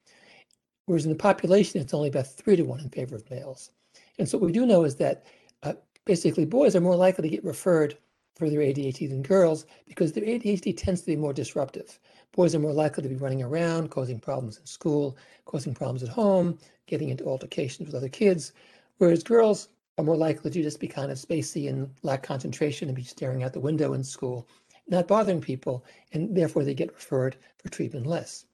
Whereas 0.89 1.05
in 1.05 1.11
the 1.11 1.15
population, 1.15 1.79
it's 1.79 1.93
only 1.93 2.09
about 2.09 2.25
three 2.25 2.55
to 2.55 2.63
one 2.63 2.79
in 2.79 2.89
favor 2.89 3.15
of 3.15 3.29
males. 3.29 3.69
And 4.17 4.27
so 4.27 4.39
what 4.39 4.47
we 4.47 4.51
do 4.51 4.65
know 4.65 4.85
is 4.85 4.95
that 4.95 5.23
uh, 5.61 5.73
basically 6.05 6.45
boys 6.45 6.75
are 6.75 6.81
more 6.81 6.95
likely 6.95 7.21
to 7.21 7.35
get 7.35 7.45
referred 7.45 7.95
for 8.35 8.49
their 8.49 8.61
ADHD 8.61 9.07
than 9.07 9.21
girls 9.21 9.67
because 9.85 10.13
their 10.13 10.23
ADHD 10.23 10.75
tends 10.75 11.01
to 11.01 11.05
be 11.05 11.15
more 11.15 11.31
disruptive. 11.31 11.99
Boys 12.31 12.55
are 12.55 12.59
more 12.59 12.73
likely 12.73 13.03
to 13.03 13.09
be 13.09 13.17
running 13.17 13.43
around, 13.43 13.91
causing 13.91 14.19
problems 14.19 14.57
in 14.57 14.65
school, 14.65 15.15
causing 15.45 15.75
problems 15.75 16.01
at 16.01 16.09
home, 16.09 16.57
getting 16.87 17.09
into 17.09 17.27
altercations 17.27 17.85
with 17.85 17.95
other 17.95 18.09
kids, 18.09 18.53
whereas 18.97 19.21
girls 19.21 19.69
are 19.99 20.03
more 20.03 20.17
likely 20.17 20.49
to 20.49 20.63
just 20.63 20.79
be 20.79 20.87
kind 20.87 21.11
of 21.11 21.19
spacey 21.19 21.69
and 21.69 21.93
lack 22.01 22.23
concentration 22.23 22.89
and 22.89 22.95
be 22.95 23.03
staring 23.03 23.43
out 23.43 23.53
the 23.53 23.59
window 23.59 23.93
in 23.93 24.03
school 24.03 24.47
not 24.89 25.07
bothering 25.07 25.39
people, 25.39 25.85
and 26.13 26.35
therefore 26.35 26.63
they 26.63 26.73
get 26.73 26.93
referred 26.93 27.35
for 27.59 27.69
treatment 27.69 28.07
less. 28.07 28.45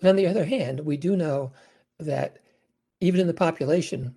But 0.00 0.10
on 0.10 0.16
the 0.16 0.26
other 0.26 0.44
hand, 0.44 0.80
we 0.80 0.96
do 0.96 1.16
know 1.16 1.52
that 1.98 2.38
even 3.00 3.20
in 3.20 3.26
the 3.26 3.34
population, 3.34 4.14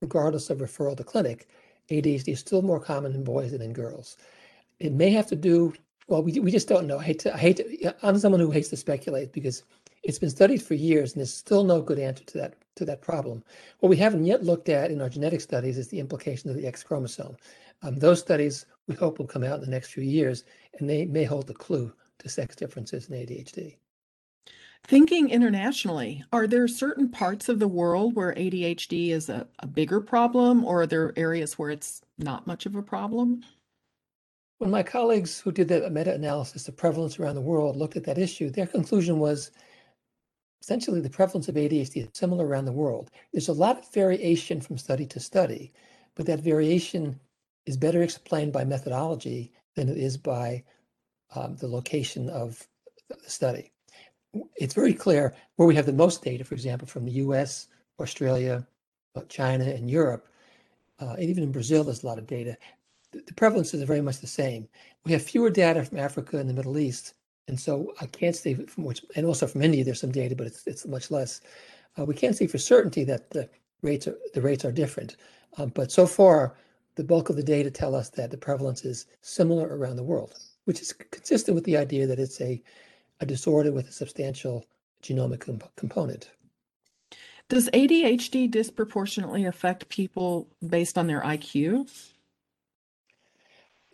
regardless 0.00 0.50
of 0.50 0.58
referral 0.58 0.96
to 0.96 1.04
clinic, 1.04 1.48
ADHD 1.90 2.28
is 2.28 2.40
still 2.40 2.62
more 2.62 2.80
common 2.80 3.14
in 3.14 3.24
boys 3.24 3.52
than 3.52 3.62
in 3.62 3.72
girls. 3.72 4.16
It 4.80 4.92
may 4.92 5.10
have 5.10 5.26
to 5.28 5.36
do, 5.36 5.74
well, 6.08 6.22
we, 6.22 6.40
we 6.40 6.50
just 6.50 6.68
don't 6.68 6.86
know. 6.86 6.98
I 6.98 7.04
hate 7.04 7.18
to, 7.20 7.34
I 7.34 7.38
hate 7.38 7.56
to, 7.58 7.94
I'm 8.06 8.18
someone 8.18 8.40
who 8.40 8.50
hates 8.50 8.68
to 8.70 8.76
speculate 8.76 9.32
because 9.32 9.62
it's 10.02 10.18
been 10.18 10.30
studied 10.30 10.62
for 10.62 10.74
years 10.74 11.12
and 11.12 11.20
there's 11.20 11.32
still 11.32 11.62
no 11.62 11.80
good 11.80 11.98
answer 11.98 12.24
to 12.24 12.38
that, 12.38 12.54
to 12.76 12.84
that 12.84 13.02
problem. 13.02 13.44
What 13.78 13.90
we 13.90 13.96
haven't 13.96 14.26
yet 14.26 14.44
looked 14.44 14.68
at 14.68 14.90
in 14.90 15.00
our 15.00 15.08
genetic 15.08 15.40
studies 15.40 15.78
is 15.78 15.88
the 15.88 16.00
implication 16.00 16.50
of 16.50 16.56
the 16.56 16.66
X 16.66 16.82
chromosome. 16.82 17.36
Um, 17.82 17.96
those 17.98 18.20
studies 18.20 18.66
we 18.88 18.96
hope 18.96 19.18
will 19.18 19.26
come 19.26 19.44
out 19.44 19.58
in 19.58 19.64
the 19.64 19.70
next 19.70 19.92
few 19.92 20.02
years, 20.02 20.44
and 20.78 20.88
they 20.90 21.04
may 21.06 21.24
hold 21.24 21.48
a 21.50 21.54
clue 21.54 21.92
to 22.18 22.28
sex 22.28 22.56
differences 22.56 23.08
in 23.08 23.16
ADHD. 23.16 23.76
Thinking 24.84 25.30
internationally, 25.30 26.24
are 26.32 26.46
there 26.46 26.66
certain 26.66 27.08
parts 27.08 27.48
of 27.48 27.60
the 27.60 27.68
world 27.68 28.14
where 28.14 28.34
ADHD 28.34 29.10
is 29.10 29.28
a, 29.28 29.46
a 29.60 29.66
bigger 29.66 30.00
problem, 30.00 30.64
or 30.64 30.82
are 30.82 30.86
there 30.86 31.12
areas 31.16 31.58
where 31.58 31.70
it's 31.70 32.02
not 32.18 32.46
much 32.46 32.66
of 32.66 32.74
a 32.74 32.82
problem? 32.82 33.44
When 34.58 34.70
my 34.70 34.82
colleagues 34.82 35.40
who 35.40 35.52
did 35.52 35.68
the 35.68 35.88
meta-analysis 35.88 36.68
of 36.68 36.76
prevalence 36.76 37.18
around 37.18 37.36
the 37.36 37.40
world 37.40 37.76
looked 37.76 37.96
at 37.96 38.04
that 38.04 38.18
issue, 38.18 38.50
their 38.50 38.66
conclusion 38.66 39.18
was 39.18 39.52
essentially 40.60 41.00
the 41.00 41.10
prevalence 41.10 41.48
of 41.48 41.54
ADHD 41.54 42.02
is 42.02 42.08
similar 42.12 42.46
around 42.46 42.64
the 42.64 42.72
world. 42.72 43.10
There's 43.32 43.48
a 43.48 43.52
lot 43.52 43.78
of 43.78 43.92
variation 43.92 44.60
from 44.60 44.78
study 44.78 45.06
to 45.06 45.20
study, 45.20 45.72
but 46.14 46.26
that 46.26 46.40
variation 46.40 47.18
is 47.66 47.76
better 47.76 48.02
explained 48.02 48.52
by 48.52 48.64
methodology 48.64 49.52
than 49.74 49.88
it 49.88 49.96
is 49.96 50.16
by 50.16 50.64
um, 51.34 51.56
the 51.56 51.68
location 51.68 52.28
of 52.28 52.66
the 53.08 53.30
study. 53.30 53.72
It's 54.56 54.74
very 54.74 54.94
clear 54.94 55.34
where 55.56 55.68
we 55.68 55.74
have 55.74 55.86
the 55.86 55.92
most 55.92 56.22
data, 56.22 56.44
for 56.44 56.54
example, 56.54 56.88
from 56.88 57.04
the 57.04 57.12
US, 57.12 57.68
Australia, 58.00 58.66
uh, 59.14 59.22
China, 59.28 59.64
and 59.64 59.90
Europe, 59.90 60.28
uh, 61.00 61.14
and 61.14 61.24
even 61.24 61.42
in 61.42 61.52
Brazil, 61.52 61.84
there's 61.84 62.02
a 62.02 62.06
lot 62.06 62.18
of 62.18 62.26
data. 62.26 62.56
The, 63.10 63.20
prevalences 63.34 63.82
are 63.82 63.86
very 63.86 64.00
much 64.00 64.20
the 64.20 64.26
same. 64.26 64.68
We 65.04 65.12
have 65.12 65.22
fewer 65.22 65.50
data 65.50 65.84
from 65.84 65.98
Africa 65.98 66.38
and 66.38 66.48
the 66.48 66.54
Middle 66.54 66.78
East, 66.78 67.14
and 67.48 67.58
so 67.58 67.92
I 68.00 68.06
can't 68.06 68.36
say 68.36 68.54
from 68.54 68.84
which, 68.84 69.04
and 69.16 69.26
also 69.26 69.46
from 69.46 69.62
India, 69.62 69.84
there's 69.84 70.00
some 70.00 70.12
data, 70.12 70.36
but 70.36 70.46
it's, 70.46 70.66
it's 70.66 70.86
much 70.86 71.10
less. 71.10 71.40
Uh, 71.98 72.04
we 72.04 72.14
can't 72.14 72.36
say 72.36 72.46
for 72.46 72.58
certainty 72.58 73.04
that 73.04 73.30
the 73.30 73.48
rates 73.82 74.06
are 74.06 74.16
the 74.32 74.40
rates 74.40 74.64
are 74.64 74.72
different, 74.72 75.16
um, 75.58 75.70
but 75.74 75.90
so 75.90 76.06
far 76.06 76.54
the 76.94 77.04
bulk 77.04 77.30
of 77.30 77.36
the 77.36 77.42
data 77.42 77.70
tell 77.70 77.94
us 77.94 78.10
that 78.10 78.30
the 78.30 78.36
prevalence 78.36 78.84
is 78.84 79.06
similar 79.22 79.76
around 79.76 79.96
the 79.96 80.02
world, 80.02 80.34
which 80.64 80.80
is 80.80 80.92
consistent 80.92 81.54
with 81.54 81.64
the 81.64 81.76
idea 81.76 82.06
that 82.06 82.18
it's 82.18 82.40
a, 82.40 82.62
a 83.22 83.26
disorder 83.26 83.72
with 83.72 83.88
a 83.88 83.92
substantial 83.92 84.66
genomic 85.02 85.40
comp 85.40 85.64
component. 85.76 86.30
Does 87.48 87.70
ADHD 87.70 88.50
disproportionately 88.50 89.44
affect 89.44 89.88
people 89.88 90.48
based 90.66 90.98
on 90.98 91.06
their 91.06 91.22
IQ? 91.22 91.88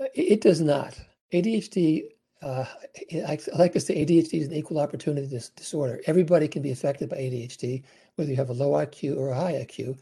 Uh, 0.01 0.05
it, 0.15 0.33
it 0.33 0.41
does 0.41 0.61
not. 0.61 0.99
ADHD, 1.33 2.05
uh, 2.41 2.65
I, 3.13 3.39
I, 3.55 3.59
like 3.59 3.73
to 3.75 3.81
say 3.81 4.05
ADHD 4.05 4.41
is 4.41 4.49
an 4.49 4.55
equal 4.55 4.79
opportunity 4.79 5.27
dis 5.27 5.51
disorder. 5.51 6.01
Everybody 6.07 6.49
can 6.49 6.63
be 6.63 6.71
affected 6.71 7.11
by 7.11 7.17
ADHD, 7.17 7.83
whether 8.17 8.31
you 8.31 8.37
have 8.37 8.51
a 8.51 8.55
low 8.55 8.71
IQ 8.71 9.19
or 9.19 9.31
a 9.31 9.35
high 9.35 9.55
IQ. 9.55 9.99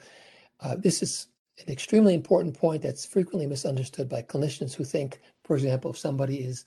Uh, 0.60 0.76
this 0.76 1.02
is 1.02 1.26
an 1.66 1.72
extremely 1.72 2.14
important 2.14 2.56
point 2.56 2.82
that's 2.82 3.04
frequently 3.04 3.46
misunderstood 3.46 4.08
by 4.08 4.22
clinicians 4.22 4.74
who 4.74 4.84
think, 4.84 5.20
for 5.44 5.56
example, 5.56 5.90
if 5.90 5.98
somebody 5.98 6.36
is 6.36 6.64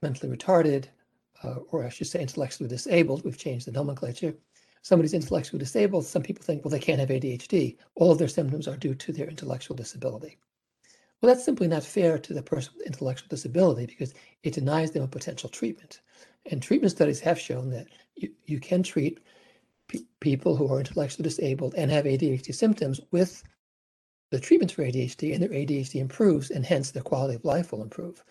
mentally 0.00 0.34
retarded, 0.34 0.86
uh, 1.44 1.56
or 1.70 1.84
I 1.84 1.88
should 1.88 2.06
say 2.06 2.20
intellectually 2.20 2.68
disabled, 2.68 3.24
we've 3.24 3.38
changed 3.38 3.66
the 3.66 3.72
nomenclature, 3.72 4.34
somebody's 4.82 5.14
intellectually 5.14 5.58
disabled, 5.58 6.06
some 6.06 6.22
people 6.22 6.44
think, 6.44 6.64
well, 6.64 6.70
they 6.70 6.78
can't 6.78 7.00
have 7.00 7.08
ADHD. 7.08 7.76
All 7.94 8.10
of 8.10 8.18
their 8.18 8.28
symptoms 8.28 8.68
are 8.68 8.76
due 8.76 8.94
to 8.94 9.12
their 9.12 9.28
intellectual 9.28 9.76
disability. 9.76 10.38
Well, 11.20 11.32
that's 11.32 11.44
simply 11.44 11.68
not 11.68 11.84
fair 11.84 12.18
to 12.18 12.34
the 12.34 12.42
person 12.42 12.72
with 12.76 12.86
intellectual 12.86 13.28
disability 13.28 13.86
because 13.86 14.12
it 14.42 14.54
denies 14.54 14.90
them 14.90 15.04
a 15.04 15.08
potential 15.08 15.48
treatment. 15.48 16.00
And 16.50 16.60
treatment 16.60 16.90
studies 16.90 17.20
have 17.20 17.38
shown 17.38 17.70
that 17.70 17.86
you, 18.16 18.30
you 18.46 18.58
can 18.58 18.82
treat 18.82 19.20
pe 19.86 20.00
people 20.18 20.56
who 20.56 20.72
are 20.72 20.80
intellectually 20.80 21.22
disabled 21.22 21.74
and 21.76 21.90
have 21.90 22.06
ADHD 22.06 22.52
symptoms 22.52 23.00
with 23.12 23.44
the 24.30 24.40
treatments 24.40 24.72
for 24.72 24.82
ADHD, 24.82 25.34
and 25.34 25.42
their 25.42 25.50
ADHD 25.50 25.96
improves, 26.00 26.50
and 26.50 26.64
hence 26.64 26.90
their 26.90 27.02
quality 27.02 27.34
of 27.34 27.44
life 27.44 27.70
will 27.70 27.82
improve. 27.82 28.24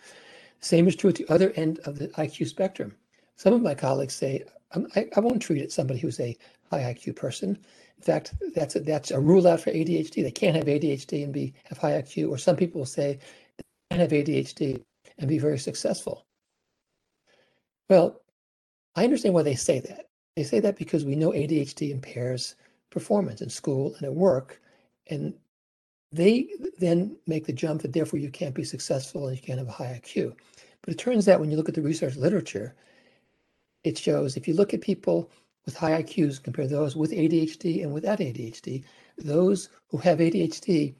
Same 0.60 0.88
is 0.88 0.96
true 0.96 1.10
at 1.10 1.16
the 1.16 1.28
other 1.28 1.52
end 1.52 1.78
of 1.80 1.98
the 1.98 2.08
IQ 2.08 2.48
spectrum. 2.48 2.96
Some 3.36 3.54
of 3.54 3.62
my 3.62 3.74
colleagues 3.74 4.14
say, 4.14 4.44
I, 4.94 5.08
I 5.16 5.20
won't 5.20 5.42
treat 5.42 5.62
it 5.62 5.72
somebody 5.72 6.00
who's 6.00 6.20
a 6.20 6.36
high 6.70 6.94
IQ 6.94 7.16
person. 7.16 7.58
In 7.96 8.02
fact, 8.02 8.34
that's 8.54 8.76
a, 8.76 8.80
that's 8.80 9.10
a 9.10 9.20
rule 9.20 9.46
out 9.46 9.60
for 9.60 9.70
ADHD. 9.70 10.22
They 10.22 10.30
can't 10.30 10.56
have 10.56 10.66
ADHD 10.66 11.24
and 11.24 11.32
be 11.32 11.54
have 11.64 11.78
high 11.78 12.02
IQ. 12.02 12.30
Or 12.30 12.38
some 12.38 12.56
people 12.56 12.80
will 12.80 12.86
say 12.86 13.18
they 13.56 13.64
can't 13.96 14.00
have 14.00 14.26
ADHD 14.26 14.82
and 15.18 15.28
be 15.28 15.38
very 15.38 15.58
successful. 15.58 16.26
Well, 17.88 18.22
I 18.96 19.04
understand 19.04 19.34
why 19.34 19.42
they 19.42 19.54
say 19.54 19.80
that. 19.80 20.06
They 20.36 20.44
say 20.44 20.60
that 20.60 20.78
because 20.78 21.04
we 21.04 21.14
know 21.14 21.30
ADHD 21.32 21.90
impairs 21.90 22.56
performance 22.90 23.40
in 23.40 23.50
school 23.50 23.94
and 23.96 24.04
at 24.04 24.14
work, 24.14 24.60
and 25.08 25.34
they 26.10 26.48
then 26.78 27.16
make 27.26 27.46
the 27.46 27.52
jump 27.52 27.82
that 27.82 27.92
therefore 27.92 28.18
you 28.18 28.30
can't 28.30 28.54
be 28.54 28.64
successful 28.64 29.28
and 29.28 29.36
you 29.36 29.42
can't 29.42 29.58
have 29.58 29.68
a 29.68 29.72
high 29.72 30.00
IQ. 30.02 30.34
But 30.82 30.94
it 30.94 30.98
turns 30.98 31.28
out 31.28 31.40
when 31.40 31.50
you 31.50 31.56
look 31.56 31.68
at 31.68 31.74
the 31.74 31.82
research 31.82 32.16
literature, 32.16 32.74
it 33.84 33.98
shows 33.98 34.36
if 34.36 34.46
you 34.46 34.54
look 34.54 34.74
at 34.74 34.80
people 34.80 35.30
with 35.64 35.76
high 35.76 36.02
IQs 36.02 36.42
compare 36.42 36.66
those 36.66 36.96
with 36.96 37.12
ADHD 37.12 37.82
and 37.82 37.92
without 37.92 38.18
ADHD, 38.18 38.84
those 39.18 39.68
who 39.88 39.98
have 39.98 40.18
ADHD 40.18 40.94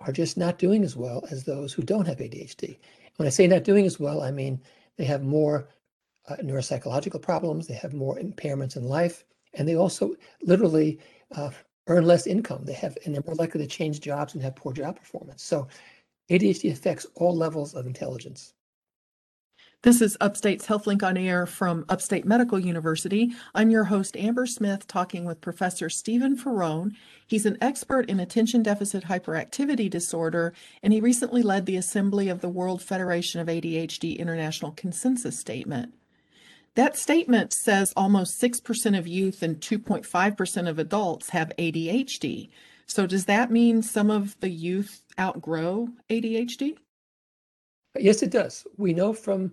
are 0.00 0.12
just 0.12 0.36
not 0.36 0.58
doing 0.58 0.84
as 0.84 0.96
well 0.96 1.24
as 1.30 1.44
those 1.44 1.72
who 1.72 1.82
don't 1.82 2.06
have 2.06 2.18
ADHD. 2.18 2.78
When 3.16 3.26
I 3.26 3.30
say 3.30 3.46
not 3.46 3.64
doing 3.64 3.86
as 3.86 4.00
well, 4.00 4.22
I 4.22 4.30
mean 4.30 4.60
they 4.96 5.04
have 5.04 5.22
more 5.22 5.68
uh, 6.28 6.36
neuropsychological 6.36 7.20
problems, 7.20 7.66
they 7.66 7.74
have 7.74 7.92
more 7.92 8.18
impairments 8.18 8.76
in 8.76 8.84
life, 8.84 9.24
and 9.54 9.68
they 9.68 9.76
also 9.76 10.14
literally 10.42 10.98
uh, 11.34 11.50
earn 11.88 12.04
less 12.06 12.26
income. 12.26 12.64
They 12.64 12.72
have, 12.74 12.96
and 13.04 13.14
they're 13.14 13.22
more 13.26 13.34
likely 13.34 13.60
to 13.60 13.66
change 13.66 14.00
jobs 14.00 14.34
and 14.34 14.42
have 14.42 14.56
poor 14.56 14.72
job 14.72 14.96
performance. 14.96 15.42
So 15.42 15.68
ADHD 16.30 16.72
affects 16.72 17.06
all 17.14 17.36
levels 17.36 17.74
of 17.74 17.86
intelligence. 17.86 18.54
This 19.82 20.00
is 20.00 20.16
Upstate's 20.20 20.68
HealthLink 20.68 21.02
on 21.02 21.16
Air 21.16 21.44
from 21.44 21.84
Upstate 21.88 22.24
Medical 22.24 22.56
University. 22.56 23.32
I'm 23.52 23.68
your 23.68 23.82
host, 23.82 24.16
Amber 24.16 24.46
Smith, 24.46 24.86
talking 24.86 25.24
with 25.24 25.40
Professor 25.40 25.90
Stephen 25.90 26.36
Faraone. 26.36 26.94
He's 27.26 27.46
an 27.46 27.58
expert 27.60 28.08
in 28.08 28.20
attention 28.20 28.62
deficit 28.62 29.02
hyperactivity 29.02 29.90
disorder, 29.90 30.54
and 30.84 30.92
he 30.92 31.00
recently 31.00 31.42
led 31.42 31.66
the 31.66 31.74
assembly 31.74 32.28
of 32.28 32.42
the 32.42 32.48
World 32.48 32.80
Federation 32.80 33.40
of 33.40 33.48
ADHD 33.48 34.16
International 34.16 34.70
Consensus 34.70 35.36
Statement. 35.36 35.92
That 36.76 36.96
statement 36.96 37.52
says 37.52 37.92
almost 37.96 38.40
6% 38.40 38.96
of 38.96 39.08
youth 39.08 39.42
and 39.42 39.60
2.5% 39.60 40.68
of 40.68 40.78
adults 40.78 41.30
have 41.30 41.52
ADHD. 41.58 42.50
So, 42.86 43.04
does 43.04 43.24
that 43.24 43.50
mean 43.50 43.82
some 43.82 44.12
of 44.12 44.38
the 44.38 44.50
youth 44.50 45.02
outgrow 45.18 45.88
ADHD? 46.08 46.76
Yes, 47.98 48.22
it 48.22 48.30
does. 48.30 48.64
We 48.78 48.94
know 48.94 49.12
from 49.12 49.52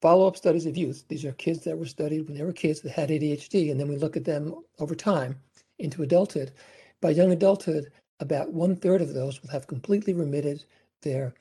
follow-up 0.00 0.36
studies 0.36 0.66
of 0.66 0.76
youth. 0.76 1.04
These 1.08 1.24
are 1.24 1.32
kids 1.32 1.64
that 1.64 1.78
were 1.78 1.86
studied 1.86 2.26
when 2.26 2.36
they 2.36 2.44
were 2.44 2.52
kids 2.52 2.80
that 2.82 2.92
had 2.92 3.10
ADHD, 3.10 3.70
and 3.70 3.80
then 3.80 3.88
we 3.88 3.96
look 3.96 4.16
at 4.16 4.24
them 4.24 4.54
over 4.78 4.94
time 4.94 5.38
into 5.78 6.02
adulthood. 6.02 6.52
By 7.00 7.10
young 7.10 7.32
adulthood, 7.32 7.90
about 8.20 8.52
one 8.52 8.76
third 8.76 9.00
of 9.00 9.14
those 9.14 9.42
will 9.42 9.50
have 9.50 9.66
completely 9.66 10.12
remitted 10.12 10.64
their 11.02 11.34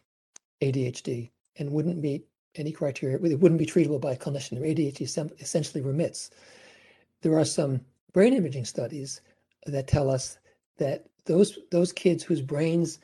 ADHD 0.62 1.30
and 1.58 1.72
wouldn't 1.72 1.98
meet 1.98 2.26
any 2.56 2.72
criteria. 2.72 3.17
It 3.17 3.39
wouldn't 3.39 3.60
be 3.60 3.65
treatable 3.65 4.02
by 4.02 4.13
a 4.13 4.17
clinician. 4.17 4.60
Their 4.60 4.74
ADHD 4.74 5.41
essentially 5.41 5.82
remits. 5.82 6.32
There 7.22 7.38
are 7.38 7.46
some 7.46 7.82
brain 8.13 8.34
imaging 8.34 8.65
studies 8.65 9.22
that 9.65 9.88
tell 9.88 10.10
us 10.10 10.38
that 10.78 11.06
those 11.26 11.60
those 11.72 11.91
kids 11.91 12.24
whose 12.24 12.41
brains 12.41 13.00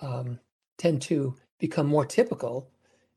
um, 0.00 0.38
tend 0.78 1.02
to 1.02 1.34
become 1.58 1.86
more 1.86 2.06
typical 2.06 2.68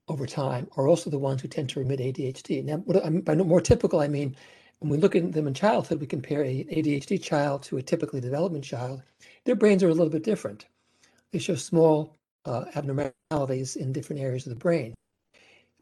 over 0.10 0.26
time 0.26 0.68
are 0.76 0.88
also 0.88 1.10
the 1.10 1.20
ones 1.20 1.42
who 1.42 1.48
tend 1.48 1.70
to 1.70 1.80
remit 1.80 2.00
ADHD. 2.00 2.64
Now, 2.64 2.78
what 2.78 3.06
I 3.06 3.10
by 3.10 3.36
more 3.36 3.62
typical, 3.62 4.02
I 4.02 4.08
mean 4.08 4.36
when 4.80 4.90
we 4.92 4.98
look 4.98 5.16
at 5.16 5.34
them 5.34 5.48
in 5.48 5.54
childhood, 5.54 6.00
we 6.00 6.08
compare 6.08 6.42
an 6.42 6.64
ADHD 6.66 7.22
child 7.22 7.64
to 7.64 7.78
a 7.78 7.82
typically 7.82 8.22
development 8.22 8.64
child. 8.64 9.04
Their 9.44 9.56
brains 9.56 9.84
are 9.84 9.90
a 9.90 9.94
little 9.94 10.10
bit 10.10 10.24
different. 10.24 10.66
They 11.32 11.40
show 11.40 11.56
small 11.56 12.16
uh, 12.46 12.66
abnormalities 12.76 13.76
in 13.76 13.92
different 13.92 14.22
areas 14.22 14.48
of 14.48 14.52
the 14.52 14.60
brain. 14.60 14.94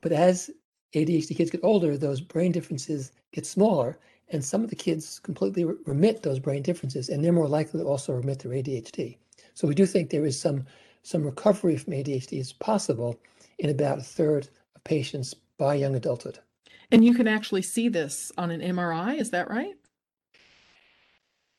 But 0.01 0.11
as 0.11 0.49
ADHD 0.95 1.35
kids 1.35 1.51
get 1.51 1.63
older, 1.63 1.95
those 1.95 2.21
brain 2.21 2.51
differences 2.51 3.11
get 3.33 3.45
smaller, 3.45 3.99
and 4.29 4.43
some 4.43 4.63
of 4.63 4.69
the 4.69 4.75
kids 4.75 5.19
completely 5.19 5.63
re 5.63 5.75
remit 5.85 6.23
those 6.23 6.39
brain 6.39 6.63
differences, 6.63 7.09
and 7.09 7.23
they're 7.23 7.31
more 7.31 7.47
likely 7.47 7.79
to 7.79 7.85
also 7.85 8.13
remit 8.13 8.39
their 8.39 8.51
ADHD. 8.51 9.17
So 9.53 9.67
we 9.67 9.75
do 9.75 9.85
think 9.85 10.09
there 10.09 10.25
is 10.25 10.39
some 10.39 10.65
some 11.03 11.23
recovery 11.23 11.77
from 11.77 11.93
ADHD 11.93 12.39
is 12.39 12.51
possible 12.51 13.17
in 13.60 13.70
about 13.70 14.00
a 14.00 14.04
third 14.04 14.48
of 14.76 14.84
patients 14.84 15.34
by 15.58 15.76
young 15.76 15.96
adulthood. 15.96 16.39
And 16.91 17.04
you 17.04 17.13
can 17.13 17.28
actually 17.28 17.63
see 17.63 17.89
this 17.89 18.32
on 18.38 18.52
an 18.52 18.62
MRI, 18.62 19.20
is 19.20 19.32
that 19.32 19.50
right? 19.50 19.76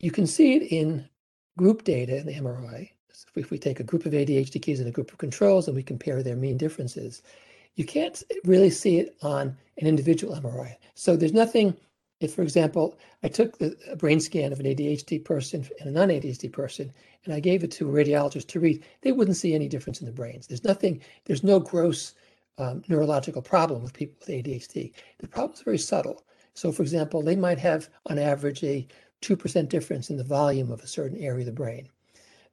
You 0.00 0.10
can 0.10 0.26
see 0.26 0.54
it 0.54 0.62
in 0.72 1.08
group 1.56 1.84
data 1.84 2.16
in 2.16 2.26
the 2.26 2.34
MRI. 2.34 2.90
If 3.34 3.50
we 3.50 3.58
take 3.58 3.80
a 3.80 3.84
group 3.84 4.06
of 4.06 4.12
ADHD 4.12 4.62
kids 4.62 4.80
and 4.80 4.88
a 4.88 4.92
group 4.92 5.12
of 5.12 5.18
controls 5.18 5.66
and 5.66 5.76
we 5.76 5.82
compare 5.82 6.22
their 6.22 6.36
mean 6.36 6.56
differences, 6.56 7.22
you 7.74 7.84
can't 7.84 8.22
really 8.44 8.70
see 8.70 8.98
it 8.98 9.16
on 9.22 9.56
an 9.78 9.86
individual 9.86 10.34
MRI. 10.36 10.76
So 10.94 11.16
there's 11.16 11.32
nothing, 11.32 11.76
if 12.20 12.34
for 12.34 12.42
example, 12.42 12.98
I 13.22 13.28
took 13.28 13.58
the, 13.58 13.76
a 13.90 13.96
brain 13.96 14.20
scan 14.20 14.52
of 14.52 14.60
an 14.60 14.66
ADHD 14.66 15.24
person 15.24 15.66
and 15.78 15.88
a 15.88 15.92
non-ADHD 15.92 16.52
person, 16.52 16.92
and 17.24 17.32
I 17.32 17.40
gave 17.40 17.62
it 17.62 17.70
to 17.72 17.88
a 17.88 17.92
radiologist 17.92 18.48
to 18.48 18.60
read, 18.60 18.84
they 19.02 19.12
wouldn't 19.12 19.36
see 19.36 19.54
any 19.54 19.68
difference 19.68 20.00
in 20.00 20.06
the 20.06 20.12
brains. 20.12 20.46
There's 20.46 20.64
nothing, 20.64 21.00
there's 21.26 21.44
no 21.44 21.60
gross 21.60 22.14
um, 22.58 22.82
neurological 22.88 23.42
problem 23.42 23.82
with 23.82 23.92
people 23.92 24.16
with 24.18 24.28
ADHD. 24.28 24.92
The 25.18 25.28
problem 25.28 25.54
is 25.54 25.62
very 25.62 25.78
subtle. 25.78 26.24
So 26.54 26.72
for 26.72 26.82
example, 26.82 27.22
they 27.22 27.36
might 27.36 27.58
have 27.58 27.88
on 28.06 28.18
average 28.18 28.64
a 28.64 28.86
2% 29.22 29.68
difference 29.68 30.10
in 30.10 30.16
the 30.16 30.24
volume 30.24 30.72
of 30.72 30.80
a 30.80 30.88
certain 30.88 31.18
area 31.18 31.40
of 31.40 31.46
the 31.46 31.52
brain 31.52 31.88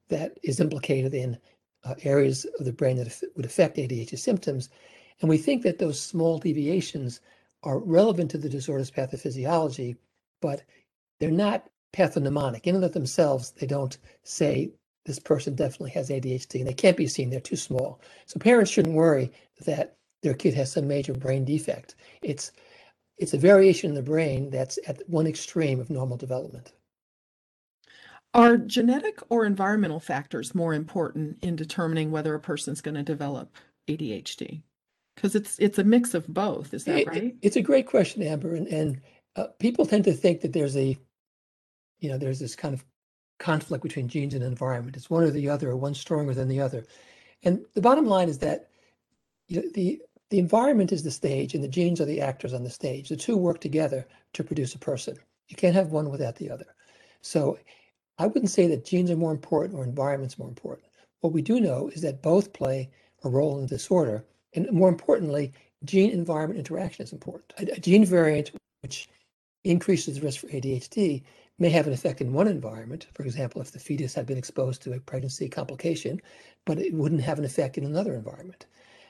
that 0.09 0.37
is 0.43 0.59
implicated 0.59 1.13
in 1.15 1.37
uh, 1.83 1.95
areas 2.03 2.45
of 2.59 2.65
the 2.65 2.73
brain 2.73 2.97
that 2.97 3.23
would 3.35 3.45
affect 3.45 3.77
ADHD 3.77 4.17
symptoms. 4.17 4.69
And 5.21 5.29
we 5.29 5.37
think 5.37 5.63
that 5.63 5.79
those 5.79 5.99
small 5.99 6.37
deviations 6.37 7.21
are 7.63 7.79
relevant 7.79 8.31
to 8.31 8.37
the 8.37 8.49
disorder's 8.49 8.91
pathophysiology, 8.91 9.97
but 10.41 10.63
they're 11.19 11.31
not 11.31 11.69
pathognomonic. 11.93 12.67
In 12.67 12.75
and 12.75 12.83
of 12.83 12.93
themselves, 12.93 13.51
they 13.51 13.67
don't 13.67 13.97
say 14.23 14.71
this 15.05 15.19
person 15.19 15.55
definitely 15.55 15.91
has 15.91 16.09
ADHD 16.09 16.59
and 16.59 16.67
they 16.67 16.73
can't 16.73 16.97
be 16.97 17.07
seen, 17.07 17.29
they're 17.29 17.39
too 17.39 17.55
small. 17.55 18.01
So 18.25 18.39
parents 18.39 18.71
shouldn't 18.71 18.95
worry 18.95 19.31
that 19.65 19.97
their 20.23 20.33
kid 20.33 20.55
has 20.55 20.71
some 20.71 20.87
major 20.87 21.13
brain 21.13 21.45
defect. 21.45 21.95
It's 22.21 22.51
it's 23.17 23.33
a 23.33 23.37
variation 23.37 23.91
in 23.91 23.95
the 23.95 24.01
brain 24.01 24.49
that's 24.49 24.77
at 24.87 25.07
one 25.07 25.25
extreme 25.25 25.79
of 25.79 25.89
normal 25.89 26.17
development. 26.17 26.73
Are 28.33 28.57
genetic 28.57 29.19
or 29.29 29.45
environmental 29.45 30.01
factors 30.01 30.53
more 30.53 30.73
important 30.73 31.37
in 31.41 31.55
determining 31.55 32.11
whether 32.11 32.35
a 32.35 32.39
person's 32.41 32.81
going 32.81 32.95
to 32.95 33.03
develop 33.03 33.55
ADHD? 33.87 34.63
Because 35.15 35.35
it's 35.35 35.57
it's 35.59 35.79
a 35.79 35.83
mix 35.83 36.13
of 36.13 36.27
both, 36.27 36.73
is 36.73 36.83
that 36.85 36.99
It, 36.99 37.07
right? 37.07 37.35
it's 37.41 37.55
a 37.55 37.61
great 37.61 37.87
question, 37.87 38.21
Amber, 38.21 38.55
and, 38.55 38.67
and 38.67 39.01
uh, 39.35 39.47
people 39.59 39.85
tend 39.85 40.03
to 40.05 40.13
think 40.13 40.41
that 40.41 40.53
there's 40.53 40.75
a 40.77 40.97
you 41.99 42.09
know, 42.09 42.17
there's 42.17 42.39
this 42.39 42.55
kind 42.55 42.73
of 42.73 42.85
conflict 43.39 43.83
between 43.83 44.07
genes 44.07 44.33
and 44.33 44.43
environment. 44.43 44.97
It's 44.97 45.09
one 45.09 45.23
or 45.23 45.31
the 45.31 45.49
other, 45.49 45.69
or 45.71 45.77
one 45.77 45.95
stronger 45.95 46.33
than 46.33 46.47
the 46.47 46.59
other. 46.61 46.85
And 47.43 47.65
the 47.73 47.81
bottom 47.81 48.05
line 48.05 48.29
is 48.29 48.39
that 48.39 48.69
you 49.47 49.61
know, 49.61 49.69
the 49.73 50.01
the 50.31 50.39
environment 50.39 50.91
is 50.91 51.03
the 51.03 51.11
stage, 51.11 51.53
and 51.53 51.63
the 51.63 51.67
genes 51.67 52.01
are 52.01 52.05
the 52.05 52.21
actors 52.21 52.53
on 52.53 52.63
the 52.63 52.69
stage. 52.69 53.09
The 53.09 53.15
two 53.15 53.37
work 53.37 53.61
together 53.61 54.07
to 54.33 54.43
produce 54.43 54.73
a 54.75 54.79
person. 54.79 55.17
You 55.47 55.55
can't 55.55 55.75
have 55.75 55.91
one 55.91 56.09
without 56.09 56.35
the 56.37 56.49
other. 56.49 56.65
So 57.21 57.57
I 58.17 58.27
wouldn't 58.27 58.49
say 58.51 58.67
that 58.67 58.85
genes 58.85 59.11
are 59.11 59.15
more 59.15 59.31
important 59.31 59.77
or 59.77 59.83
environment's 59.83 60.39
more 60.39 60.47
important. 60.49 60.87
What 61.21 61.33
we 61.33 61.41
do 61.41 61.59
know 61.59 61.89
is 61.89 62.01
that 62.01 62.23
both 62.23 62.53
play 62.53 62.89
a 63.23 63.29
role 63.29 63.59
in 63.59 63.67
disorder, 63.67 64.25
and 64.55 64.71
more 64.71 64.89
importantly, 64.89 65.51
gene 65.83 66.11
environment 66.11 66.57
interaction 66.57 67.03
is 67.03 67.13
important. 67.13 67.53
A, 67.57 67.79
gene 67.79 68.05
variant 68.05 68.51
which 68.81 69.09
increases 69.63 70.15
the 70.15 70.21
risk 70.21 70.41
for 70.41 70.47
ADHD 70.47 71.23
may 71.57 71.69
have 71.69 71.87
an 71.87 71.93
effect 71.93 72.21
in 72.21 72.33
one 72.33 72.47
environment. 72.47 73.07
For 73.13 73.23
example, 73.23 73.61
if 73.61 73.71
the 73.71 73.79
fetus 73.79 74.13
had 74.13 74.25
been 74.25 74.37
exposed 74.37 74.81
to 74.83 74.93
a 74.93 74.99
pregnancy 74.99 75.49
complication, 75.49 76.21
but 76.65 76.79
it 76.79 76.93
wouldn't 76.93 77.21
have 77.21 77.39
an 77.39 77.45
effect 77.45 77.77
in 77.77 77.85
another 77.85 78.13
environment. 78.13 78.65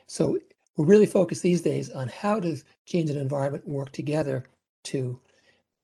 So 0.08 0.38
we're 0.77 0.86
really 0.86 1.05
focused 1.05 1.41
these 1.41 1.62
days 1.62 1.89
on 1.89 2.08
how 2.08 2.39
does 2.39 2.63
genes 2.86 3.10
and 3.10 3.19
environment 3.19 3.67
work 3.67 3.91
together 3.91 4.45
to 4.84 5.19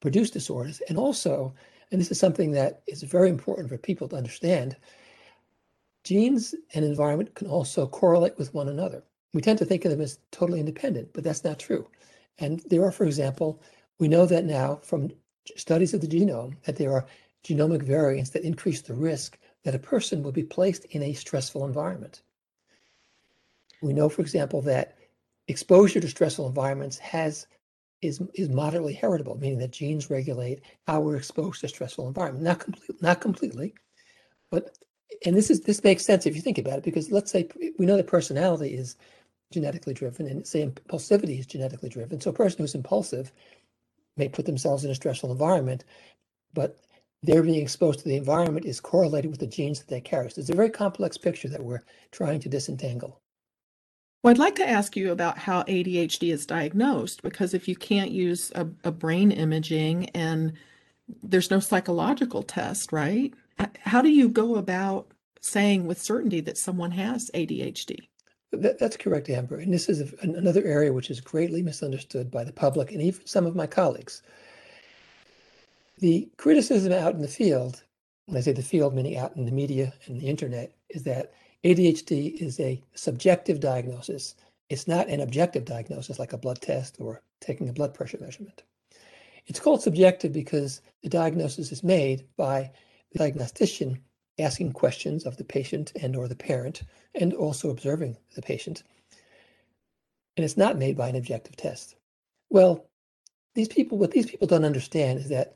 produce 0.01 0.29
disorders. 0.29 0.81
And 0.89 0.97
also, 0.97 1.53
and 1.91 1.99
this 1.99 2.11
is 2.11 2.19
something 2.19 2.51
that 2.51 2.81
is 2.87 3.03
very 3.03 3.29
important 3.29 3.69
for 3.69 3.77
people 3.77 4.07
to 4.09 4.15
understand, 4.15 4.75
genes 6.03 6.55
and 6.73 6.85
environment 6.85 7.35
can 7.35 7.47
also 7.47 7.87
correlate 7.87 8.37
with 8.37 8.53
one 8.53 8.69
another. 8.69 9.03
We 9.33 9.41
tend 9.41 9.59
to 9.59 9.65
think 9.65 9.85
of 9.85 9.91
them 9.91 10.01
as 10.01 10.19
totally 10.31 10.59
independent, 10.59 11.13
but 11.13 11.23
that's 11.23 11.43
not 11.43 11.59
true. 11.59 11.87
And 12.39 12.59
there 12.69 12.83
are, 12.83 12.91
for 12.91 13.05
example, 13.05 13.61
we 13.99 14.07
know 14.07 14.25
that 14.25 14.45
now 14.45 14.79
from 14.83 15.11
studies 15.55 15.93
of 15.93 16.01
the 16.01 16.07
genome 16.07 16.55
that 16.65 16.75
there 16.77 16.91
are 16.91 17.05
genomic 17.43 17.83
variants 17.83 18.31
that 18.31 18.43
increase 18.43 18.81
the 18.81 18.93
risk 18.93 19.37
that 19.63 19.75
a 19.75 19.79
person 19.79 20.23
will 20.23 20.31
be 20.31 20.43
placed 20.43 20.85
in 20.85 21.03
a 21.03 21.13
stressful 21.13 21.65
environment. 21.65 22.21
We 23.81 23.93
know, 23.93 24.09
for 24.09 24.21
example, 24.21 24.61
that 24.63 24.97
exposure 25.47 25.99
to 25.99 26.07
stressful 26.07 26.47
environments 26.47 26.97
has 26.99 27.47
is, 28.01 28.21
is 28.33 28.49
moderately 28.49 28.93
heritable, 28.93 29.37
meaning 29.37 29.59
that 29.59 29.71
genes 29.71 30.09
regulate 30.09 30.61
how 30.87 31.01
we're 31.01 31.15
exposed 31.17 31.61
to 31.61 31.67
stressful 31.67 32.07
environment. 32.07 32.43
Not 32.43 32.59
completely, 32.59 32.97
not 33.01 33.21
completely, 33.21 33.73
but 34.49 34.77
and 35.25 35.35
this 35.35 35.51
is 35.51 35.61
this 35.61 35.83
makes 35.83 36.05
sense 36.05 36.25
if 36.25 36.35
you 36.35 36.41
think 36.41 36.57
about 36.57 36.79
it, 36.79 36.83
because 36.83 37.11
let's 37.11 37.31
say 37.31 37.47
we 37.77 37.85
know 37.85 37.97
that 37.97 38.07
personality 38.07 38.73
is 38.73 38.95
genetically 39.51 39.93
driven, 39.93 40.27
and 40.27 40.45
say 40.45 40.65
impulsivity 40.65 41.39
is 41.39 41.45
genetically 41.45 41.89
driven. 41.89 42.19
So 42.19 42.31
a 42.31 42.33
person 42.33 42.59
who's 42.59 42.75
impulsive 42.75 43.31
may 44.17 44.27
put 44.27 44.45
themselves 44.45 44.83
in 44.83 44.91
a 44.91 44.95
stressful 44.95 45.31
environment, 45.31 45.83
but 46.53 46.77
their 47.23 47.43
being 47.43 47.61
exposed 47.61 47.99
to 47.99 48.05
the 48.05 48.15
environment 48.15 48.65
is 48.65 48.79
correlated 48.79 49.29
with 49.29 49.39
the 49.39 49.47
genes 49.47 49.79
that 49.79 49.87
they 49.87 50.01
carry. 50.01 50.29
So 50.31 50.41
it's 50.41 50.49
a 50.49 50.55
very 50.55 50.69
complex 50.69 51.17
picture 51.17 51.49
that 51.49 51.63
we're 51.63 51.83
trying 52.11 52.39
to 52.41 52.49
disentangle. 52.49 53.21
Well, 54.23 54.31
I'd 54.31 54.37
like 54.37 54.55
to 54.55 54.69
ask 54.69 54.95
you 54.95 55.11
about 55.11 55.37
how 55.37 55.63
ADHD 55.63 56.31
is 56.31 56.45
diagnosed 56.45 57.23
because 57.23 57.53
if 57.53 57.67
you 57.67 57.75
can't 57.75 58.11
use 58.11 58.51
a, 58.53 58.67
a 58.83 58.91
brain 58.91 59.31
imaging 59.31 60.09
and 60.09 60.53
there's 61.23 61.51
no 61.51 61.59
psychological 61.59 62.43
test, 62.43 62.91
right? 62.91 63.33
How 63.79 64.01
do 64.01 64.09
you 64.09 64.29
go 64.29 64.55
about 64.55 65.11
saying 65.41 65.85
with 65.87 66.01
certainty 66.01 66.39
that 66.41 66.57
someone 66.57 66.91
has 66.91 67.31
ADHD? 67.33 67.97
That, 68.51 68.79
that's 68.79 68.97
correct, 68.97 69.29
Amber. 69.29 69.57
And 69.57 69.73
this 69.73 69.87
is 69.87 70.01
a, 70.01 70.15
another 70.21 70.63
area 70.65 70.91
which 70.91 71.09
is 71.09 71.21
greatly 71.21 71.61
misunderstood 71.61 72.29
by 72.29 72.43
the 72.43 72.51
public 72.51 72.91
and 72.91 73.01
even 73.01 73.25
some 73.25 73.45
of 73.45 73.55
my 73.55 73.67
colleagues. 73.67 74.21
The 75.99 76.29
criticism 76.37 76.91
out 76.91 77.13
in 77.13 77.21
the 77.21 77.27
field, 77.27 77.83
when 78.25 78.37
I 78.37 78.41
say 78.41 78.51
the 78.51 78.61
field, 78.61 78.93
meaning 78.93 79.17
out 79.17 79.35
in 79.35 79.45
the 79.45 79.51
media 79.51 79.93
and 80.05 80.19
the 80.19 80.27
internet, 80.27 80.73
is 80.89 81.03
that 81.03 81.33
ADHD 81.63 82.41
is 82.41 82.59
a 82.59 82.81
subjective 82.95 83.59
diagnosis. 83.59 84.35
It's 84.69 84.87
not 84.87 85.07
an 85.07 85.21
objective 85.21 85.63
diagnosis 85.63 86.19
like 86.19 86.33
a 86.33 86.37
blood 86.37 86.59
test 86.59 86.97
or 86.99 87.21
taking 87.39 87.69
a 87.69 87.73
blood 87.73 87.93
pressure 87.93 88.17
measurement. 88.19 88.63
It's 89.47 89.59
called 89.59 89.81
subjective 89.81 90.33
because 90.33 90.81
the 91.03 91.09
diagnosis 91.09 91.71
is 91.71 91.83
made 91.83 92.25
by 92.35 92.71
the 93.11 93.19
diagnostician 93.19 93.99
asking 94.41 94.73
questions 94.73 95.25
of 95.25 95.37
the 95.37 95.43
patient 95.43 95.91
and 96.01 96.15
or 96.15 96.27
the 96.27 96.35
parent 96.35 96.83
and 97.15 97.33
also 97.33 97.69
observing 97.69 98.17
the 98.35 98.41
patient. 98.41 98.83
And 100.37 100.43
it's 100.43 100.57
not 100.57 100.77
made 100.77 100.97
by 100.97 101.09
an 101.09 101.15
objective 101.15 101.55
test. 101.55 101.95
Well, 102.49 102.85
these 103.55 103.67
people, 103.67 103.97
what 103.97 104.11
these 104.11 104.25
people 104.25 104.47
don't 104.47 104.65
understand 104.65 105.19
is 105.19 105.29
that 105.29 105.55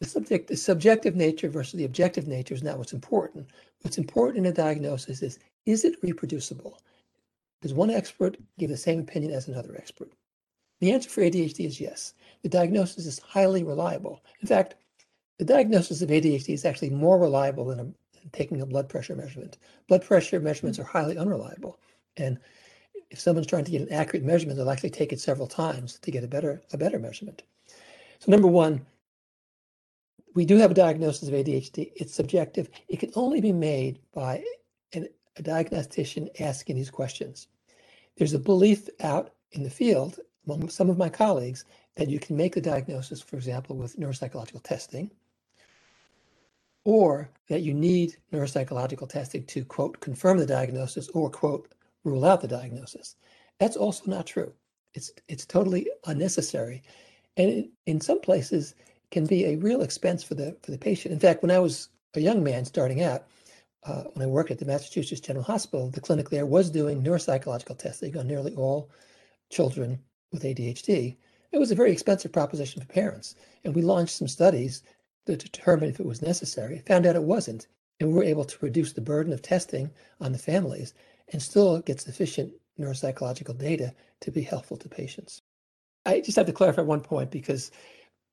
the 0.00 0.06
subject, 0.06 0.48
the 0.48 0.56
subjective 0.56 1.16
nature 1.16 1.48
versus 1.48 1.78
the 1.78 1.84
objective 1.84 2.28
nature 2.28 2.54
is 2.54 2.62
not 2.62 2.78
what's 2.78 2.92
important. 2.92 3.46
What's 3.80 3.98
important 3.98 4.38
in 4.38 4.52
a 4.52 4.54
diagnosis 4.54 5.22
is, 5.22 5.38
is 5.64 5.84
it 5.84 5.96
reproducible? 6.02 6.78
Does 7.62 7.72
one 7.72 7.90
expert 7.90 8.36
give 8.58 8.68
the 8.68 8.76
same 8.76 9.00
opinion 9.00 9.32
as 9.32 9.48
another 9.48 9.74
expert? 9.76 10.12
The 10.80 10.92
answer 10.92 11.08
for 11.08 11.22
ADHD 11.22 11.66
is 11.66 11.80
yes. 11.80 12.12
The 12.42 12.50
diagnosis 12.50 13.06
is 13.06 13.18
highly 13.18 13.64
reliable. 13.64 14.22
In 14.42 14.46
fact, 14.46 14.74
the 15.38 15.44
diagnosis 15.44 16.02
of 16.02 16.08
ADHD 16.08 16.54
is 16.54 16.64
actually 16.64 16.90
more 16.90 17.18
reliable 17.18 17.66
than, 17.66 17.80
a, 17.80 17.84
than 17.84 18.30
taking 18.32 18.60
a 18.60 18.66
blood 18.66 18.88
pressure 18.88 19.14
measurement. 19.14 19.58
Blood 19.88 20.04
pressure 20.04 20.40
measurements 20.40 20.78
are 20.78 20.84
highly 20.84 21.18
unreliable. 21.18 21.78
And 22.16 22.38
if 23.10 23.20
someone's 23.20 23.46
trying 23.46 23.64
to 23.64 23.70
get 23.70 23.82
an 23.82 23.92
accurate 23.92 24.24
measurement, 24.24 24.56
they'll 24.56 24.70
actually 24.70 24.90
take 24.90 25.12
it 25.12 25.20
several 25.20 25.46
times 25.46 25.98
to 26.00 26.10
get 26.10 26.24
a 26.24 26.28
better, 26.28 26.62
a 26.72 26.78
better 26.78 26.98
measurement. 26.98 27.42
So 28.18 28.30
number 28.30 28.48
one, 28.48 28.84
we 30.34 30.44
do 30.44 30.56
have 30.56 30.70
a 30.70 30.74
diagnosis 30.74 31.28
of 31.28 31.34
ADHD. 31.34 31.92
It's 31.96 32.14
subjective. 32.14 32.68
It 32.88 32.98
can 32.98 33.12
only 33.14 33.40
be 33.40 33.52
made 33.52 34.00
by 34.14 34.42
an, 34.92 35.08
a 35.36 35.42
diagnostician 35.42 36.28
asking 36.40 36.76
these 36.76 36.90
questions. 36.90 37.48
There's 38.16 38.34
a 38.34 38.38
belief 38.38 38.88
out 39.00 39.32
in 39.52 39.62
the 39.62 39.70
field 39.70 40.18
among 40.46 40.68
some 40.68 40.88
of 40.88 40.98
my 40.98 41.08
colleagues 41.08 41.64
that 41.96 42.08
you 42.08 42.18
can 42.18 42.36
make 42.36 42.54
the 42.54 42.60
diagnosis, 42.60 43.20
for 43.20 43.36
example, 43.36 43.76
with 43.76 43.98
neuropsychological 43.98 44.62
testing, 44.62 45.10
or 46.86 47.28
that 47.48 47.62
you 47.62 47.74
need 47.74 48.16
neuropsychological 48.32 49.08
testing 49.08 49.44
to, 49.46 49.64
quote, 49.64 50.00
confirm 50.00 50.38
the 50.38 50.46
diagnosis 50.46 51.08
or, 51.08 51.28
quote, 51.28 51.74
rule 52.04 52.24
out 52.24 52.40
the 52.40 52.48
diagnosis. 52.48 53.16
That's 53.58 53.76
also 53.76 54.08
not 54.08 54.26
true. 54.26 54.52
It's, 54.94 55.10
it's 55.28 55.44
totally 55.44 55.88
unnecessary. 56.06 56.84
And 57.36 57.68
in 57.86 58.00
some 58.00 58.20
places, 58.20 58.74
can 59.10 59.26
be 59.26 59.44
a 59.44 59.56
real 59.56 59.82
expense 59.82 60.22
for 60.22 60.34
the 60.34 60.56
for 60.62 60.70
the 60.70 60.78
patient. 60.78 61.12
In 61.12 61.20
fact, 61.20 61.42
when 61.42 61.50
I 61.50 61.58
was 61.58 61.88
a 62.14 62.20
young 62.20 62.42
man 62.42 62.64
starting 62.64 63.02
out, 63.02 63.26
uh, 63.84 64.04
when 64.14 64.26
I 64.26 64.30
worked 64.30 64.50
at 64.50 64.58
the 64.58 64.64
Massachusetts 64.64 65.20
General 65.20 65.44
Hospital, 65.44 65.90
the 65.90 66.00
clinic 66.00 66.30
there 66.30 66.46
was 66.46 66.70
doing 66.70 67.02
neuropsychological 67.02 67.78
testing 67.78 68.16
on 68.16 68.26
nearly 68.26 68.54
all 68.54 68.90
children 69.50 69.98
with 70.32 70.42
ADHD. 70.42 71.16
It 71.52 71.58
was 71.58 71.70
a 71.70 71.76
very 71.76 71.92
expensive 71.92 72.32
proposition 72.32 72.82
for 72.82 72.88
parents, 72.88 73.36
and 73.64 73.74
we 73.74 73.82
launched 73.82 74.16
some 74.16 74.28
studies 74.28 74.82
to 75.26 75.36
determine 75.36 75.90
if 75.90 76.00
it 76.00 76.06
was 76.06 76.22
necessary. 76.22 76.82
Found 76.86 77.06
out 77.06 77.16
it 77.16 77.22
wasn't, 77.22 77.66
and 78.00 78.10
we 78.10 78.14
were 78.14 78.24
able 78.24 78.44
to 78.44 78.58
reduce 78.60 78.92
the 78.92 79.00
burden 79.00 79.32
of 79.32 79.42
testing 79.42 79.90
on 80.20 80.32
the 80.32 80.38
families 80.38 80.94
and 81.32 81.42
still 81.42 81.80
get 81.80 82.00
sufficient 82.00 82.52
neuropsychological 82.78 83.56
data 83.58 83.94
to 84.20 84.30
be 84.30 84.42
helpful 84.42 84.76
to 84.76 84.88
patients. 84.88 85.42
I 86.04 86.20
just 86.20 86.36
have 86.36 86.46
to 86.46 86.52
clarify 86.52 86.82
one 86.82 87.00
point 87.00 87.30
because 87.30 87.70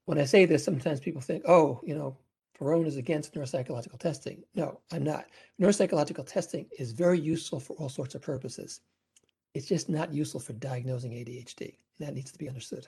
when 0.06 0.20
I 0.20 0.26
say 0.26 0.46
this, 0.46 0.64
sometimes 0.64 1.00
people 1.00 1.22
think, 1.22 1.44
oh, 1.48 1.82
you 1.84 1.96
know, 1.96 2.18
Faraone 2.60 2.88
is 2.88 2.98
against 2.98 3.34
neuropsychological 3.34 4.00
testing. 4.00 4.44
No, 4.56 4.80
I'm 4.92 5.04
not. 5.04 5.26
Neuropsychological 5.62 6.28
testing 6.28 6.68
is 6.78 6.92
very 6.92 7.20
useful 7.20 7.60
for 7.60 7.76
all 7.78 7.90
sorts 7.90 8.16
of 8.16 8.22
purposes. 8.22 8.82
It's 9.54 9.68
just 9.68 9.90
not 9.90 10.14
useful 10.14 10.40
for 10.40 10.54
diagnosing 10.54 11.12
ADHD. 11.12 11.78
That 12.00 12.14
needs 12.14 12.32
to 12.32 12.38
be 12.38 12.50
understood. 12.50 12.88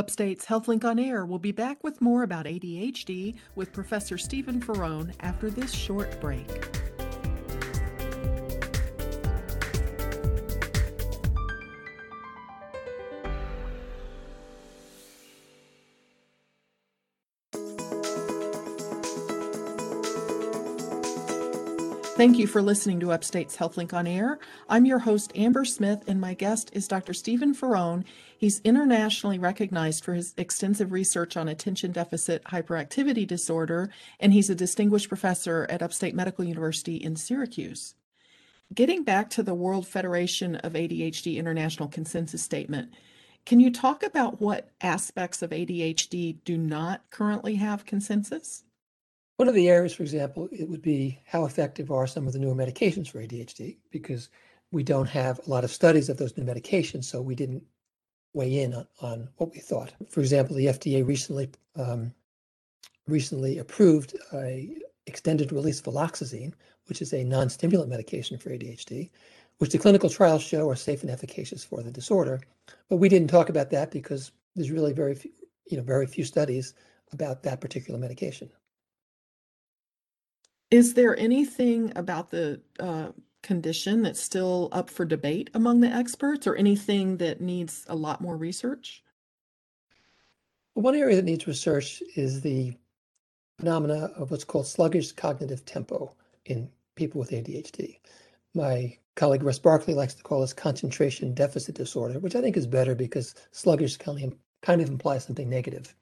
Upstate's 0.00 0.46
HealthLink 0.46 0.82
on 0.82 0.98
Air 0.98 1.26
will 1.26 1.38
be 1.38 1.52
back 1.52 1.84
with 1.84 2.00
more 2.00 2.22
about 2.22 2.46
ADHD 2.46 3.34
with 3.54 3.70
Professor 3.70 4.16
Stephen 4.16 4.58
Faraone 4.58 5.12
after 5.20 5.50
this 5.50 5.74
short 5.74 6.18
break. 6.22 6.89
Thank 22.20 22.38
you 22.38 22.46
for 22.46 22.60
listening 22.60 23.00
to 23.00 23.12
Upstate's 23.12 23.56
HealthLink 23.56 23.94
on 23.94 24.06
Air. 24.06 24.38
I'm 24.68 24.84
your 24.84 24.98
host, 24.98 25.32
Amber 25.34 25.64
Smith, 25.64 26.04
and 26.06 26.20
my 26.20 26.34
guest 26.34 26.68
is 26.74 26.86
Dr. 26.86 27.14
Stephen 27.14 27.54
Faraone. 27.54 28.04
He's 28.36 28.60
internationally 28.60 29.38
recognized 29.38 30.04
for 30.04 30.12
his 30.12 30.34
extensive 30.36 30.92
research 30.92 31.34
on 31.38 31.48
attention 31.48 31.92
deficit 31.92 32.44
hyperactivity 32.44 33.26
disorder, 33.26 33.90
and 34.20 34.34
he's 34.34 34.50
a 34.50 34.54
distinguished 34.54 35.08
professor 35.08 35.66
at 35.70 35.80
Upstate 35.80 36.14
Medical 36.14 36.44
University 36.44 36.96
in 36.96 37.16
Syracuse. 37.16 37.94
Getting 38.74 39.02
back 39.02 39.30
to 39.30 39.42
the 39.42 39.54
World 39.54 39.86
Federation 39.86 40.56
of 40.56 40.74
ADHD 40.74 41.36
International 41.36 41.88
Consensus 41.88 42.42
Statement, 42.42 42.92
can 43.46 43.60
you 43.60 43.72
talk 43.72 44.02
about 44.02 44.42
what 44.42 44.68
aspects 44.82 45.40
of 45.40 45.52
ADHD 45.52 46.36
do 46.44 46.58
not 46.58 47.00
currently 47.08 47.54
have 47.54 47.86
consensus? 47.86 48.64
One 49.40 49.48
of 49.48 49.54
the 49.54 49.70
areas, 49.70 49.94
for 49.94 50.02
example, 50.02 50.50
it 50.52 50.68
would 50.68 50.82
be 50.82 51.18
how 51.24 51.46
effective 51.46 51.90
are 51.90 52.06
some 52.06 52.26
of 52.26 52.34
the 52.34 52.38
newer 52.38 52.54
medications 52.54 53.08
for 53.08 53.22
ADHD, 53.22 53.78
because 53.90 54.28
we 54.70 54.82
don't 54.82 55.08
have 55.08 55.38
a 55.38 55.48
lot 55.48 55.64
of 55.64 55.70
studies 55.70 56.10
of 56.10 56.18
those 56.18 56.36
new 56.36 56.44
medications, 56.44 57.04
so 57.04 57.22
we 57.22 57.34
didn't 57.34 57.62
weigh 58.34 58.60
in 58.60 58.74
on, 58.74 58.86
on 59.00 59.28
what 59.38 59.50
we 59.50 59.58
thought. 59.58 59.94
For 60.10 60.20
example, 60.20 60.56
the 60.56 60.66
FDA 60.66 61.06
recently 61.06 61.48
um, 61.74 62.12
recently 63.06 63.56
approved 63.56 64.14
a 64.34 64.76
extended 65.06 65.52
release 65.52 65.80
viloxazine, 65.80 66.52
which 66.88 67.00
is 67.00 67.14
a 67.14 67.24
non-stimulant 67.24 67.88
medication 67.88 68.36
for 68.36 68.50
ADHD, 68.50 69.08
which 69.56 69.72
the 69.72 69.78
clinical 69.78 70.10
trials 70.10 70.42
show 70.42 70.68
are 70.68 70.76
safe 70.76 71.00
and 71.00 71.10
efficacious 71.10 71.64
for 71.64 71.82
the 71.82 71.90
disorder. 71.90 72.42
But 72.90 72.98
we 72.98 73.08
didn't 73.08 73.30
talk 73.30 73.48
about 73.48 73.70
that 73.70 73.90
because 73.90 74.32
there's 74.54 74.70
really 74.70 74.92
very 74.92 75.14
few, 75.14 75.30
you 75.64 75.78
know, 75.78 75.82
very 75.82 76.06
few 76.06 76.24
studies 76.24 76.74
about 77.10 77.42
that 77.44 77.62
particular 77.62 77.98
medication. 77.98 78.50
Is 80.70 80.94
there 80.94 81.18
anything 81.18 81.92
about 81.96 82.30
the 82.30 82.60
uh, 82.78 83.08
condition 83.42 84.02
that's 84.02 84.20
still 84.20 84.68
up 84.70 84.88
for 84.88 85.04
debate 85.04 85.50
among 85.54 85.80
the 85.80 85.88
experts 85.88 86.46
or 86.46 86.54
anything 86.54 87.16
that 87.16 87.40
needs 87.40 87.84
a 87.88 87.94
lot 87.96 88.20
more 88.20 88.36
research? 88.36 89.02
One 90.74 90.94
area 90.94 91.16
that 91.16 91.24
needs 91.24 91.46
research 91.46 92.02
is 92.14 92.40
the 92.40 92.74
phenomena 93.58 94.12
of 94.16 94.30
what's 94.30 94.44
called 94.44 94.66
sluggish 94.66 95.12
cognitive 95.12 95.64
tempo 95.64 96.14
in 96.46 96.70
people 96.94 97.18
with 97.18 97.30
ADHD. 97.30 97.98
My 98.54 98.96
colleague 99.16 99.42
Russ 99.42 99.58
Barkley 99.58 99.94
likes 99.94 100.14
to 100.14 100.22
call 100.22 100.40
this 100.40 100.52
concentration 100.52 101.34
deficit 101.34 101.74
disorder, 101.74 102.20
which 102.20 102.36
I 102.36 102.40
think 102.40 102.56
is 102.56 102.66
better 102.66 102.94
because 102.94 103.34
sluggish 103.50 103.96
kind 103.96 104.32
of 104.66 104.88
implies 104.88 105.24
something 105.24 105.50
negative. 105.50 105.94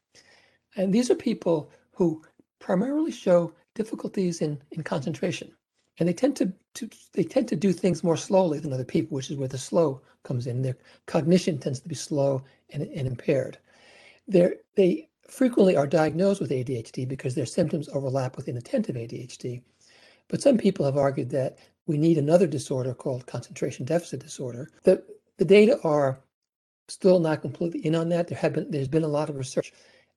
And 0.77 0.93
these 0.93 1.11
are 1.11 1.14
people 1.14 1.71
who 1.93 2.23
primarily 2.59 3.11
show 3.11 3.53
difficulties 3.79 4.43
in, 4.43 4.61
in 4.72 4.85
concentration. 4.85 5.53
And 6.01 6.11
they 6.11 6.14
tend 6.14 6.37
to, 6.39 6.53
to 6.76 6.91
they 7.14 7.24
tend 7.24 7.49
to 7.51 7.57
do 7.57 7.72
things 7.72 8.05
more 8.05 8.18
slowly 8.18 8.61
than 8.61 8.74
other 8.74 8.85
people, 8.85 9.16
which 9.16 9.31
is 9.31 9.39
where 9.39 9.49
the 9.49 9.59
slow 9.59 10.03
comes 10.24 10.49
in. 10.49 10.62
Their 10.62 10.79
cognition 11.07 11.59
tends 11.59 11.81
to 11.83 11.89
be 11.89 11.97
slow 11.97 12.45
and, 12.72 12.85
and 12.85 13.09
impaired. 13.09 13.59
They're, 14.29 14.57
they 14.76 15.09
frequently 15.29 15.76
are 15.76 15.89
diagnosed 15.89 16.41
with 16.41 16.51
ADHD 16.53 17.09
because 17.09 17.35
their 17.37 17.47
symptoms 17.47 17.89
overlap 17.91 18.37
with 18.37 18.49
inattentive 18.49 18.97
ADHD. 18.97 19.62
But 20.29 20.43
some 20.43 20.59
people 20.59 20.87
have 20.87 20.99
argued 20.99 21.31
that 21.31 21.59
we 21.87 21.99
need 21.99 22.18
another 22.18 22.47
disorder 22.49 22.95
called 22.95 23.26
concentration 23.26 23.87
deficit 23.87 24.20
disorder. 24.20 24.70
The, 24.85 25.05
the 25.39 25.47
data 25.47 25.81
are 25.85 26.20
still 26.89 27.20
not 27.20 27.43
completely 27.43 27.87
in 27.87 27.97
on 27.97 28.11
that. 28.11 28.29
There 28.29 28.39
have 28.39 28.55
been 28.55 28.70
there's 28.70 28.89
been 28.89 29.05
a 29.05 29.09
lot 29.09 29.31
of 29.31 29.37
research. 29.37 29.72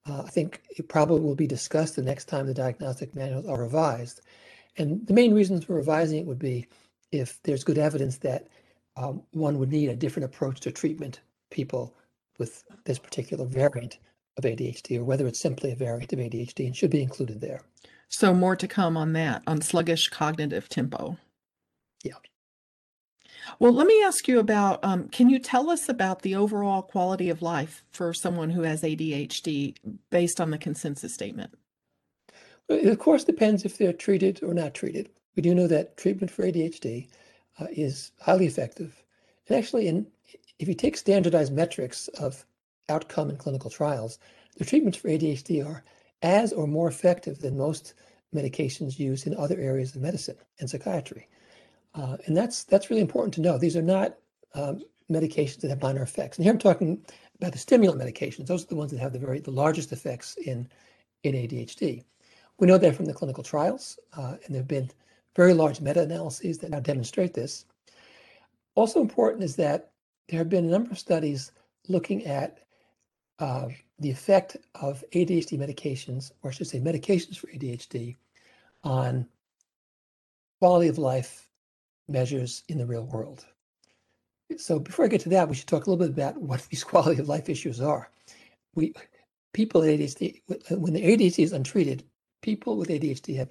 Uh, 0.07 0.23
I 0.25 0.29
think 0.29 0.61
it 0.77 0.89
probably 0.89 1.19
will 1.19 1.35
be 1.35 1.47
discussed 1.47 1.95
the 1.95 2.01
next 2.01 2.25
time 2.25 2.47
the 2.47 2.53
diagnostic 2.53 3.15
manuals 3.15 3.45
are 3.45 3.61
revised. 3.61 4.21
And 4.77 5.05
the 5.05 5.13
main 5.13 5.33
reasons 5.33 5.65
for 5.65 5.73
revising 5.75 6.19
it 6.19 6.25
would 6.25 6.39
be 6.39 6.67
if 7.11 7.41
there's 7.43 7.63
good 7.63 7.77
evidence 7.77 8.17
that 8.19 8.47
um, 8.97 9.21
one 9.31 9.59
would 9.59 9.69
need 9.69 9.89
a 9.89 9.95
different 9.95 10.25
approach 10.25 10.59
to 10.61 10.71
treatment 10.71 11.21
people 11.49 11.93
with 12.39 12.63
this 12.85 12.97
particular 12.97 13.45
variant 13.45 13.99
of 14.37 14.45
ADHD, 14.45 14.97
or 14.97 15.03
whether 15.03 15.27
it's 15.27 15.39
simply 15.39 15.71
a 15.71 15.75
variant 15.75 16.11
of 16.13 16.19
ADHD 16.19 16.65
and 16.65 16.75
should 16.75 16.89
be 16.89 17.01
included 17.01 17.41
there. 17.41 17.61
So 18.07 18.33
more 18.33 18.55
to 18.55 18.67
come 18.67 18.97
on 18.97 19.13
that, 19.13 19.43
on 19.47 19.61
sluggish 19.61 20.09
cognitive 20.09 20.67
tempo. 20.69 21.17
Yeah. 22.03 22.13
Well, 23.59 23.73
let 23.73 23.87
me 23.87 24.03
ask 24.03 24.27
you 24.27 24.39
about 24.39 24.83
um, 24.83 25.07
can 25.09 25.29
you 25.29 25.39
tell 25.39 25.69
us 25.69 25.89
about 25.89 26.21
the 26.21 26.35
overall 26.35 26.81
quality 26.81 27.29
of 27.29 27.41
life 27.41 27.83
for 27.91 28.13
someone 28.13 28.49
who 28.49 28.61
has 28.63 28.81
ADHD 28.81 29.75
based 30.09 30.39
on 30.41 30.51
the 30.51 30.57
consensus 30.57 31.13
statement? 31.13 31.53
It 32.69 32.87
of 32.87 32.99
course 32.99 33.23
depends 33.23 33.65
if 33.65 33.77
they're 33.77 33.93
treated 33.93 34.41
or 34.43 34.53
not 34.53 34.73
treated. 34.73 35.09
We 35.35 35.43
do 35.43 35.55
know 35.55 35.67
that 35.67 35.97
treatment 35.97 36.31
for 36.31 36.43
ADHD 36.43 37.07
uh, 37.59 37.67
is 37.71 38.11
highly 38.19 38.45
effective. 38.45 39.03
And 39.47 39.57
actually, 39.57 39.87
in, 39.87 40.07
if 40.59 40.67
you 40.67 40.73
take 40.73 40.97
standardized 40.97 41.53
metrics 41.53 42.07
of 42.09 42.45
outcome 42.89 43.29
in 43.29 43.37
clinical 43.37 43.69
trials, 43.69 44.19
the 44.57 44.65
treatments 44.65 44.97
for 44.97 45.09
ADHD 45.09 45.65
are 45.65 45.83
as 46.21 46.53
or 46.53 46.67
more 46.67 46.87
effective 46.87 47.39
than 47.39 47.57
most 47.57 47.93
medications 48.33 48.99
used 48.99 49.27
in 49.27 49.35
other 49.35 49.59
areas 49.59 49.95
of 49.95 50.01
medicine 50.01 50.37
and 50.59 50.69
psychiatry. 50.69 51.27
Uh, 51.93 52.17
and 52.25 52.35
that's 52.35 52.63
that's 52.63 52.89
really 52.89 53.01
important 53.01 53.33
to 53.33 53.41
know. 53.41 53.57
These 53.57 53.75
are 53.75 53.81
not 53.81 54.15
um, 54.53 54.81
medications 55.11 55.61
that 55.61 55.69
have 55.69 55.81
minor 55.81 56.01
effects. 56.01 56.37
And 56.37 56.45
here 56.45 56.53
I'm 56.53 56.59
talking 56.59 57.03
about 57.39 57.51
the 57.51 57.57
stimulant 57.57 58.01
medications. 58.01 58.47
Those 58.47 58.63
are 58.63 58.67
the 58.67 58.75
ones 58.75 58.91
that 58.91 58.99
have 58.99 59.13
the 59.13 59.19
very 59.19 59.39
the 59.39 59.51
largest 59.51 59.91
effects 59.91 60.37
in 60.37 60.67
in 61.23 61.35
ADHD. 61.35 62.03
We 62.59 62.67
know 62.67 62.77
that 62.77 62.95
from 62.95 63.05
the 63.05 63.13
clinical 63.13 63.43
trials, 63.43 63.99
uh, 64.17 64.35
and 64.45 64.55
there 64.55 64.61
have 64.61 64.67
been 64.67 64.89
very 65.35 65.53
large 65.53 65.81
meta-analyses 65.81 66.57
that 66.59 66.71
now 66.71 66.79
demonstrate 66.79 67.33
this. 67.33 67.65
Also 68.75 69.01
important 69.01 69.43
is 69.43 69.55
that 69.55 69.91
there 70.27 70.39
have 70.39 70.49
been 70.49 70.65
a 70.65 70.71
number 70.71 70.91
of 70.91 70.99
studies 70.99 71.51
looking 71.87 72.25
at 72.25 72.59
uh, 73.39 73.67
the 73.99 74.11
effect 74.11 74.57
of 74.75 75.03
ADHD 75.13 75.57
medications, 75.57 76.31
or 76.43 76.51
I 76.51 76.53
should 76.53 76.67
say 76.67 76.79
medications 76.79 77.37
for 77.37 77.47
ADHD, 77.47 78.15
on 78.83 79.27
quality 80.59 80.87
of 80.87 80.97
life 80.97 81.50
measures 82.11 82.63
in 82.67 82.77
the 82.77 82.85
real 82.85 83.05
world. 83.05 83.45
So 84.57 84.79
before 84.79 85.05
I 85.05 85.07
get 85.07 85.21
to 85.21 85.29
that, 85.29 85.47
we 85.47 85.55
should 85.55 85.67
talk 85.67 85.85
a 85.85 85.89
little 85.89 86.05
bit 86.05 86.13
about 86.13 86.41
what 86.41 86.61
these 86.69 86.83
quality 86.83 87.19
of 87.21 87.29
life 87.29 87.49
issues 87.49 87.81
are. 87.81 88.09
We 88.75 88.93
people 89.53 89.81
with 89.81 89.89
ADHD, 89.89 90.41
when 90.71 90.93
the 90.93 91.01
ADHD 91.01 91.43
is 91.43 91.53
untreated, 91.53 92.03
people 92.41 92.77
with 92.77 92.89
ADHD 92.89 93.37
have 93.37 93.49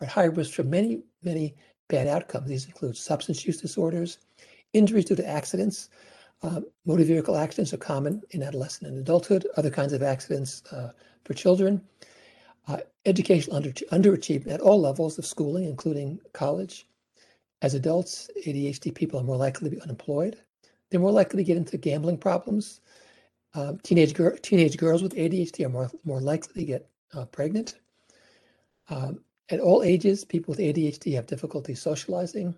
are 0.00 0.06
at 0.06 0.10
high 0.10 0.24
risk 0.24 0.52
for 0.52 0.62
many, 0.62 1.02
many 1.22 1.54
bad 1.88 2.06
outcomes. 2.06 2.48
These 2.48 2.66
include 2.66 2.96
substance 2.96 3.46
use 3.46 3.60
disorders, 3.60 4.18
injuries 4.72 5.06
due 5.06 5.16
to 5.16 5.28
accidents. 5.28 5.90
Uh, 6.42 6.62
motor 6.86 7.04
vehicle 7.04 7.36
accidents 7.36 7.74
are 7.74 7.78
common 7.78 8.22
in 8.30 8.42
adolescent 8.42 8.90
and 8.90 8.98
adulthood. 8.98 9.46
Other 9.56 9.70
kinds 9.70 9.92
of 9.92 10.02
accidents 10.02 10.62
uh, 10.72 10.92
for 11.24 11.34
children. 11.34 11.82
Uh, 12.66 12.78
educational 13.04 13.56
under, 13.56 13.70
underachievement 13.70 14.52
at 14.52 14.60
all 14.60 14.80
levels 14.80 15.18
of 15.18 15.26
schooling, 15.26 15.64
including 15.64 16.20
college. 16.32 16.86
As 17.62 17.74
adults, 17.74 18.30
ADHD 18.46 18.94
people 18.94 19.20
are 19.20 19.24
more 19.24 19.36
likely 19.36 19.68
to 19.68 19.76
be 19.76 19.82
unemployed. 19.82 20.38
They're 20.88 21.00
more 21.00 21.12
likely 21.12 21.42
to 21.42 21.46
get 21.46 21.58
into 21.58 21.76
gambling 21.76 22.16
problems. 22.16 22.80
Uh, 23.54 23.74
teenage, 23.82 24.14
gir- 24.14 24.36
teenage 24.36 24.78
girls 24.78 25.02
with 25.02 25.14
ADHD 25.14 25.66
are 25.66 25.68
more, 25.68 25.90
more 26.04 26.20
likely 26.20 26.54
to 26.62 26.66
get 26.66 26.88
uh, 27.12 27.26
pregnant. 27.26 27.74
Um, 28.88 29.20
at 29.50 29.60
all 29.60 29.82
ages, 29.82 30.24
people 30.24 30.52
with 30.52 30.60
ADHD 30.60 31.14
have 31.14 31.26
difficulty 31.26 31.74
socializing, 31.74 32.54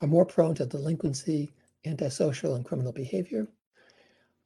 are 0.00 0.08
more 0.08 0.24
prone 0.24 0.54
to 0.56 0.66
delinquency, 0.66 1.52
antisocial, 1.84 2.54
and 2.54 2.64
criminal 2.64 2.92
behavior. 2.92 3.48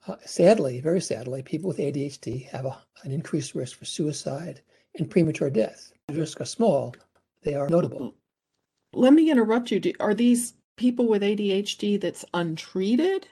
Uh, 0.06 0.16
sadly, 0.24 0.80
very 0.80 1.00
sadly, 1.00 1.42
people 1.42 1.68
with 1.68 1.78
ADHD 1.78 2.48
have 2.48 2.64
a, 2.64 2.78
an 3.02 3.12
increased 3.12 3.54
risk 3.54 3.76
for 3.76 3.84
suicide 3.84 4.62
and 4.98 5.10
premature 5.10 5.50
death. 5.50 5.92
The 6.08 6.14
risks 6.14 6.40
are 6.40 6.46
small, 6.46 6.94
they 7.42 7.54
are 7.54 7.68
notable 7.68 8.14
let 8.92 9.12
me 9.12 9.30
interrupt 9.30 9.70
you. 9.70 9.80
Are 10.00 10.14
these 10.14 10.54
people 10.76 11.06
with 11.08 11.22
ADHD 11.22 12.00
that's 12.00 12.24
untreated? 12.34 13.28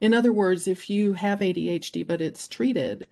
In 0.00 0.14
other 0.14 0.32
words, 0.32 0.66
if 0.66 0.88
you 0.88 1.12
have 1.12 1.40
ADHD 1.40 2.06
but 2.06 2.20
it's 2.20 2.48
treated, 2.48 3.06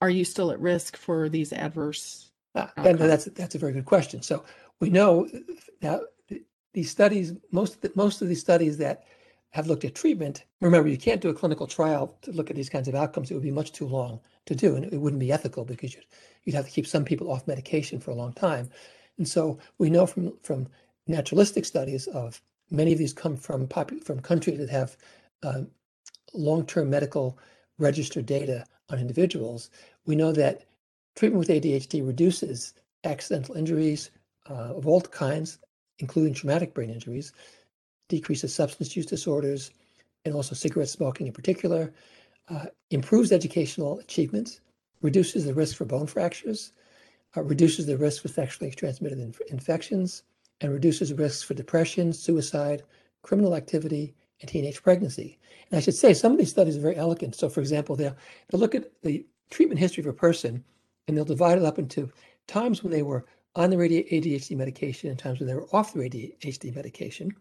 are 0.00 0.10
you 0.10 0.24
still 0.24 0.50
at 0.50 0.60
risk 0.60 0.96
for 0.96 1.28
these 1.28 1.52
adverse? 1.52 2.30
Uh, 2.54 2.68
and 2.76 2.98
that's 2.98 3.26
that's 3.26 3.54
a 3.54 3.58
very 3.58 3.72
good 3.72 3.84
question. 3.84 4.22
So 4.22 4.44
we 4.80 4.90
know 4.90 5.28
now 5.82 6.00
these 6.72 6.90
studies, 6.90 7.34
most 7.50 7.74
of 7.74 7.80
the, 7.80 7.92
most 7.94 8.22
of 8.22 8.28
these 8.28 8.40
studies 8.40 8.78
that 8.78 9.04
have 9.50 9.66
looked 9.66 9.84
at 9.84 9.94
treatment. 9.94 10.44
Remember, 10.60 10.88
you 10.88 10.98
can't 10.98 11.20
do 11.20 11.30
a 11.30 11.34
clinical 11.34 11.66
trial 11.66 12.16
to 12.22 12.32
look 12.32 12.50
at 12.50 12.56
these 12.56 12.68
kinds 12.68 12.86
of 12.86 12.94
outcomes. 12.94 13.30
It 13.30 13.34
would 13.34 13.42
be 13.42 13.50
much 13.50 13.72
too 13.72 13.86
long 13.86 14.20
to 14.46 14.54
do, 14.54 14.76
and 14.76 14.84
it 14.84 14.98
wouldn't 14.98 15.20
be 15.20 15.32
ethical 15.32 15.64
because 15.64 15.94
you'd, 15.94 16.04
you'd 16.44 16.54
have 16.54 16.66
to 16.66 16.70
keep 16.70 16.86
some 16.86 17.04
people 17.04 17.30
off 17.30 17.46
medication 17.46 17.98
for 17.98 18.10
a 18.10 18.14
long 18.14 18.32
time. 18.32 18.70
And 19.18 19.28
so 19.28 19.58
we 19.78 19.90
know 19.90 20.06
from 20.06 20.32
from 20.42 20.68
naturalistic 21.06 21.64
studies 21.64 22.06
of 22.08 22.40
many 22.70 22.92
of 22.92 22.98
these 22.98 23.12
come 23.12 23.36
from 23.36 23.68
from 23.68 24.20
countries 24.20 24.58
that 24.58 24.70
have 24.70 24.96
uh, 25.42 25.62
long-term 26.34 26.90
medical 26.90 27.38
registered 27.78 28.26
data 28.26 28.64
on 28.90 28.98
individuals. 28.98 29.70
We 30.06 30.16
know 30.16 30.32
that 30.32 30.64
treatment 31.16 31.38
with 31.38 31.48
ADHD 31.48 32.06
reduces 32.06 32.74
accidental 33.04 33.56
injuries 33.56 34.10
uh, 34.48 34.74
of 34.76 34.86
all 34.86 35.00
kinds, 35.00 35.58
including 35.98 36.34
traumatic 36.34 36.74
brain 36.74 36.90
injuries, 36.90 37.32
decreases 38.08 38.54
substance 38.54 38.96
use 38.96 39.06
disorders, 39.06 39.70
and 40.24 40.34
also 40.34 40.54
cigarette 40.54 40.88
smoking 40.88 41.26
in 41.26 41.32
particular, 41.32 41.92
uh, 42.48 42.66
improves 42.90 43.32
educational 43.32 43.98
achievements, 43.98 44.60
reduces 45.02 45.44
the 45.44 45.54
risk 45.54 45.76
for 45.76 45.84
bone 45.84 46.06
fractures, 46.06 46.72
uh, 47.36 47.42
reduces 47.42 47.86
the 47.86 47.96
risk 47.96 48.22
for 48.22 48.28
sexually 48.28 48.70
transmitted 48.70 49.18
inf- 49.18 49.40
infections, 49.48 50.22
and 50.60 50.72
reduces 50.72 51.12
risks 51.12 51.42
for 51.42 51.54
depression, 51.54 52.12
suicide, 52.12 52.82
criminal 53.22 53.54
activity, 53.54 54.14
and 54.40 54.48
teenage 54.48 54.82
pregnancy. 54.82 55.38
And 55.70 55.78
I 55.78 55.80
should 55.80 55.94
say, 55.94 56.14
some 56.14 56.32
of 56.32 56.38
these 56.38 56.50
studies 56.50 56.76
are 56.76 56.80
very 56.80 56.96
elegant. 56.96 57.34
So, 57.34 57.48
for 57.48 57.60
example, 57.60 57.96
they'll, 57.96 58.16
they'll 58.48 58.60
look 58.60 58.74
at 58.74 58.90
the 59.02 59.24
treatment 59.50 59.80
history 59.80 60.02
of 60.02 60.06
a 60.06 60.12
person 60.12 60.64
and 61.06 61.16
they'll 61.16 61.24
divide 61.24 61.58
it 61.58 61.64
up 61.64 61.78
into 61.78 62.10
times 62.46 62.82
when 62.82 62.92
they 62.92 63.02
were 63.02 63.24
on 63.54 63.70
their 63.70 63.78
ADHD 63.80 64.56
medication 64.56 65.10
and 65.10 65.18
times 65.18 65.40
when 65.40 65.48
they 65.48 65.54
were 65.54 65.68
off 65.72 65.92
their 65.92 66.04
ADHD 66.04 66.74
medication. 66.74 67.34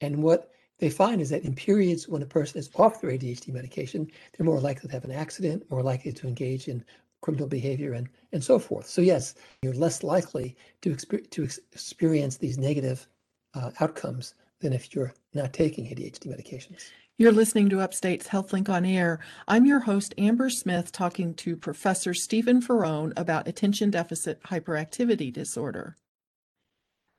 And 0.00 0.22
what 0.22 0.50
they 0.78 0.90
find 0.90 1.20
is 1.20 1.30
that 1.30 1.44
in 1.44 1.54
periods 1.54 2.08
when 2.08 2.22
a 2.22 2.26
person 2.26 2.58
is 2.58 2.70
off 2.76 3.00
their 3.00 3.10
ADHD 3.10 3.52
medication, 3.52 4.10
they're 4.32 4.46
more 4.46 4.60
likely 4.60 4.88
to 4.88 4.94
have 4.94 5.04
an 5.04 5.12
accident, 5.12 5.70
more 5.70 5.82
likely 5.82 6.12
to 6.12 6.26
engage 6.26 6.68
in 6.68 6.84
criminal 7.22 7.46
behavior 7.46 7.94
and, 7.94 8.08
and 8.32 8.44
so 8.44 8.58
forth. 8.58 8.86
So 8.86 9.00
yes, 9.00 9.34
you're 9.62 9.72
less 9.72 10.02
likely 10.02 10.56
to, 10.82 10.90
exper- 10.90 11.28
to 11.30 11.44
ex- 11.44 11.60
experience 11.72 12.36
these 12.36 12.58
negative 12.58 13.08
uh, 13.54 13.70
outcomes 13.80 14.34
than 14.60 14.74
if 14.74 14.94
you're 14.94 15.14
not 15.32 15.54
taking 15.54 15.86
ADHD 15.86 16.26
medications. 16.26 16.90
You're 17.18 17.32
listening 17.32 17.68
to 17.70 17.80
Upstate's 17.80 18.28
HealthLink 18.28 18.68
on 18.68 18.84
Air. 18.84 19.20
I'm 19.46 19.66
your 19.66 19.80
host, 19.80 20.14
Amber 20.18 20.50
Smith, 20.50 20.92
talking 20.92 21.34
to 21.34 21.56
Professor 21.56 22.14
Stephen 22.14 22.60
Faraone 22.60 23.12
about 23.16 23.46
attention 23.46 23.90
deficit 23.90 24.42
hyperactivity 24.44 25.32
disorder. 25.32 25.96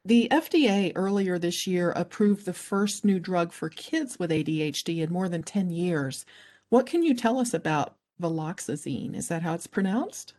The 0.04 0.28
FDA 0.30 0.92
earlier 0.96 1.40
this 1.40 1.66
year 1.66 1.92
approved 1.92 2.46
the 2.46 2.54
first 2.54 3.06
new 3.06 3.20
drug 3.20 3.54
for 3.54 3.70
kids 3.70 4.20
with 4.20 4.32
ADHD 4.32 5.02
in 5.02 5.14
more 5.14 5.30
than 5.30 5.44
10 5.44 5.70
years. 5.70 6.26
What 6.70 6.86
can 6.86 7.04
you 7.04 7.14
tell 7.14 7.40
us 7.40 7.54
about 7.54 7.96
viloxazine. 8.24 9.16
Is 9.16 9.28
that 9.30 9.44
how 9.44 9.54
it's 9.54 9.68
pronounced? 9.68 10.34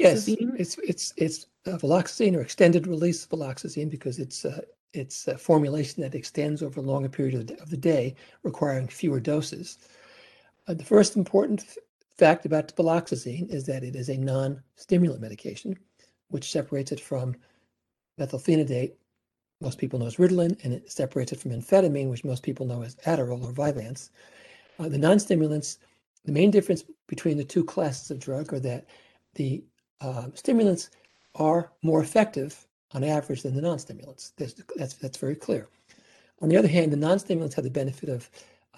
Yes, 0.00 0.26
it's 0.28 0.78
it's 0.78 1.14
it's 1.16 1.46
uh, 1.66 1.78
viloxazine 1.78 2.36
or 2.36 2.40
extended 2.40 2.86
release 2.86 3.26
viloxazine 3.26 3.90
because 3.90 4.18
it's 4.18 4.44
uh, 4.44 4.62
it's 4.92 5.28
a 5.28 5.38
formulation 5.38 6.02
that 6.02 6.14
extends 6.14 6.62
over 6.62 6.80
a 6.80 6.82
longer 6.82 7.08
period 7.08 7.34
of 7.34 7.46
the, 7.46 7.62
of 7.62 7.70
the 7.70 7.76
day, 7.76 8.14
requiring 8.42 8.88
fewer 8.88 9.20
doses. 9.20 9.78
Uh, 10.66 10.74
the 10.74 10.84
first 10.84 11.16
important 11.16 11.60
f- 11.60 11.78
fact 12.16 12.46
about 12.46 12.74
viloxazine 12.76 13.48
is 13.50 13.64
that 13.66 13.84
it 13.84 13.94
is 13.94 14.08
a 14.08 14.16
non-stimulant 14.16 15.20
medication, 15.20 15.78
which 16.28 16.50
separates 16.50 16.92
it 16.92 17.00
from 17.00 17.36
methylphenidate, 18.18 18.92
most 19.60 19.78
people 19.78 19.98
know 19.98 20.06
as 20.06 20.16
Ritalin, 20.16 20.58
and 20.64 20.72
it 20.72 20.90
separates 20.90 21.32
it 21.32 21.40
from 21.40 21.52
amphetamine, 21.52 22.10
which 22.10 22.24
most 22.24 22.42
people 22.42 22.66
know 22.66 22.82
as 22.82 22.96
Adderall 23.06 23.44
or 23.44 23.52
Vyvanse. 23.52 24.10
Uh, 24.78 24.88
the 24.88 24.98
non-stimulants, 24.98 25.78
the 26.24 26.32
main 26.32 26.50
difference 26.50 26.84
between 27.06 27.36
the 27.36 27.44
two 27.44 27.64
classes 27.64 28.10
of 28.10 28.18
drug 28.18 28.52
are 28.52 28.60
that 28.60 28.86
the 29.34 29.64
uh, 30.00 30.26
stimulants 30.34 30.90
are 31.34 31.70
more 31.82 32.02
effective 32.02 32.66
on 32.92 33.04
average 33.04 33.42
than 33.42 33.54
the 33.54 33.62
non-stimulants. 33.62 34.32
That's, 34.36 34.54
that's, 34.76 34.94
that's 34.94 35.16
very 35.16 35.36
clear. 35.36 35.68
On 36.42 36.48
the 36.48 36.56
other 36.56 36.68
hand, 36.68 36.92
the 36.92 36.96
non-stimulants 36.96 37.54
have 37.54 37.64
the 37.64 37.70
benefit 37.70 38.08
of 38.08 38.28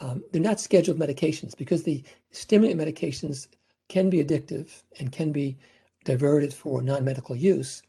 um, 0.01 0.23
they're 0.33 0.43
not 0.43 0.61
scheduled 0.61 0.99
medications 0.99 1.57
because 1.57 1.83
the 1.83 2.03
stimulant 2.31 2.81
medications 2.81 3.47
can 3.89 4.11
be 4.11 4.23
addictive 4.25 4.83
and 4.99 5.13
can 5.13 5.33
be 5.33 5.57
diverted 6.05 6.53
for 6.53 6.83
non-medical 6.83 7.37
use. 7.37 7.83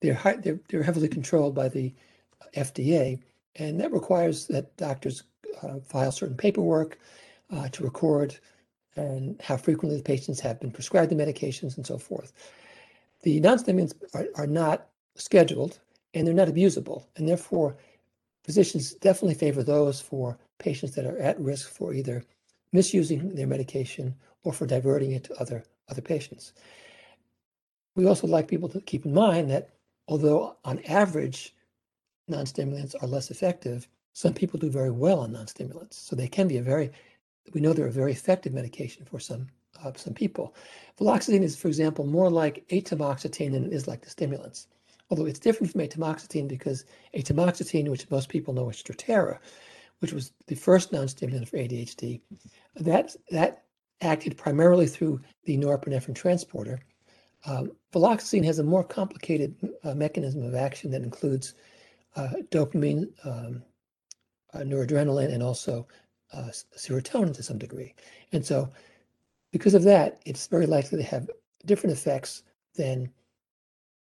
They're, 0.00 0.14
high, 0.14 0.36
they're, 0.36 0.60
they're 0.68 0.82
heavily 0.82 1.08
controlled 1.08 1.54
by 1.54 1.68
the 1.68 1.92
FDA, 2.54 3.20
and 3.56 3.80
that 3.80 3.92
requires 3.92 4.46
that 4.48 4.76
doctors 4.76 5.24
uh, 5.62 5.80
file 5.80 6.12
certain 6.12 6.36
paperwork 6.36 6.98
uh, 7.50 7.68
to 7.68 7.82
record 7.82 8.38
and 8.96 9.40
how 9.42 9.56
frequently 9.56 9.96
the 9.96 10.02
patients 10.02 10.40
have 10.40 10.60
been 10.60 10.70
prescribed 10.70 11.10
the 11.10 11.14
medications 11.14 11.76
and 11.76 11.86
so 11.86 11.98
forth. 11.98 12.32
The 13.22 13.40
non-stimulants 13.40 13.94
are, 14.14 14.26
are 14.36 14.46
not 14.46 14.88
scheduled 15.14 15.78
and 16.14 16.26
they're 16.26 16.34
not 16.34 16.48
abusable, 16.48 17.04
and 17.16 17.28
therefore 17.28 17.76
physicians 18.44 18.94
definitely 18.94 19.34
favor 19.34 19.62
those 19.62 20.00
for 20.00 20.38
patients 20.58 20.94
that 20.94 21.04
are 21.04 21.18
at 21.18 21.38
risk 21.40 21.70
for 21.70 21.92
either 21.92 22.24
misusing 22.72 23.34
their 23.34 23.46
medication 23.46 24.14
or 24.44 24.52
for 24.52 24.66
diverting 24.66 25.12
it 25.12 25.24
to 25.24 25.34
other 25.40 25.64
other 25.88 26.02
patients. 26.02 26.52
We 27.94 28.06
also 28.06 28.26
like 28.26 28.48
people 28.48 28.68
to 28.70 28.80
keep 28.80 29.06
in 29.06 29.14
mind 29.14 29.50
that 29.50 29.70
although 30.08 30.56
on 30.64 30.80
average 30.84 31.54
non-stimulants 32.28 32.94
are 32.96 33.08
less 33.08 33.30
effective, 33.30 33.88
some 34.12 34.34
people 34.34 34.58
do 34.58 34.70
very 34.70 34.90
well 34.90 35.20
on 35.20 35.32
non-stimulants. 35.32 35.96
So 35.96 36.16
they 36.16 36.28
can 36.28 36.48
be 36.48 36.56
a 36.56 36.62
very, 36.62 36.90
we 37.54 37.60
know 37.60 37.72
they're 37.72 37.86
a 37.86 37.92
very 37.92 38.12
effective 38.12 38.52
medication 38.52 39.04
for 39.04 39.20
some 39.20 39.48
uh, 39.84 39.92
some 39.96 40.14
people. 40.14 40.54
Viloxazine 40.98 41.42
is, 41.42 41.56
for 41.56 41.68
example, 41.68 42.06
more 42.06 42.30
like 42.30 42.66
atomoxetine 42.68 43.52
than 43.52 43.66
it 43.66 43.72
is 43.72 43.86
like 43.86 44.02
the 44.02 44.10
stimulants. 44.10 44.68
Although 45.10 45.26
it's 45.26 45.38
different 45.38 45.72
from 45.72 45.82
atomoxetine 45.82 46.48
because 46.48 46.84
atomoxetine, 47.14 47.88
which 47.88 48.10
most 48.10 48.28
people 48.28 48.54
know 48.54 48.68
as 48.68 48.82
Strattera, 48.82 49.38
which 50.00 50.12
was 50.12 50.32
the 50.46 50.54
first 50.54 50.92
non-stimulant 50.92 51.48
for 51.48 51.58
ADHD, 51.58 52.20
that 52.76 53.14
that 53.30 53.64
acted 54.00 54.36
primarily 54.36 54.86
through 54.86 55.20
the 55.44 55.56
norepinephrine 55.56 56.14
transporter. 56.14 56.80
Um, 57.46 57.72
has 57.94 58.58
a 58.58 58.64
more 58.64 58.84
complicated 58.84 59.54
uh, 59.84 59.94
mechanism 59.94 60.42
of 60.42 60.54
action 60.54 60.90
that 60.90 61.02
includes 61.02 61.54
uh, 62.16 62.28
dopamine, 62.50 63.08
um, 63.24 63.62
uh, 64.52 64.58
noradrenaline, 64.58 65.32
and 65.32 65.42
also 65.42 65.86
uh, 66.32 66.50
serotonin 66.76 67.34
to 67.34 67.42
some 67.42 67.58
degree. 67.58 67.94
And 68.32 68.44
so, 68.44 68.70
because 69.52 69.74
of 69.74 69.84
that, 69.84 70.20
it's 70.26 70.46
very 70.46 70.66
likely 70.66 70.98
to 70.98 71.04
have 71.04 71.30
different 71.64 71.96
effects 71.96 72.42
than 72.74 73.10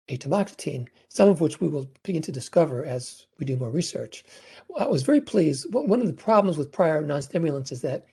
atomoxetine, 0.09 0.87
some 1.07 1.29
of 1.29 1.39
which 1.39 1.61
we 1.61 1.67
will 1.67 1.89
begin 2.03 2.21
to 2.23 2.31
discover 2.31 2.83
as 2.83 3.27
we 3.37 3.45
do 3.45 3.55
more 3.55 3.69
research. 3.69 4.23
I 4.77 4.87
was 4.87 5.03
very 5.03 5.21
pleased. 5.21 5.67
One 5.71 6.01
of 6.01 6.07
the 6.07 6.13
problems 6.13 6.57
with 6.57 6.71
prior 6.71 7.01
non-stimulants 7.01 7.71
is 7.71 7.81
that, 7.81 8.07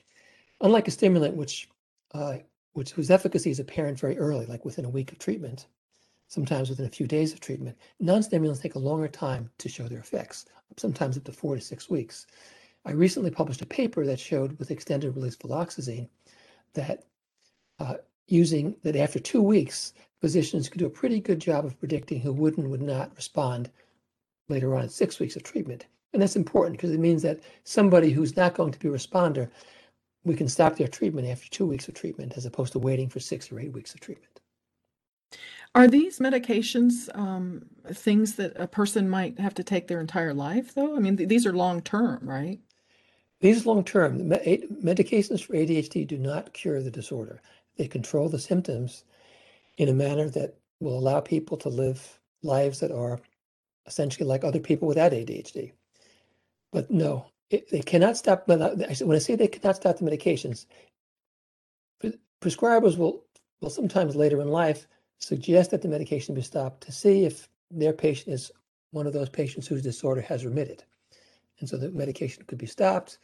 unlike 0.60 0.88
a 0.88 0.90
stimulant, 0.90 1.36
which 1.36 1.68
uh, 2.12 2.36
which 2.74 2.90
whose 2.90 3.10
efficacy 3.10 3.50
is 3.50 3.58
apparent 3.58 3.98
very 3.98 4.18
early, 4.18 4.44
like 4.46 4.64
within 4.64 4.84
a 4.84 4.90
week 4.90 5.10
of 5.10 5.18
treatment, 5.18 5.66
sometimes 6.28 6.68
within 6.68 6.84
a 6.86 6.90
few 6.90 7.06
days 7.06 7.32
of 7.32 7.40
treatment, 7.40 7.76
non-stimulants 8.00 8.60
take 8.60 8.74
a 8.74 8.78
longer 8.78 9.08
time 9.08 9.50
to 9.58 9.68
show 9.68 9.88
their 9.88 10.00
effects, 10.00 10.44
sometimes 10.76 11.16
up 11.16 11.24
to 11.24 11.32
four 11.32 11.54
to 11.54 11.60
six 11.60 11.88
weeks. 11.88 12.26
I 12.86 12.92
recently 12.92 13.32
published 13.32 13.62
a 13.62 13.66
paper 13.66 14.06
that 14.06 14.20
showed 14.20 14.56
with 14.60 14.70
extended 14.70 15.16
release 15.16 15.36
viloxazine 15.36 16.08
that 16.74 17.04
uh, 17.80 17.96
using 18.28 18.76
that 18.84 18.94
after 18.94 19.18
two 19.18 19.42
weeks, 19.42 19.92
physicians 20.20 20.68
could 20.68 20.78
do 20.78 20.86
a 20.86 20.90
pretty 20.90 21.18
good 21.18 21.40
job 21.40 21.64
of 21.64 21.78
predicting 21.80 22.20
who 22.20 22.32
would 22.32 22.58
and 22.58 22.70
would 22.70 22.80
not 22.80 23.14
respond 23.16 23.70
later 24.48 24.76
on 24.76 24.84
at 24.84 24.92
six 24.92 25.18
weeks 25.18 25.34
of 25.34 25.42
treatment. 25.42 25.86
And 26.12 26.22
that's 26.22 26.36
important 26.36 26.76
because 26.76 26.92
it 26.92 27.00
means 27.00 27.22
that 27.22 27.40
somebody 27.64 28.10
who's 28.10 28.36
not 28.36 28.54
going 28.54 28.70
to 28.70 28.78
be 28.78 28.86
a 28.86 28.92
responder, 28.92 29.50
we 30.24 30.36
can 30.36 30.48
stop 30.48 30.76
their 30.76 30.86
treatment 30.86 31.26
after 31.26 31.50
two 31.50 31.66
weeks 31.66 31.88
of 31.88 31.94
treatment 31.94 32.34
as 32.36 32.46
opposed 32.46 32.72
to 32.74 32.78
waiting 32.78 33.08
for 33.08 33.18
six 33.18 33.50
or 33.50 33.58
eight 33.58 33.72
weeks 33.72 33.94
of 33.94 34.00
treatment. 34.00 34.40
Are 35.74 35.88
these 35.88 36.20
medications 36.20 37.14
um, 37.18 37.66
things 37.88 38.36
that 38.36 38.52
a 38.56 38.68
person 38.68 39.10
might 39.10 39.38
have 39.40 39.54
to 39.54 39.64
take 39.64 39.88
their 39.88 40.00
entire 40.00 40.32
life, 40.32 40.72
though? 40.72 40.96
I 40.96 41.00
mean, 41.00 41.16
th- 41.16 41.28
these 41.28 41.44
are 41.46 41.52
long 41.52 41.82
term, 41.82 42.20
right? 42.22 42.60
These 43.40 43.66
long 43.66 43.84
term 43.84 44.18
medications 44.30 45.44
for 45.44 45.54
ADHD 45.54 46.06
do 46.06 46.18
not 46.18 46.52
cure 46.54 46.82
the 46.82 46.90
disorder. 46.90 47.42
They 47.76 47.86
control 47.86 48.28
the 48.28 48.38
symptoms 48.38 49.04
in 49.76 49.88
a 49.88 49.92
manner 49.92 50.28
that 50.30 50.56
will 50.80 50.98
allow 50.98 51.20
people 51.20 51.56
to 51.58 51.68
live 51.68 52.18
lives 52.42 52.80
that 52.80 52.90
are 52.90 53.20
essentially 53.86 54.26
like 54.26 54.44
other 54.44 54.60
people 54.60 54.88
without 54.88 55.12
ADHD. 55.12 55.72
But 56.72 56.90
no, 56.90 57.26
it, 57.50 57.70
they 57.70 57.80
cannot 57.80 58.16
stop. 58.16 58.48
When 58.48 58.62
I 58.62 59.18
say 59.18 59.36
they 59.36 59.48
cannot 59.48 59.76
stop 59.76 59.98
the 59.98 60.04
medications, 60.04 60.66
prescribers 62.40 62.96
will 62.96 63.24
will 63.60 63.70
sometimes 63.70 64.16
later 64.16 64.40
in 64.40 64.48
life 64.48 64.86
suggest 65.18 65.70
that 65.70 65.82
the 65.82 65.88
medication 65.88 66.34
be 66.34 66.42
stopped 66.42 66.82
to 66.82 66.92
see 66.92 67.24
if 67.24 67.48
their 67.70 67.92
patient 67.92 68.34
is 68.34 68.52
one 68.90 69.06
of 69.06 69.12
those 69.12 69.28
patients 69.28 69.66
whose 69.66 69.82
disorder 69.82 70.20
has 70.20 70.44
remitted. 70.44 70.84
And 71.60 71.68
so 71.68 71.76
the 71.76 71.90
medication 71.90 72.44
could 72.46 72.58
be 72.58 72.66
stopped 72.66 73.18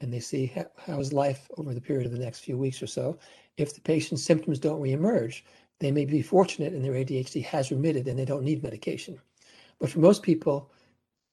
and 0.00 0.12
they 0.12 0.20
see 0.20 0.46
how, 0.46 0.66
how 0.78 1.00
is 1.00 1.12
life 1.12 1.48
over 1.56 1.74
the 1.74 1.80
period 1.80 2.06
of 2.06 2.12
the 2.12 2.18
next 2.18 2.40
few 2.40 2.56
weeks 2.56 2.82
or 2.82 2.86
so. 2.86 3.18
If 3.56 3.74
the 3.74 3.80
patient's 3.80 4.22
symptoms 4.22 4.58
don't 4.58 4.80
reemerge, 4.80 5.42
they 5.78 5.90
may 5.90 6.04
be 6.04 6.22
fortunate 6.22 6.72
and 6.72 6.84
their 6.84 6.92
ADHD 6.92 7.44
has 7.44 7.70
remitted 7.70 8.06
and 8.08 8.18
they 8.18 8.24
don't 8.24 8.44
need 8.44 8.62
medication. 8.62 9.18
But 9.78 9.90
for 9.90 9.98
most 9.98 10.22
people, 10.22 10.70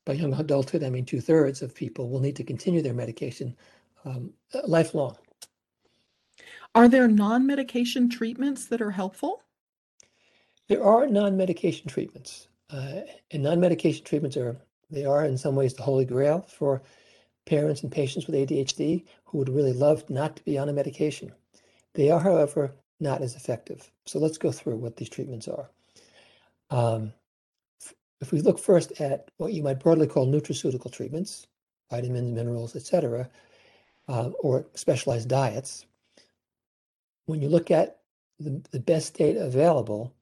by 0.06 0.14
young 0.14 0.34
adulthood, 0.34 0.84
I 0.84 0.90
mean 0.90 1.06
two 1.06 1.22
thirds 1.22 1.62
of 1.62 1.76
people 1.76 2.10
will 2.10 2.20
need 2.20 2.36
to 2.38 2.44
continue 2.44 2.82
their 2.82 2.94
medication 2.94 3.56
um, 4.06 4.32
lifelong. 4.66 5.18
Are 6.76 6.88
there 6.88 7.08
non 7.08 7.46
medication 7.46 8.10
treatments 8.10 8.66
that 8.68 8.82
are 8.82 8.92
helpful? 8.92 9.44
There 10.68 10.84
are 10.84 11.08
non-medication 11.08 11.88
treatments, 11.88 12.50
uh, 12.72 13.02
and 13.32 13.44
non-medication 13.44 14.04
treatments 14.04 14.36
are 14.36 14.58
they 14.90 15.06
are 15.06 15.26
in 15.26 15.38
some 15.38 15.56
ways 15.56 15.74
the 15.74 15.84
holy 15.84 16.06
grail 16.06 16.42
for 16.42 16.82
parents 17.46 17.82
and 17.84 17.92
patients 17.92 18.28
with 18.28 18.36
ADHD 18.36 19.06
who 19.26 19.38
would 19.38 19.50
really 19.50 19.74
love 19.74 20.10
not 20.10 20.36
to 20.36 20.44
be 20.44 20.58
on 20.58 20.70
a 20.70 20.74
medication. 20.74 21.32
They 21.94 22.10
are, 22.10 22.20
however, 22.20 22.74
not 23.00 23.22
as 23.22 23.36
effective. 23.36 23.92
So 24.06 24.20
let's 24.20 24.38
go 24.38 24.52
through 24.52 24.78
what 24.78 24.98
these 24.98 25.10
treatments 25.10 25.48
are. 25.48 25.70
Um, 26.70 27.14
if 28.22 28.32
we 28.32 28.42
look 28.42 28.60
first 28.60 29.00
at 29.00 29.30
what 29.38 29.54
you 29.54 29.64
might 29.64 29.80
broadly 29.80 30.08
call 30.08 30.28
nutraceutical 30.28 30.92
treatments, 30.92 31.48
vitamins, 31.90 32.34
minerals, 32.34 32.76
etc., 32.76 33.30
uh, 34.08 34.30
or 34.40 34.66
specialized 34.74 35.30
diets, 35.30 35.86
when 37.26 37.42
you 37.42 37.50
look 37.50 37.72
at 37.72 38.00
the, 38.40 38.62
the 38.72 38.80
best 38.80 39.18
data 39.18 39.46
available, 39.46 40.14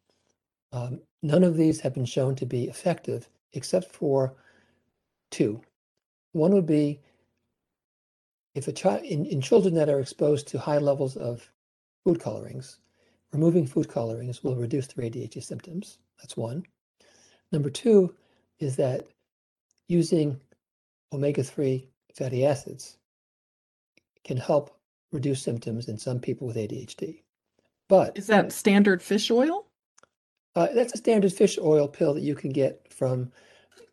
um, 0.72 1.00
none 1.24 1.44
of 1.44 1.56
these 1.56 1.80
have 1.82 1.94
been 1.94 2.06
shown 2.06 2.36
to 2.36 2.46
be 2.46 2.66
effective 2.66 3.30
except 3.54 3.92
for 3.94 4.36
two. 5.36 5.62
One 6.32 6.54
would 6.54 6.66
be 6.66 7.02
if 8.54 8.70
a 8.70 8.72
child 8.72 9.04
in, 9.04 9.26
in 9.26 9.42
children 9.42 9.74
that 9.76 9.90
are 9.90 10.00
exposed 10.00 10.48
to 10.48 10.58
high 10.58 10.78
levels 10.78 11.18
of 11.18 11.52
food 12.06 12.22
colorings, 12.22 12.80
removing 13.34 13.68
food 13.68 13.90
colorings 13.90 14.44
will 14.44 14.56
reduce 14.56 14.88
their 14.88 15.04
ADHD 15.06 15.44
symptoms. 15.44 15.98
That's 16.20 16.38
one. 16.38 16.64
Number 17.52 17.70
two 17.70 18.16
is 18.60 18.78
that 18.78 19.08
using 19.90 20.40
omega-3 21.12 21.86
fatty 22.16 22.46
acids 22.46 22.98
can 24.24 24.38
help 24.38 24.80
reduce 25.12 25.42
symptoms 25.42 25.90
in 25.90 25.98
some 25.98 26.20
people 26.20 26.48
with 26.48 26.56
ADHD. 26.56 27.24
But 27.90 28.18
is 28.18 28.28
that 28.28 28.54
standard 28.54 29.04
fish 29.04 29.30
oil? 29.30 29.66
Uh, 30.56 30.68
that's 30.74 30.94
a 30.94 30.98
standard 30.98 31.34
fish 31.34 31.60
oil 31.62 31.90
pill 31.90 32.14
that 32.14 32.24
you 32.24 32.36
can 32.36 32.52
get 32.52 32.88
from 32.92 33.32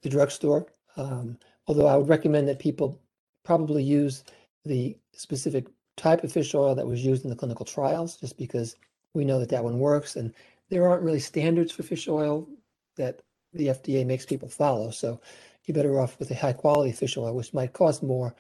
the 0.03 0.09
drugstore. 0.09 0.67
Um, 0.97 1.39
although 1.67 1.87
I 1.87 1.97
would 1.97 2.09
recommend 2.09 2.49
that 2.49 2.59
people 2.59 3.01
probably 3.45 3.83
use 3.83 4.25
the 4.65 4.97
specific 5.13 5.67
type 5.97 6.25
of 6.25 6.33
fish 6.33 6.55
oil 6.55 6.75
that 6.75 6.87
was 6.87 7.05
used 7.05 7.25
in 7.25 7.31
the 7.31 7.37
clinical 7.37 7.65
trials, 7.65 8.17
just 8.17 8.39
because 8.39 8.77
we 9.15 9.25
know 9.25 9.39
that 9.39 9.49
that 9.51 9.65
one 9.65 9.79
works. 9.79 10.17
And 10.17 10.33
there 10.69 10.89
aren't 10.89 11.03
really 11.03 11.21
standards 11.21 11.73
for 11.73 11.83
fish 11.83 12.09
oil 12.09 12.49
that 12.97 13.21
the 13.53 13.69
FDA 13.69 14.07
makes 14.07 14.25
people 14.25 14.49
follow. 14.49 14.91
So 14.91 15.21
you're 15.65 15.75
better 15.75 16.01
off 16.01 16.19
with 16.19 16.31
a 16.31 16.35
high 16.35 16.53
quality 16.53 16.93
fish 16.93 17.17
oil, 17.17 17.35
which 17.35 17.55
might 17.55 17.73
cost 17.73 18.03
more. 18.03 18.35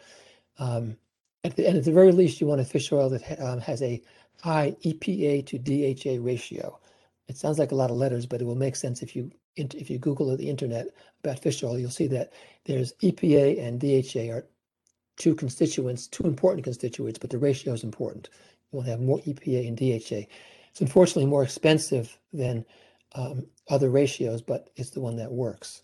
Um, 0.58 0.96
at 1.44 1.56
the, 1.56 1.66
and 1.66 1.76
at 1.76 1.84
the 1.84 1.92
very 1.92 2.12
least, 2.12 2.40
you 2.40 2.46
want 2.46 2.60
a 2.60 2.64
fish 2.64 2.92
oil 2.92 3.10
that 3.10 3.40
um, 3.40 3.60
has 3.60 3.82
a 3.82 4.00
high 4.42 4.76
EPA 4.84 5.46
to 5.46 5.58
DHA 5.58 6.24
ratio. 6.24 6.78
It 7.28 7.36
sounds 7.36 7.58
like 7.58 7.72
a 7.72 7.76
lot 7.76 7.90
of 7.90 7.96
letters, 7.96 8.26
but 8.26 8.40
it 8.40 8.44
will 8.44 8.54
make 8.54 8.76
sense 8.76 9.02
if 9.02 9.14
you 9.14 9.30
if 9.56 9.90
you 9.90 9.98
Google 9.98 10.34
the 10.36 10.48
internet 10.48 10.88
about 11.22 11.38
fish 11.38 11.62
oil. 11.62 11.78
You'll 11.78 11.90
see 11.90 12.06
that 12.08 12.32
there's 12.64 12.92
EPA 13.02 13.60
and 13.62 13.80
DHA 13.80 14.34
are 14.34 14.46
two 15.16 15.34
constituents, 15.34 16.06
two 16.06 16.24
important 16.24 16.64
constituents, 16.64 17.18
but 17.18 17.30
the 17.30 17.38
ratio 17.38 17.72
is 17.72 17.84
important. 17.84 18.30
You 18.72 18.78
want 18.78 18.86
to 18.86 18.92
have 18.92 19.00
more 19.00 19.20
EPA 19.20 19.68
and 19.68 19.76
DHA. 19.76 20.28
It's 20.70 20.80
unfortunately 20.80 21.26
more 21.26 21.42
expensive 21.42 22.18
than 22.32 22.64
um, 23.14 23.46
other 23.68 23.90
ratios, 23.90 24.40
but 24.40 24.70
it's 24.76 24.90
the 24.90 25.00
one 25.00 25.16
that 25.16 25.30
works. 25.30 25.82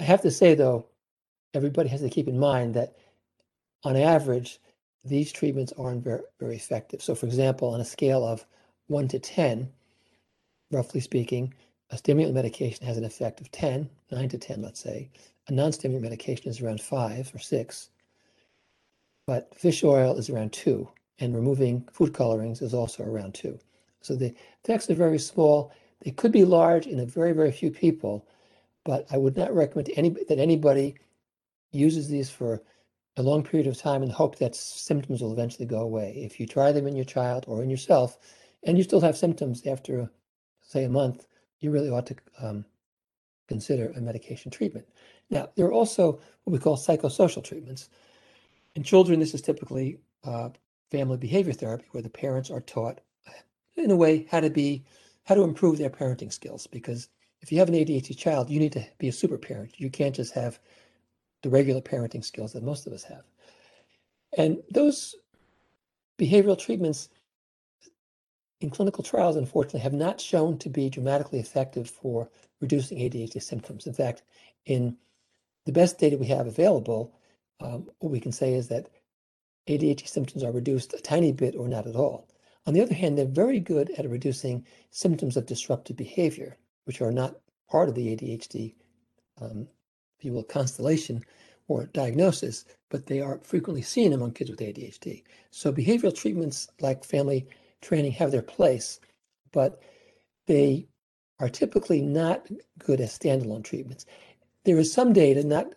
I 0.00 0.04
have 0.04 0.22
to 0.22 0.30
say, 0.30 0.54
though, 0.54 0.86
everybody 1.54 1.88
has 1.90 2.00
to 2.00 2.10
keep 2.10 2.26
in 2.26 2.38
mind 2.38 2.74
that 2.74 2.96
on 3.84 3.96
average, 3.96 4.58
these 5.04 5.32
treatments 5.32 5.72
aren't 5.78 6.04
very, 6.04 6.22
very 6.38 6.56
effective. 6.56 7.02
So, 7.02 7.14
for 7.14 7.26
example, 7.26 7.68
on 7.72 7.80
a 7.80 7.84
scale 7.84 8.26
of 8.26 8.44
1 8.88 9.08
to 9.08 9.18
10, 9.18 9.70
roughly 10.70 11.00
speaking, 11.00 11.54
a 11.90 11.98
stimulant 11.98 12.34
medication 12.34 12.86
has 12.86 12.96
an 12.96 13.04
effect 13.04 13.40
of 13.40 13.50
10, 13.50 13.88
9 14.12 14.28
to 14.28 14.38
10, 14.38 14.62
let's 14.62 14.80
say. 14.80 15.10
A 15.48 15.52
non 15.52 15.72
stimulant 15.72 16.04
medication 16.04 16.48
is 16.48 16.60
around 16.60 16.80
5 16.80 17.34
or 17.34 17.38
6. 17.38 17.90
But 19.26 19.54
fish 19.54 19.82
oil 19.84 20.16
is 20.16 20.30
around 20.30 20.52
2, 20.52 20.88
and 21.18 21.34
removing 21.34 21.88
food 21.92 22.14
colorings 22.14 22.62
is 22.62 22.74
also 22.74 23.04
around 23.04 23.34
2. 23.34 23.58
So 24.00 24.14
the 24.14 24.34
effects 24.64 24.88
are 24.90 24.94
very 24.94 25.18
small. 25.18 25.72
They 26.02 26.10
could 26.10 26.32
be 26.32 26.44
large 26.44 26.86
in 26.86 27.00
a 27.00 27.06
very, 27.06 27.32
very 27.32 27.52
few 27.52 27.70
people, 27.70 28.26
but 28.84 29.06
I 29.10 29.18
would 29.18 29.36
not 29.36 29.54
recommend 29.54 29.90
any, 29.96 30.10
that 30.10 30.38
anybody 30.38 30.94
uses 31.72 32.08
these 32.08 32.30
for 32.30 32.62
a 33.16 33.22
long 33.22 33.42
period 33.42 33.66
of 33.66 33.76
time 33.76 34.02
and 34.02 34.10
hope 34.10 34.38
that 34.38 34.54
symptoms 34.54 35.20
will 35.20 35.32
eventually 35.32 35.66
go 35.66 35.80
away. 35.80 36.14
If 36.16 36.40
you 36.40 36.46
try 36.46 36.72
them 36.72 36.86
in 36.86 36.96
your 36.96 37.04
child 37.04 37.44
or 37.46 37.62
in 37.62 37.68
yourself, 37.68 38.18
and 38.62 38.78
you 38.78 38.84
still 38.84 39.00
have 39.00 39.16
symptoms 39.16 39.66
after, 39.66 40.10
say, 40.62 40.84
a 40.84 40.88
month, 40.88 41.26
you 41.60 41.70
really 41.70 41.90
ought 41.90 42.06
to 42.06 42.16
um, 42.40 42.64
consider 43.48 43.92
a 43.96 44.00
medication 44.00 44.50
treatment. 44.50 44.86
Now, 45.28 45.48
there 45.56 45.66
are 45.66 45.72
also 45.72 46.20
what 46.44 46.52
we 46.52 46.58
call 46.58 46.76
psychosocial 46.76 47.44
treatments. 47.44 47.88
In 48.74 48.82
children, 48.82 49.20
this 49.20 49.34
is 49.34 49.42
typically 49.42 49.98
uh, 50.24 50.50
family 50.90 51.16
behavior 51.16 51.52
therapy, 51.52 51.86
where 51.90 52.02
the 52.02 52.08
parents 52.08 52.50
are 52.50 52.60
taught, 52.60 53.00
in 53.76 53.90
a 53.90 53.96
way, 53.96 54.26
how 54.30 54.40
to 54.40 54.50
be, 54.50 54.84
how 55.24 55.34
to 55.34 55.42
improve 55.42 55.78
their 55.78 55.90
parenting 55.90 56.32
skills. 56.32 56.66
Because 56.66 57.08
if 57.40 57.50
you 57.50 57.58
have 57.58 57.68
an 57.68 57.74
ADHD 57.74 58.16
child, 58.16 58.50
you 58.50 58.60
need 58.60 58.72
to 58.72 58.86
be 58.98 59.08
a 59.08 59.12
super 59.12 59.38
parent. 59.38 59.78
You 59.80 59.90
can't 59.90 60.14
just 60.14 60.34
have 60.34 60.58
the 61.42 61.50
regular 61.50 61.80
parenting 61.80 62.24
skills 62.24 62.52
that 62.52 62.62
most 62.62 62.86
of 62.86 62.92
us 62.92 63.04
have. 63.04 63.24
And 64.36 64.58
those 64.70 65.14
behavioral 66.18 66.58
treatments 66.58 67.08
in 68.60 68.70
clinical 68.70 69.02
trials, 69.02 69.36
unfortunately, 69.36 69.80
have 69.80 69.92
not 69.92 70.20
shown 70.20 70.58
to 70.58 70.68
be 70.68 70.90
dramatically 70.90 71.38
effective 71.38 71.88
for 71.88 72.30
reducing 72.60 72.98
ADHD 72.98 73.42
symptoms. 73.42 73.86
In 73.86 73.94
fact, 73.94 74.22
in 74.66 74.96
the 75.66 75.72
best 75.72 75.98
data 75.98 76.16
we 76.16 76.26
have 76.26 76.46
available, 76.46 77.14
um, 77.60 77.88
what 77.98 78.12
we 78.12 78.20
can 78.20 78.32
say 78.32 78.54
is 78.54 78.68
that 78.68 78.88
ADHD 79.68 80.06
symptoms 80.08 80.42
are 80.42 80.52
reduced 80.52 80.94
a 80.94 81.00
tiny 81.00 81.32
bit 81.32 81.56
or 81.56 81.68
not 81.68 81.86
at 81.86 81.96
all. 81.96 82.28
On 82.66 82.74
the 82.74 82.82
other 82.82 82.94
hand, 82.94 83.16
they're 83.16 83.26
very 83.26 83.60
good 83.60 83.90
at 83.98 84.08
reducing 84.08 84.66
symptoms 84.90 85.36
of 85.36 85.46
disruptive 85.46 85.96
behavior, 85.96 86.56
which 86.84 87.00
are 87.00 87.12
not 87.12 87.40
part 87.68 87.88
of 87.88 87.94
the 87.94 88.14
ADHD 88.14 88.74
um, 89.40 89.68
if 90.18 90.24
you 90.24 90.32
will, 90.32 90.42
constellation 90.42 91.24
or 91.68 91.86
diagnosis, 91.86 92.64
but 92.90 93.06
they 93.06 93.20
are 93.20 93.40
frequently 93.42 93.82
seen 93.82 94.12
among 94.12 94.32
kids 94.32 94.50
with 94.50 94.60
ADHD. 94.60 95.22
So 95.50 95.72
behavioral 95.72 96.14
treatments 96.14 96.68
like 96.80 97.04
family 97.04 97.46
training 97.82 98.12
have 98.12 98.30
their 98.30 98.42
place, 98.42 99.00
but 99.52 99.82
they 100.46 100.86
are 101.38 101.48
typically 101.48 102.02
not 102.02 102.46
good 102.78 103.00
as 103.00 103.18
standalone 103.18 103.64
treatments. 103.64 104.06
There 104.64 104.78
is 104.78 104.92
some 104.92 105.12
data, 105.12 105.42
not 105.42 105.74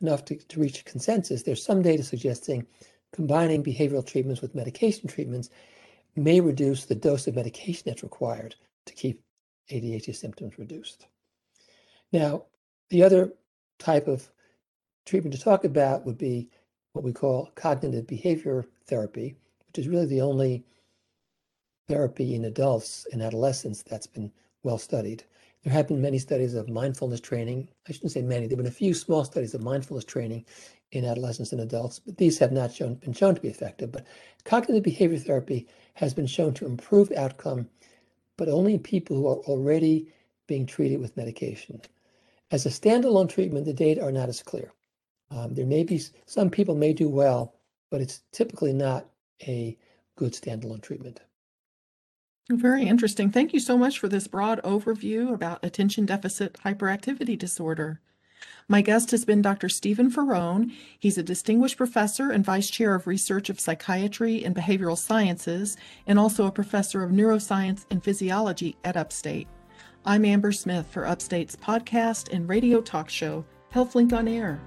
enough 0.00 0.24
to, 0.26 0.36
to 0.36 0.60
reach 0.60 0.84
consensus, 0.84 1.42
there's 1.42 1.64
some 1.64 1.82
data 1.82 2.02
suggesting 2.02 2.66
combining 3.12 3.64
behavioral 3.64 4.06
treatments 4.06 4.42
with 4.42 4.54
medication 4.54 5.08
treatments 5.08 5.48
may 6.16 6.40
reduce 6.40 6.84
the 6.84 6.94
dose 6.94 7.26
of 7.26 7.34
medication 7.34 7.82
that's 7.86 8.02
required 8.02 8.54
to 8.84 8.94
keep 8.94 9.22
ADHD 9.70 10.14
symptoms 10.14 10.58
reduced. 10.58 11.06
Now, 12.12 12.44
the 12.90 13.02
other 13.02 13.32
type 13.78 14.06
of 14.06 14.28
treatment 15.04 15.34
to 15.34 15.40
talk 15.40 15.64
about 15.64 16.04
would 16.04 16.18
be 16.18 16.50
what 16.92 17.04
we 17.04 17.12
call 17.12 17.50
cognitive 17.54 18.06
behavior 18.06 18.66
therapy, 18.86 19.36
which 19.66 19.78
is 19.78 19.88
really 19.88 20.06
the 20.06 20.20
only 20.20 20.64
therapy 21.88 22.34
in 22.34 22.44
adults 22.44 23.06
and 23.12 23.22
adolescents 23.22 23.82
that's 23.82 24.06
been 24.06 24.32
well 24.62 24.78
studied. 24.78 25.22
There 25.62 25.72
have 25.72 25.88
been 25.88 26.02
many 26.02 26.18
studies 26.18 26.54
of 26.54 26.68
mindfulness 26.68 27.20
training. 27.20 27.68
I 27.88 27.92
shouldn't 27.92 28.12
say 28.12 28.22
many, 28.22 28.46
there 28.46 28.56
have 28.56 28.64
been 28.64 28.72
a 28.72 28.74
few 28.74 28.94
small 28.94 29.24
studies 29.24 29.54
of 29.54 29.62
mindfulness 29.62 30.04
training 30.04 30.44
in 30.92 31.04
adolescents 31.04 31.52
and 31.52 31.60
adults, 31.60 31.98
but 31.98 32.16
these 32.16 32.38
have 32.38 32.52
not 32.52 32.72
shown, 32.72 32.94
been 32.94 33.12
shown 33.12 33.34
to 33.34 33.40
be 33.40 33.48
effective. 33.48 33.90
But 33.92 34.06
cognitive 34.44 34.82
behavior 34.82 35.18
therapy 35.18 35.66
has 35.94 36.14
been 36.14 36.26
shown 36.26 36.54
to 36.54 36.66
improve 36.66 37.10
outcome, 37.12 37.68
but 38.36 38.48
only 38.48 38.74
in 38.74 38.80
people 38.80 39.16
who 39.16 39.26
are 39.28 39.38
already 39.38 40.12
being 40.46 40.66
treated 40.66 41.00
with 41.00 41.16
medication. 41.16 41.80
As 42.50 42.66
a 42.66 42.70
standalone 42.70 43.28
treatment, 43.28 43.66
the 43.66 43.72
data 43.72 44.02
are 44.02 44.12
not 44.12 44.28
as 44.28 44.42
clear. 44.42 44.72
Um, 45.30 45.54
there 45.54 45.66
may 45.66 45.82
be 45.82 46.00
some 46.26 46.50
people 46.50 46.76
may 46.76 46.92
do 46.92 47.08
well, 47.08 47.54
but 47.90 48.00
it's 48.00 48.22
typically 48.30 48.72
not 48.72 49.06
a 49.42 49.76
good 50.14 50.32
standalone 50.32 50.82
treatment. 50.82 51.20
Very 52.48 52.86
interesting. 52.86 53.30
Thank 53.30 53.52
you 53.52 53.60
so 53.60 53.76
much 53.76 53.98
for 53.98 54.08
this 54.08 54.28
broad 54.28 54.62
overview 54.62 55.34
about 55.34 55.64
attention 55.64 56.06
deficit 56.06 56.54
hyperactivity 56.64 57.36
disorder. 57.36 58.00
My 58.68 58.82
guest 58.82 59.10
has 59.10 59.24
been 59.24 59.42
Dr. 59.42 59.68
Stephen 59.68 60.10
Faraone. 60.10 60.72
He's 60.98 61.18
a 61.18 61.22
distinguished 61.22 61.76
professor 61.76 62.30
and 62.30 62.44
vice 62.44 62.70
chair 62.70 62.94
of 62.94 63.06
research 63.06 63.48
of 63.50 63.58
psychiatry 63.58 64.44
and 64.44 64.54
behavioral 64.54 64.98
sciences, 64.98 65.76
and 66.06 66.18
also 66.18 66.46
a 66.46 66.52
professor 66.52 67.02
of 67.02 67.10
neuroscience 67.10 67.84
and 67.90 68.02
physiology 68.02 68.76
at 68.84 68.96
Upstate. 68.96 69.48
I'm 70.04 70.24
Amber 70.24 70.52
Smith 70.52 70.86
for 70.88 71.06
Upstate's 71.06 71.56
podcast 71.56 72.32
and 72.32 72.48
radio 72.48 72.80
talk 72.80 73.08
show, 73.08 73.44
HealthLink 73.72 74.12
on 74.12 74.28
Air. 74.28 74.60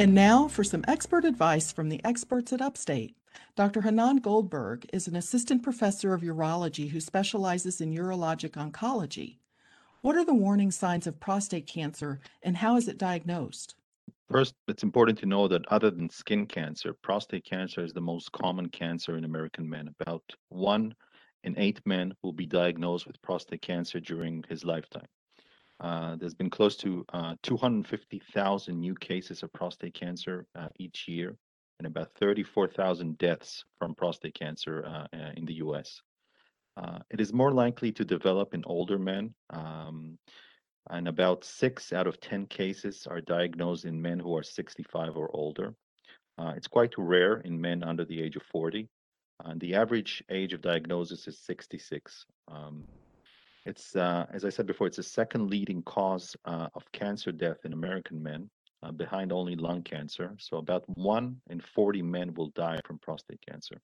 And 0.00 0.14
now 0.14 0.48
for 0.48 0.64
some 0.64 0.82
expert 0.88 1.26
advice 1.26 1.72
from 1.72 1.90
the 1.90 2.02
experts 2.06 2.54
at 2.54 2.62
Upstate. 2.62 3.14
Dr. 3.54 3.82
Hanan 3.82 4.16
Goldberg 4.16 4.88
is 4.94 5.06
an 5.06 5.14
assistant 5.14 5.62
professor 5.62 6.14
of 6.14 6.22
urology 6.22 6.88
who 6.88 7.00
specializes 7.00 7.82
in 7.82 7.92
urologic 7.92 8.52
oncology. 8.52 9.36
What 10.00 10.16
are 10.16 10.24
the 10.24 10.32
warning 10.32 10.70
signs 10.70 11.06
of 11.06 11.20
prostate 11.20 11.66
cancer 11.66 12.18
and 12.42 12.56
how 12.56 12.76
is 12.76 12.88
it 12.88 12.96
diagnosed? 12.96 13.74
First, 14.30 14.54
it's 14.68 14.84
important 14.84 15.18
to 15.18 15.26
know 15.26 15.46
that 15.48 15.68
other 15.68 15.90
than 15.90 16.08
skin 16.08 16.46
cancer, 16.46 16.94
prostate 17.02 17.44
cancer 17.44 17.84
is 17.84 17.92
the 17.92 18.00
most 18.00 18.32
common 18.32 18.70
cancer 18.70 19.18
in 19.18 19.24
American 19.24 19.68
men. 19.68 19.94
About 20.00 20.22
one 20.48 20.94
in 21.44 21.58
eight 21.58 21.82
men 21.84 22.14
will 22.22 22.32
be 22.32 22.46
diagnosed 22.46 23.06
with 23.06 23.20
prostate 23.20 23.60
cancer 23.60 24.00
during 24.00 24.46
his 24.48 24.64
lifetime. 24.64 25.08
Uh, 25.80 26.14
there's 26.16 26.34
been 26.34 26.50
close 26.50 26.76
to 26.76 27.04
uh, 27.12 27.34
250,000 27.42 28.78
new 28.78 28.94
cases 28.94 29.42
of 29.42 29.52
prostate 29.52 29.94
cancer 29.94 30.46
uh, 30.54 30.68
each 30.78 31.08
year 31.08 31.36
and 31.78 31.86
about 31.86 32.12
34,000 32.20 33.16
deaths 33.16 33.64
from 33.78 33.94
prostate 33.94 34.34
cancer 34.34 34.84
uh, 34.86 35.16
uh, 35.16 35.30
in 35.36 35.46
the 35.46 35.54
US. 35.54 36.00
It 37.10 37.20
is 37.20 37.32
more 37.32 37.52
likely 37.52 37.92
to 37.92 38.04
develop 38.06 38.54
in 38.54 38.62
older 38.64 38.98
men, 38.98 39.34
um, 39.50 40.18
and 40.88 41.08
about 41.08 41.44
six 41.44 41.92
out 41.92 42.06
of 42.06 42.20
10 42.20 42.46
cases 42.46 43.06
are 43.06 43.20
diagnosed 43.20 43.84
in 43.84 44.00
men 44.00 44.18
who 44.18 44.34
are 44.34 44.42
65 44.42 45.16
or 45.16 45.30
older. 45.34 45.74
It's 46.56 46.68
quite 46.68 46.94
rare 46.96 47.36
in 47.40 47.60
men 47.60 47.82
under 47.82 48.06
the 48.06 48.22
age 48.22 48.36
of 48.36 48.42
40, 48.44 48.88
and 49.44 49.60
the 49.60 49.74
average 49.74 50.24
age 50.30 50.54
of 50.54 50.62
diagnosis 50.62 51.28
is 51.28 51.38
66. 51.40 52.24
Um, 52.48 52.86
it's, 53.66 53.94
uh, 53.96 54.26
as 54.32 54.44
I 54.44 54.48
said 54.48 54.66
before, 54.66 54.86
it's 54.86 54.96
the 54.96 55.02
second 55.02 55.50
leading 55.50 55.82
cause 55.82 56.36
uh, 56.44 56.68
of 56.74 56.90
cancer 56.92 57.32
death 57.32 57.58
in 57.64 57.72
American 57.72 58.22
men, 58.22 58.48
uh, 58.82 58.92
behind 58.92 59.32
only 59.32 59.56
lung 59.56 59.82
cancer. 59.82 60.34
So 60.38 60.56
about 60.56 60.84
one 60.96 61.40
in 61.50 61.60
40 61.60 62.02
men 62.02 62.34
will 62.34 62.48
die 62.48 62.80
from 62.84 62.98
prostate 62.98 63.44
cancer. 63.46 63.80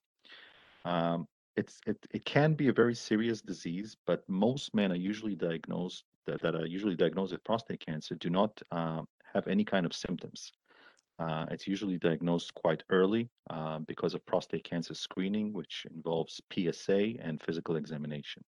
Um, 0.85 1.27
it's 1.57 1.81
it, 1.87 1.97
it 2.13 2.25
can 2.25 2.55
be 2.55 2.69
a 2.69 2.73
very 2.73 2.95
serious 2.95 3.41
disease, 3.41 3.97
but 4.07 4.23
most 4.29 4.75
men 4.75 4.93
are 4.93 4.97
usually 4.97 5.35
diagnosed 5.35 6.05
that, 6.27 6.41
that 6.43 6.55
are 6.55 6.67
usually 6.67 6.97
diagnosed 6.97 7.33
with 7.33 7.45
prostate 7.45 7.85
cancer 7.85 8.15
do 8.15 8.31
not 8.31 8.61
uh, 8.71 9.03
have 9.33 9.47
any 9.49 9.65
kind 9.65 9.87
of 9.87 9.95
symptoms. 9.95 10.53
Uh, 11.19 11.47
it's 11.51 11.67
usually 11.67 11.99
diagnosed 11.99 12.53
quite 12.55 12.83
early 12.91 13.31
uh, 13.49 13.79
because 13.81 14.13
of 14.13 14.25
prostate 14.27 14.65
cancer 14.65 14.93
screening, 14.95 15.53
which 15.53 15.87
involves 15.95 16.41
PSA 16.53 17.15
and 17.21 17.41
physical 17.41 17.77
examination. 17.77 18.45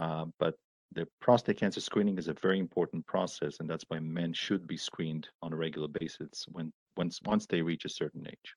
Uh, 0.00 0.26
but 0.38 0.54
the 0.92 1.06
prostate 1.20 1.58
cancer 1.58 1.80
screening 1.80 2.18
is 2.18 2.28
a 2.28 2.32
very 2.34 2.58
important 2.58 3.06
process, 3.06 3.56
and 3.60 3.68
that's 3.68 3.84
why 3.88 3.98
men 3.98 4.32
should 4.32 4.66
be 4.66 4.76
screened 4.76 5.28
on 5.42 5.52
a 5.52 5.56
regular 5.56 5.88
basis 5.88 6.46
when 6.52 6.72
once 6.96 7.20
once 7.24 7.46
they 7.46 7.62
reach 7.62 7.84
a 7.84 7.88
certain 7.88 8.26
age. 8.26 8.54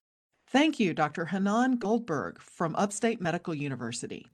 Thank 0.47 0.79
you, 0.79 0.93
Dr. 0.93 1.25
Hanan 1.25 1.77
Goldberg 1.77 2.41
from 2.41 2.75
Upstate 2.75 3.21
Medical 3.21 3.53
University. 3.53 4.25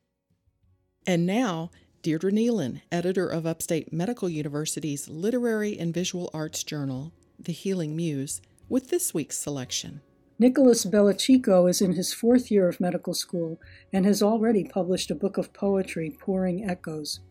And 1.05 1.25
now, 1.25 1.71
Deirdre 2.03 2.31
Neilen, 2.31 2.81
editor 2.91 3.27
of 3.27 3.45
Upstate 3.45 3.91
Medical 3.91 4.29
University's 4.29 5.09
Literary 5.09 5.77
and 5.77 5.93
Visual 5.93 6.29
Arts 6.33 6.63
Journal, 6.63 7.11
The 7.37 7.51
Healing 7.51 7.95
Muse, 7.95 8.41
with 8.69 8.89
this 8.89 9.13
week's 9.13 9.37
selection. 9.37 10.01
Nicholas 10.37 10.85
Bellacico 10.85 11.69
is 11.69 11.81
in 11.81 11.93
his 11.93 12.13
fourth 12.13 12.51
year 12.51 12.67
of 12.67 12.81
medical 12.81 13.13
school 13.13 13.57
and 13.93 14.05
has 14.05 14.21
already 14.21 14.65
published 14.65 15.09
a 15.09 15.15
book 15.15 15.37
of 15.37 15.53
poetry, 15.53 16.13
Pouring 16.19 16.69
Echoes. 16.69 17.21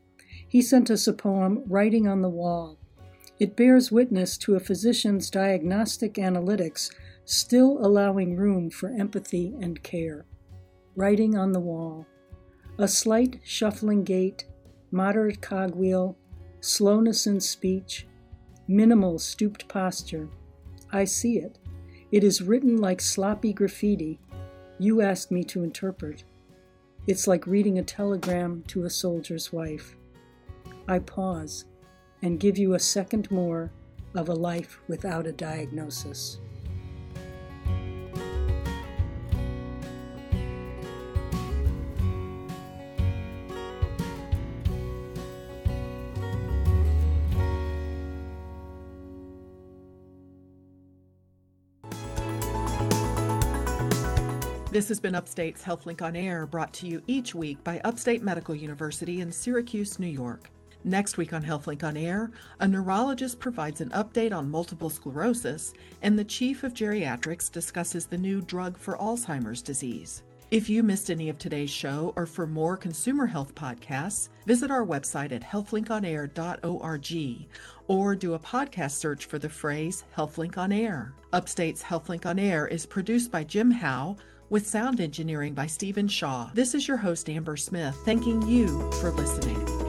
He 0.49 0.63
sent 0.63 0.91
us 0.91 1.07
a 1.07 1.13
poem, 1.13 1.63
Writing 1.67 2.09
on 2.09 2.23
the 2.23 2.31
Wall. 2.31 2.79
It 3.39 3.57
bears 3.57 3.93
witness 3.93 4.39
to 4.39 4.55
a 4.55 4.61
physician's 4.61 5.29
diagnostic 5.29 6.15
analytics 6.15 6.91
still 7.27 7.79
allowing 7.85 8.37
room 8.37 8.71
for 8.71 8.89
empathy 8.89 9.55
and 9.61 9.83
care. 9.83 10.25
Writing 10.97 11.37
on 11.37 11.53
the 11.53 11.61
wall. 11.61 12.07
A 12.79 12.89
slight 12.89 13.41
shuffling 13.45 14.05
gait, 14.05 14.47
moderate 14.91 15.43
cogwheel, 15.43 16.17
slowness 16.61 17.27
in 17.27 17.41
speech, 17.41 18.07
minimal 18.67 19.19
stooped 19.19 19.69
posture. 19.69 20.29
I 20.91 21.05
see 21.05 21.39
it. 21.39 21.59
It 22.15 22.23
is 22.23 22.41
written 22.41 22.77
like 22.77 23.01
sloppy 23.01 23.53
graffiti. 23.53 24.21
You 24.79 25.01
ask 25.01 25.33
me 25.33 25.43
to 25.47 25.65
interpret. 25.65 26.23
It's 27.09 27.27
like 27.27 27.45
reading 27.45 27.81
a 27.81 27.83
telegram 27.83 28.63
to 28.69 28.85
a 28.85 28.91
soldier's 28.91 29.53
wife. 29.53 29.97
I 30.87 31.01
pause 31.01 31.65
and 32.23 32.39
give 32.39 32.57
you 32.57 32.75
a 32.75 32.79
second 32.79 33.29
more 33.33 33.73
of 34.15 34.29
a 34.29 34.33
life 34.33 34.79
without 34.87 35.27
a 35.27 35.33
diagnosis. 35.33 36.39
This 54.75 54.89
has 54.89 54.99
been 54.99 55.15
Upstate's 55.15 55.63
HealthLink 55.63 56.03
on 56.03 56.17
Air, 56.17 56.47
brought 56.47 56.73
to 56.73 56.89
you 56.89 57.01
each 57.07 57.33
week 57.33 57.63
by 57.63 57.81
Upstate 57.85 58.25
Medical 58.25 58.57
University 58.57 59.21
in 59.21 59.31
Syracuse, 59.31 60.01
New 60.01 60.09
York. 60.09 60.51
Next 60.83 61.17
week 61.17 61.33
on 61.33 61.45
HealthLink 61.45 61.85
on 61.85 61.97
Air, 61.97 62.33
a 62.59 62.67
neurologist 62.67 63.39
provides 63.39 63.81
an 63.81 63.91
update 63.91 64.33
on 64.33 64.51
multiple 64.51 64.91
sclerosis, 64.91 65.75
and 66.03 66.19
the 66.19 66.25
chief 66.25 66.65
of 66.65 66.75
geriatrics 66.75 67.53
discusses 67.53 68.07
the 68.07 68.19
new 68.19 68.41
drug 68.41 68.77
for 68.77 68.99
Alzheimer's 68.99 69.63
disease. 69.63 70.25
If 70.51 70.69
you 70.69 70.83
missed 70.83 71.09
any 71.09 71.29
of 71.29 71.39
today's 71.39 71.71
show 71.71 72.13
or 72.17 72.27
for 72.27 72.45
more 72.45 72.77
consumer 72.77 73.27
health 73.27 73.55
podcasts, 73.55 74.29
visit 74.45 74.73
our 74.73 74.85
website 74.85 75.31
at 75.31 75.43
healthlinkonair.org 75.43 77.47
or 77.87 78.17
do 78.17 78.35
a 78.35 78.39
podcast 78.41 78.93
search 78.93 79.27
for 79.27 79.39
the 79.39 79.49
phrase 79.49 80.03
HealthLink 80.17 80.59
on 80.59 80.73
Air. 80.73 81.13
Upstate's 81.33 81.85
HealthLink 81.85 82.27
on 82.27 82.41
Air 82.41 82.67
is 82.67 82.87
produced 82.87 83.31
by 83.31 83.45
Jim 83.45 83.71
Howe 83.71 84.17
with 84.51 84.67
sound 84.67 85.01
engineering 85.01 85.55
by 85.55 85.67
Stephen 85.67 86.09
Shaw. 86.09 86.51
This 86.55 86.75
is 86.75 86.87
your 86.89 86.97
host, 86.99 87.29
Amber 87.29 87.57
Smith, 87.57 87.97
thanking 88.05 88.43
you 88.43 88.91
for 89.01 89.11
listening. 89.11 89.84